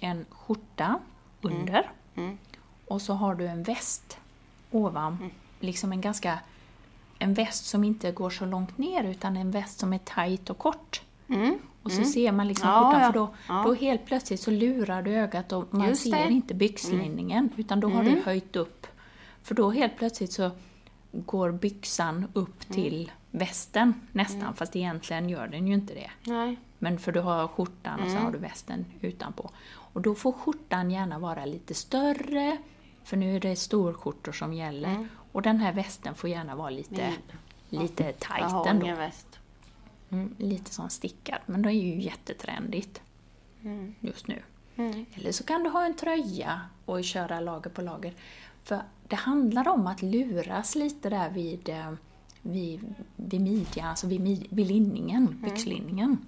en 0.00 0.24
skjorta 0.30 1.00
under 1.42 1.90
och 2.86 3.02
så 3.02 3.12
har 3.12 3.34
du 3.34 3.46
en 3.46 3.62
väst 3.62 4.18
ovan. 4.70 5.30
Liksom 5.60 5.92
en 5.92 6.00
ganska 6.00 6.38
en 7.18 7.34
väst 7.34 7.66
som 7.66 7.84
inte 7.84 8.12
går 8.12 8.30
så 8.30 8.44
långt 8.46 8.78
ner 8.78 9.04
utan 9.04 9.36
en 9.36 9.50
väst 9.50 9.78
som 9.78 9.92
är 9.92 9.98
tajt 9.98 10.50
och 10.50 10.58
kort. 10.58 11.02
Och 11.82 11.92
så 11.92 12.04
ser 12.04 12.32
man 12.32 12.48
liksom 12.48 12.68
Ja, 12.68 12.74
skjortan, 12.84 13.00
ja. 13.00 13.06
för 13.12 13.18
då, 13.18 13.34
Ja. 13.48 13.62
då 13.66 13.74
helt 13.74 14.06
plötsligt 14.06 14.40
så 14.40 14.50
lurar 14.50 15.02
du 15.02 15.10
ögat 15.14 15.52
och 15.52 15.74
man 15.74 15.88
Just 15.88 16.02
ser 16.02 16.10
det. 16.10 16.16
Mm. 16.16 16.32
inte 16.34 16.54
byxlinningen, 16.54 17.50
utan 17.56 17.80
då 17.80 17.88
har 17.88 18.02
du 18.04 18.20
höjt 18.24 18.56
upp. 18.56 18.86
För 19.42 19.54
då 19.54 19.70
helt 19.70 19.96
plötsligt 19.98 20.32
så 20.32 20.50
går 21.12 21.52
byxan 21.52 22.26
upp 22.32 22.64
Mm. 22.70 22.74
till 22.74 23.12
västen 23.30 23.94
nästan, 24.12 24.54
fast 24.54 24.76
egentligen 24.76 25.28
gör 25.28 25.48
den 25.48 25.68
ju 25.68 25.74
inte 25.74 25.94
det. 25.94 26.10
Nej. 26.32 26.56
Men 26.78 26.98
för 26.98 27.12
du 27.12 27.20
har 27.20 27.48
skjortan 27.48 28.00
och 28.00 28.06
Mm. 28.06 28.18
så 28.18 28.24
har 28.24 28.32
du 28.32 28.38
västen 28.38 28.84
utanpå. 29.00 29.50
Och 29.70 30.02
då 30.02 30.14
får 30.14 30.32
skjortan 30.32 30.90
gärna 30.90 31.18
vara 31.18 31.44
lite 31.44 31.74
större, 31.74 32.56
för 33.04 33.16
nu 33.16 33.36
är 33.36 33.40
det 33.40 33.56
storskjortor 33.56 34.32
som 34.32 34.52
gäller. 34.54 35.08
Mm. 35.38 35.52
Och 35.54 35.58
den 35.58 35.60
här 35.66 35.72
västen 35.72 36.14
får 36.14 36.30
gärna 36.30 36.54
vara 36.56 36.70
lite, 36.70 37.12
lite 37.70 38.04
Jag 38.04 38.18
tajt 38.18 38.44
har 38.44 38.66
ändå. 38.66 38.86
ingen 38.86 38.96
väst. 38.98 39.38
Mm, 40.10 40.34
lite 40.38 40.70
som 40.74 40.90
stickad, 40.90 41.38
men 41.46 41.62
det 41.62 41.68
är 41.68 41.72
ju 41.72 42.00
jättetrendigt 42.02 43.00
Mm. 43.62 43.94
just 44.00 44.28
nu. 44.28 44.42
Eller 45.14 45.32
så 45.32 45.44
kan 45.44 45.62
du 45.62 45.70
ha 45.70 45.84
en 45.84 45.94
tröja 45.96 46.60
och 46.84 47.04
köra 47.04 47.40
lager 47.40 47.70
på 47.70 47.82
lager. 47.82 48.14
För 48.62 48.82
det 49.08 49.16
handlar 49.16 49.68
om 49.68 49.86
att 49.86 50.02
luras 50.02 50.74
lite 50.74 51.10
där 51.10 51.30
vid, 51.30 51.68
eh, 51.68 51.92
vid, 52.42 52.94
vid 53.16 53.40
midjan, 53.40 53.86
alltså 53.88 54.06
vid, 54.06 54.46
vid 54.50 54.66
linningen, 54.66 55.40
byxlinningen. 55.44 56.18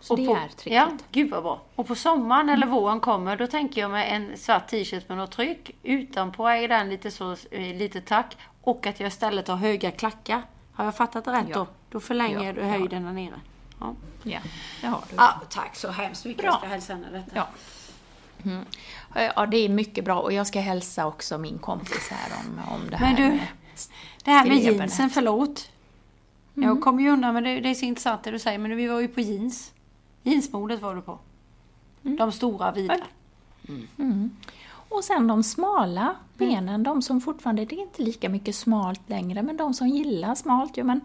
Så 0.00 0.16
det 0.16 0.22
Mm. 0.22 0.34
på, 0.34 0.40
är 0.40 0.48
tricket. 0.48 0.72
Ja, 0.72 0.88
gud 1.12 1.30
vad 1.30 1.42
bra. 1.42 1.60
Och 1.74 1.86
på 1.86 1.94
sommaren 1.94 2.48
eller 2.48 2.66
våren 2.66 3.00
kommer, 3.00 3.36
då 3.36 3.46
tänker 3.46 3.80
jag 3.80 3.90
mig 3.90 4.10
en 4.10 4.36
svart 4.38 4.68
t-shirt 4.68 5.08
med 5.08 5.18
något 5.18 5.30
tryck. 5.32 5.70
Utanpå 5.82 6.48
är 6.48 6.68
den 6.68 6.88
lite 6.90 7.10
så, 7.10 7.32
eh, 7.50 7.76
lite 7.76 8.00
tack. 8.00 8.36
Och 8.62 8.86
att 8.86 9.00
jag 9.00 9.08
istället 9.08 9.48
har 9.48 9.56
höga 9.56 9.90
klackar. 9.90 10.42
Har 10.72 10.84
jag 10.84 10.96
fattat 10.96 11.24
det 11.24 11.32
rätt 11.32 11.46
Ja. 11.48 11.54
då? 11.58 11.66
Då 11.90 12.00
förlänger 12.00 12.44
Ja, 12.46 12.52
du 12.52 12.60
ja. 12.60 12.66
höjden 12.66 13.04
där 13.04 13.12
nere. 13.12 13.40
Ja. 13.80 13.94
Ja, 14.22 14.38
det 14.80 14.86
har 14.86 15.02
du. 15.10 15.16
Ah, 15.18 15.32
tack 15.50 15.76
så 15.76 15.90
hemskt 15.90 16.24
mycket. 16.24 16.42
Bra. 16.42 16.50
Jag 16.52 16.58
ska 16.60 16.68
hälsa 16.68 16.92
henne 16.92 17.06
detta. 17.12 17.30
Ja. 17.34 17.46
Mm. 18.44 18.64
Ja, 19.36 19.46
det 19.46 19.56
är 19.56 19.68
mycket 19.68 20.04
bra 20.04 20.20
och 20.20 20.32
jag 20.32 20.46
ska 20.46 20.60
hälsa 20.60 21.06
också 21.06 21.38
min 21.38 21.58
kompis 21.58 22.08
här 22.10 22.38
om, 22.40 22.74
om 22.74 22.90
det 22.90 22.96
här 22.96 23.06
Men 23.06 23.16
du, 23.32 23.40
Det 24.24 24.30
här 24.30 24.46
med 24.46 24.56
jeansen, 24.58 25.10
förlåt. 25.10 25.70
Mm. 26.56 26.68
Jag 26.68 26.80
kommer 26.80 27.02
ju 27.02 27.10
undan, 27.10 27.34
men 27.34 27.44
det, 27.44 27.60
det 27.60 27.68
är 27.68 27.74
så 27.74 27.84
intressant 27.84 28.22
det 28.22 28.30
du 28.30 28.38
säger. 28.38 28.58
Men 28.58 28.76
vi 28.76 28.86
var 28.86 29.00
ju 29.00 29.08
på 29.08 29.20
jeans. 29.20 29.72
Jeansmodet 30.22 30.82
var 30.82 30.94
du 30.94 31.02
på. 31.02 31.18
Mm. 32.04 32.16
De 32.16 32.32
stora, 32.32 32.72
vida. 32.72 32.96
Och 34.88 35.04
sen 35.04 35.26
de 35.26 35.42
smala 35.42 36.16
benen, 36.36 36.82
de 36.82 37.02
som 37.02 37.20
fortfarande, 37.20 37.64
det 37.64 37.74
är 37.74 37.80
inte 37.80 38.02
lika 38.02 38.28
mycket 38.28 38.54
smalt 38.54 39.08
längre, 39.08 39.42
men 39.42 39.56
de 39.56 39.74
som 39.74 39.88
gillar 39.88 40.34
smalt, 40.34 40.76
ja 40.76 40.84
men 40.84 41.00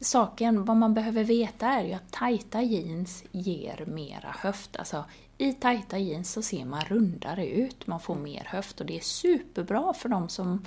saken, 0.00 0.64
vad 0.64 0.76
man 0.76 0.94
behöver 0.94 1.24
veta 1.24 1.66
är 1.66 1.84
ju 1.84 1.92
att 1.92 2.12
tajta 2.12 2.62
jeans 2.62 3.24
ger 3.32 3.84
mera 3.86 4.34
höft. 4.38 4.76
Alltså 4.76 5.04
i 5.38 5.52
tajta 5.52 5.98
jeans 5.98 6.32
så 6.32 6.42
ser 6.42 6.64
man 6.64 6.80
rundare 6.80 7.46
ut, 7.46 7.86
man 7.86 8.00
får 8.00 8.14
mer 8.14 8.44
höft 8.44 8.80
och 8.80 8.86
det 8.86 8.96
är 8.96 9.00
superbra 9.00 9.92
för 9.92 10.08
de 10.08 10.28
som 10.28 10.64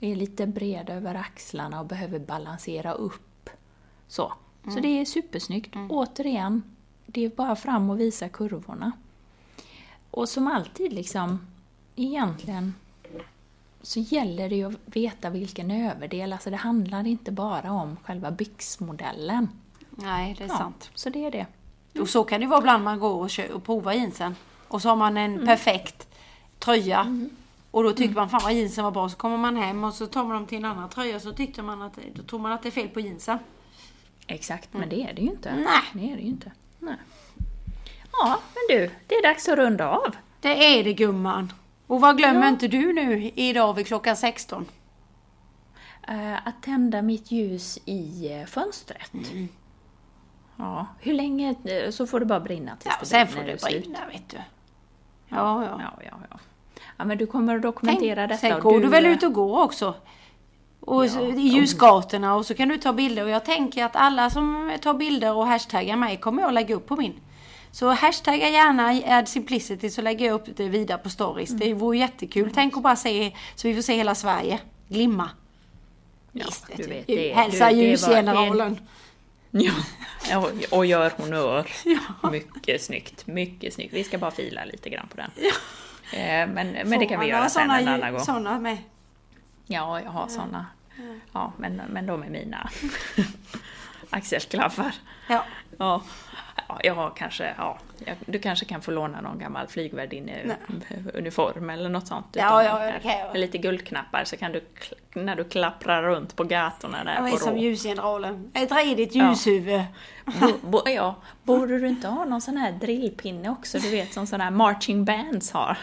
är 0.00 0.16
lite 0.16 0.46
breda 0.46 0.92
över 0.94 1.14
axlarna 1.14 1.80
och 1.80 1.86
behöver 1.86 2.18
balansera 2.18 2.92
upp. 2.92 3.50
Så, 4.08 4.32
så 4.64 4.80
det 4.80 4.88
är 5.00 5.04
supersnyggt. 5.04 5.76
Återigen, 5.88 6.62
det 7.06 7.24
är 7.24 7.28
bara 7.28 7.56
fram 7.56 7.90
och 7.90 8.00
visa 8.00 8.28
kurvorna. 8.28 8.92
Och 10.10 10.28
som 10.28 10.46
alltid 10.46 10.92
liksom, 10.92 11.46
egentligen 11.96 12.74
så 13.82 14.00
gäller 14.00 14.48
det 14.48 14.56
ju 14.56 14.64
att 14.68 14.76
veta 14.84 15.30
vilken 15.30 15.70
överdel, 15.70 16.32
alltså 16.32 16.50
det 16.50 16.56
handlar 16.56 17.06
inte 17.06 17.32
bara 17.32 17.72
om 17.72 17.96
själva 18.04 18.30
byxmodellen. 18.30 19.48
Nej, 19.90 20.34
det 20.38 20.44
är 20.44 20.48
Ja, 20.48 20.56
sant. 20.58 20.90
så 20.94 21.10
det 21.10 21.24
är 21.24 21.30
det. 21.30 21.46
Och 22.00 22.08
så 22.08 22.24
kan 22.24 22.40
det 22.40 22.46
vara 22.46 22.58
ibland 22.60 22.84
man 22.84 22.98
går 22.98 23.14
och, 23.24 23.30
och 23.54 23.64
provar 23.64 23.92
jeansen. 23.92 24.36
Och 24.68 24.82
så 24.82 24.88
har 24.88 24.96
man 24.96 25.16
Mm. 25.16 25.40
en 25.40 25.46
perfekt 25.46 26.08
tröja. 26.58 27.28
Och 27.70 27.82
då 27.82 27.92
tycker 27.92 28.14
man 28.14 28.30
fan 28.30 28.40
vad 28.44 28.52
jeansen 28.54 28.84
var 28.84 28.90
bra. 28.90 29.08
Så 29.08 29.16
kommer 29.16 29.36
man 29.36 29.56
hem 29.56 29.84
och 29.84 29.94
så 29.94 30.06
tar 30.06 30.24
man 30.24 30.32
dem 30.34 30.46
till 30.46 30.58
en 30.58 30.64
annan 30.64 30.88
tröja. 30.90 31.20
Så 31.20 31.32
tyckte 31.32 31.62
man 31.62 31.82
att, 31.82 31.98
då 32.14 32.22
tror 32.22 32.38
man 32.40 32.52
att 32.52 32.62
det 32.62 32.68
är 32.68 32.70
fel 32.70 32.88
på 32.88 33.00
jeansen. 33.00 33.38
Exakt, 34.26 34.68
men 34.72 34.88
det 34.88 35.02
är 35.02 35.12
det 35.14 35.22
ju 35.22 35.28
inte. 35.30 35.54
Nej. 35.54 35.82
Det 35.92 36.12
är 36.12 36.16
det 36.16 36.22
ju 36.22 36.28
inte. 36.28 36.52
Nej. 36.78 36.96
Ja, 38.12 38.38
men 38.54 38.76
du, 38.78 38.90
det 39.06 39.14
är 39.14 39.22
dags 39.22 39.48
att 39.48 39.58
runda 39.58 39.88
av. 39.88 40.16
Det 40.40 40.78
är 40.78 40.84
det 40.84 40.94
gumman. 40.94 41.52
Och 41.86 42.00
vad 42.00 42.16
glömmer 42.16 42.42
Ja. 42.42 42.48
inte 42.48 42.68
du 42.68 42.92
nu 42.92 43.30
idag 43.34 43.74
vid 43.74 43.86
klockan 43.86 44.16
16? 44.16 44.66
Eh, 46.08 46.46
att 46.46 46.62
tända 46.62 47.02
mitt 47.02 47.30
ljus 47.30 47.78
i 47.84 48.32
eh, 48.32 48.46
fönstret. 48.46 49.12
Ja, 50.56 50.86
hur 51.00 51.12
länge 51.14 51.54
eh, 51.64 51.90
så 51.90 52.06
får 52.06 52.20
det 52.20 52.26
bara 52.26 52.40
brinna 52.40 52.76
tills 52.76 52.94
Ja, 52.94 52.96
det 53.00 53.06
sen 53.06 53.26
brinner 53.26 53.56
får 53.56 53.68
det 53.70 53.80
brinna 53.80 53.98
vet 54.12 54.28
du. 54.28 54.36
Ja, 54.36 54.44
ja. 55.64 55.64
Ja, 55.64 55.80
ja, 55.80 56.02
ja. 56.10 56.16
Ja, 56.30 56.38
men 56.96 57.18
du 57.18 57.26
kommer 57.26 57.56
att 57.56 57.62
dokumentera 57.62 58.28
Tänk, 58.28 58.40
detta. 58.40 58.54
sen 58.54 58.60
går 58.62 58.80
du, 58.80 58.88
väl 58.88 59.06
eh, 59.06 59.12
ut 59.12 59.22
och 59.22 59.32
går 59.32 59.62
också. 59.62 59.94
Och 60.80 61.06
Ja. 61.06 61.20
i 61.20 61.40
ljusgatorna 61.40 62.34
och 62.34 62.46
så 62.46 62.54
kan 62.54 62.68
du 62.68 62.76
ta 62.78 62.92
bilder. 62.92 63.24
Och 63.24 63.30
jag 63.30 63.44
tänker 63.44 63.84
att 63.84 63.96
alla 63.96 64.30
som 64.30 64.76
tar 64.82 64.94
bilder 64.94 65.34
och 65.34 65.46
hashtaggar 65.46 65.96
mig 65.96 66.16
kommer 66.16 66.42
jag 66.42 66.48
att 66.48 66.54
lägga 66.54 66.74
upp 66.74 66.86
på 66.86 66.96
min. 66.96 67.14
Så 67.72 67.88
hashtagga 67.88 68.48
gärna 68.48 69.16
Add 69.18 69.28
Simplicity 69.28 69.90
så 69.90 70.02
lägger 70.02 70.26
jag 70.26 70.34
upp 70.34 70.56
det 70.56 70.68
vidare 70.68 70.98
på 70.98 71.10
stories. 71.10 71.50
Det 71.50 71.74
vore 71.74 71.98
jättekul. 71.98 72.50
Tänk 72.54 72.76
att 72.76 72.82
bara 72.82 72.96
se, 72.96 73.32
så 73.54 73.68
vi 73.68 73.74
får 73.74 73.82
se 73.82 73.94
hela 73.96 74.14
Sverige 74.14 74.58
glimma. 74.88 75.30
Ja, 76.32 76.44
Visst, 76.46 76.66
du 76.76 76.82
vet 76.82 77.06
du. 77.06 77.14
det- 77.16 77.32
Hälsa 77.34 77.70
du- 77.70 77.76
ljusgeneralen. 77.76 78.78
Ja, 79.50 80.38
och- 80.38 80.78
och 80.78 80.86
gör 80.86 81.12
honör. 81.16 81.66
Mycket 82.30 82.82
snyggt, 82.82 83.26
mycket 83.26 83.74
snyggt. 83.74 83.94
Vi 83.94 84.04
ska 84.04 84.18
bara 84.18 84.30
fila 84.30 84.64
lite 84.64 84.90
grann 84.90 85.08
på 85.10 85.16
den. 85.16 85.30
Eh, 85.36 85.52
Men, 86.12 86.72
men 86.72 86.98
det 86.98 87.06
kan 87.06 87.20
vi 87.20 87.26
göra 87.26 87.48
sen 87.48 87.70
en 87.70 87.88
annan 87.88 88.12
gång. 88.12 88.20
Sådana 88.20 88.58
med. 88.58 88.78
Ja, 89.66 90.00
jag 90.00 90.10
har 90.10 90.28
såna. 90.28 90.66
Ja, 91.32 91.52
men, 91.56 91.82
men 91.90 92.06
de 92.06 92.22
är 92.22 92.30
mina 92.30 92.70
axelklaffar. 94.10 94.94
Ja. 95.28 95.44
Ja, 95.78 96.02
ja, 96.68 96.80
jag 96.82 96.94
har 96.94 97.10
kanske, 97.10 97.54
ja, 97.58 97.78
du 98.26 98.38
kanske 98.38 98.64
kan 98.64 98.82
få 98.82 98.90
låna 98.90 99.20
någon 99.20 99.38
gammal 99.38 99.66
flygvärdinneuniform 99.66 101.70
eller 101.70 101.88
något 101.88 102.06
sånt. 102.06 102.26
Ja, 102.32 102.64
ja, 102.64 102.78
de 102.78 102.86
det 102.92 103.00
kan 103.02 103.18
jag. 103.18 103.32
Med 103.32 103.40
lite 103.40 103.58
guldknappar 103.58 104.24
så 104.24 104.36
kan 104.36 104.52
du, 104.52 104.64
när 105.12 105.36
du 105.36 105.44
klapprar 105.44 106.02
runt 106.02 106.36
på 106.36 106.44
gatorna 106.44 107.04
där 107.04 107.14
Jag 107.14 107.28
är 107.28 107.30
på 107.30 107.36
som 107.36 107.58
ljusgeneralen. 107.58 108.50
Ett 108.54 108.72
redigt 108.72 109.14
ljushuvud. 109.14 109.82
Bo, 110.24 110.52
bo, 110.62 110.88
ja, 110.88 111.14
borde 111.42 111.78
du 111.78 111.88
inte 111.88 112.08
ha 112.08 112.24
någon 112.24 112.40
sån 112.40 112.56
här 112.56 112.72
drillpinne 112.72 113.50
också, 113.50 113.78
du 113.78 113.90
vet 113.90 114.12
som 114.12 114.26
sådana 114.26 114.44
här 114.44 114.50
marching 114.50 115.04
bands 115.04 115.52
har? 115.52 115.78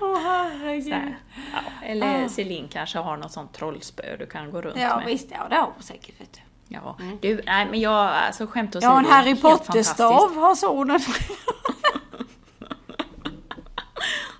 Åh 0.00 0.14
Så 0.14 0.16
herregud. 0.16 1.14
Ja, 1.52 1.58
eller 1.82 2.28
Celine 2.28 2.68
kanske 2.68 2.98
har 2.98 3.16
något 3.16 3.32
sånt 3.32 3.52
trollspö 3.54 4.16
du 4.16 4.26
kan 4.26 4.50
gå 4.50 4.60
runt 4.62 4.80
Ja 4.80 4.96
med. 4.96 5.06
visst, 5.06 5.30
ja 5.30 5.46
det 5.50 5.56
har 5.56 5.64
hon 5.74 5.82
säkert 5.82 6.20
vet 6.20 6.32
du. 6.32 6.40
Ja. 6.74 6.96
Du, 7.20 7.42
nej 7.46 7.66
men 7.70 7.80
jag, 7.80 7.92
alltså 7.94 8.46
skämt 8.46 8.76
åsido. 8.76 8.92
Ja, 8.92 8.98
en 8.98 9.04
Harry 9.04 9.40
Potter-stav 9.40 10.36
har 10.36 10.54
sonen. 10.54 11.00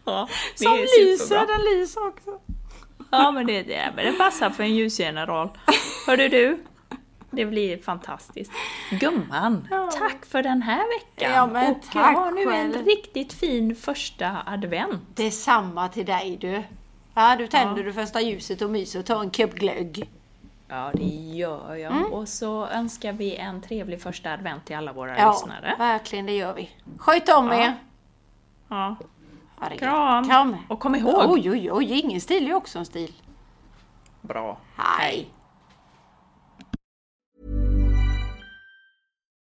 Ja, 0.05 0.29
Som 0.55 0.75
lyser, 0.77 1.47
den 1.47 1.61
lyser 1.65 2.09
också. 2.09 2.31
Ja, 3.11 3.31
men 3.31 3.47
det, 3.47 3.63
det, 3.63 3.93
men 3.97 4.05
det 4.05 4.13
passar 4.13 4.51
för 4.51 4.63
en 4.63 4.75
ljusgeneral. 4.75 5.49
Hörde 6.07 6.29
du? 6.29 6.65
Det 7.31 7.47
blir 7.47 7.79
fantastiskt. 7.79 8.53
Gumman, 8.91 9.69
tack 9.99 10.27
för 10.27 10.43
den 10.43 10.63
här 10.63 10.99
veckan. 10.99 11.33
Ja, 11.33 11.47
men 11.47 11.71
och 11.75 11.83
tack 11.93 12.17
ha 12.17 12.31
nu 12.31 12.43
en 12.43 12.49
själv. 12.73 12.85
riktigt 12.87 13.33
fin 13.33 13.77
första 13.77 14.37
advent. 14.47 15.03
Detsamma 15.17 15.89
till 15.89 16.07
dig 16.07 16.37
du. 16.41 16.63
Ja, 17.15 17.37
du 17.37 17.47
tänder 17.47 17.85
du 17.85 17.93
första 17.93 18.21
ljuset 18.21 18.63
och 18.63 18.71
myser 18.71 18.99
och 19.01 19.07
tar 19.07 19.21
en 19.21 19.31
kopp 19.31 19.55
glögg. 19.55 20.11
Ja, 20.69 20.91
det 20.95 21.05
gör 21.37 21.75
jag. 21.75 21.93
Mm. 21.93 22.13
Och 22.13 22.29
så 22.29 22.67
önskar 22.67 23.13
vi 23.13 23.37
en 23.37 23.63
trevlig 23.63 24.03
första 24.03 24.33
advent 24.33 24.65
till 24.67 24.77
alla 24.77 24.93
våra 24.93 25.19
Ja, 25.19 25.33
lyssnare. 25.33 25.75
verkligen 25.79 26.27
det 26.27 26.33
gör 26.37 26.55
vi. 26.55 26.71
Sköt 26.99 27.29
om 27.29 27.53
er. 27.53 27.75
Ja. 28.69 28.97
Ha 29.57 29.69
det 29.69 29.75
gött. 29.75 29.79
Kram. 29.81 30.29
Kram. 30.29 30.57
Och 30.69 30.81
kom 30.81 30.95
ihåg. 30.95 31.31
Oj, 31.31 31.51
oj, 31.51 31.73
oj, 31.73 32.01
ingen 32.01 32.21
stil 32.21 32.51
är 32.51 32.55
också 32.55 32.79
en 32.79 32.87
stil. 32.87 33.13
Bra. 34.21 34.59
Hej. 34.77 35.29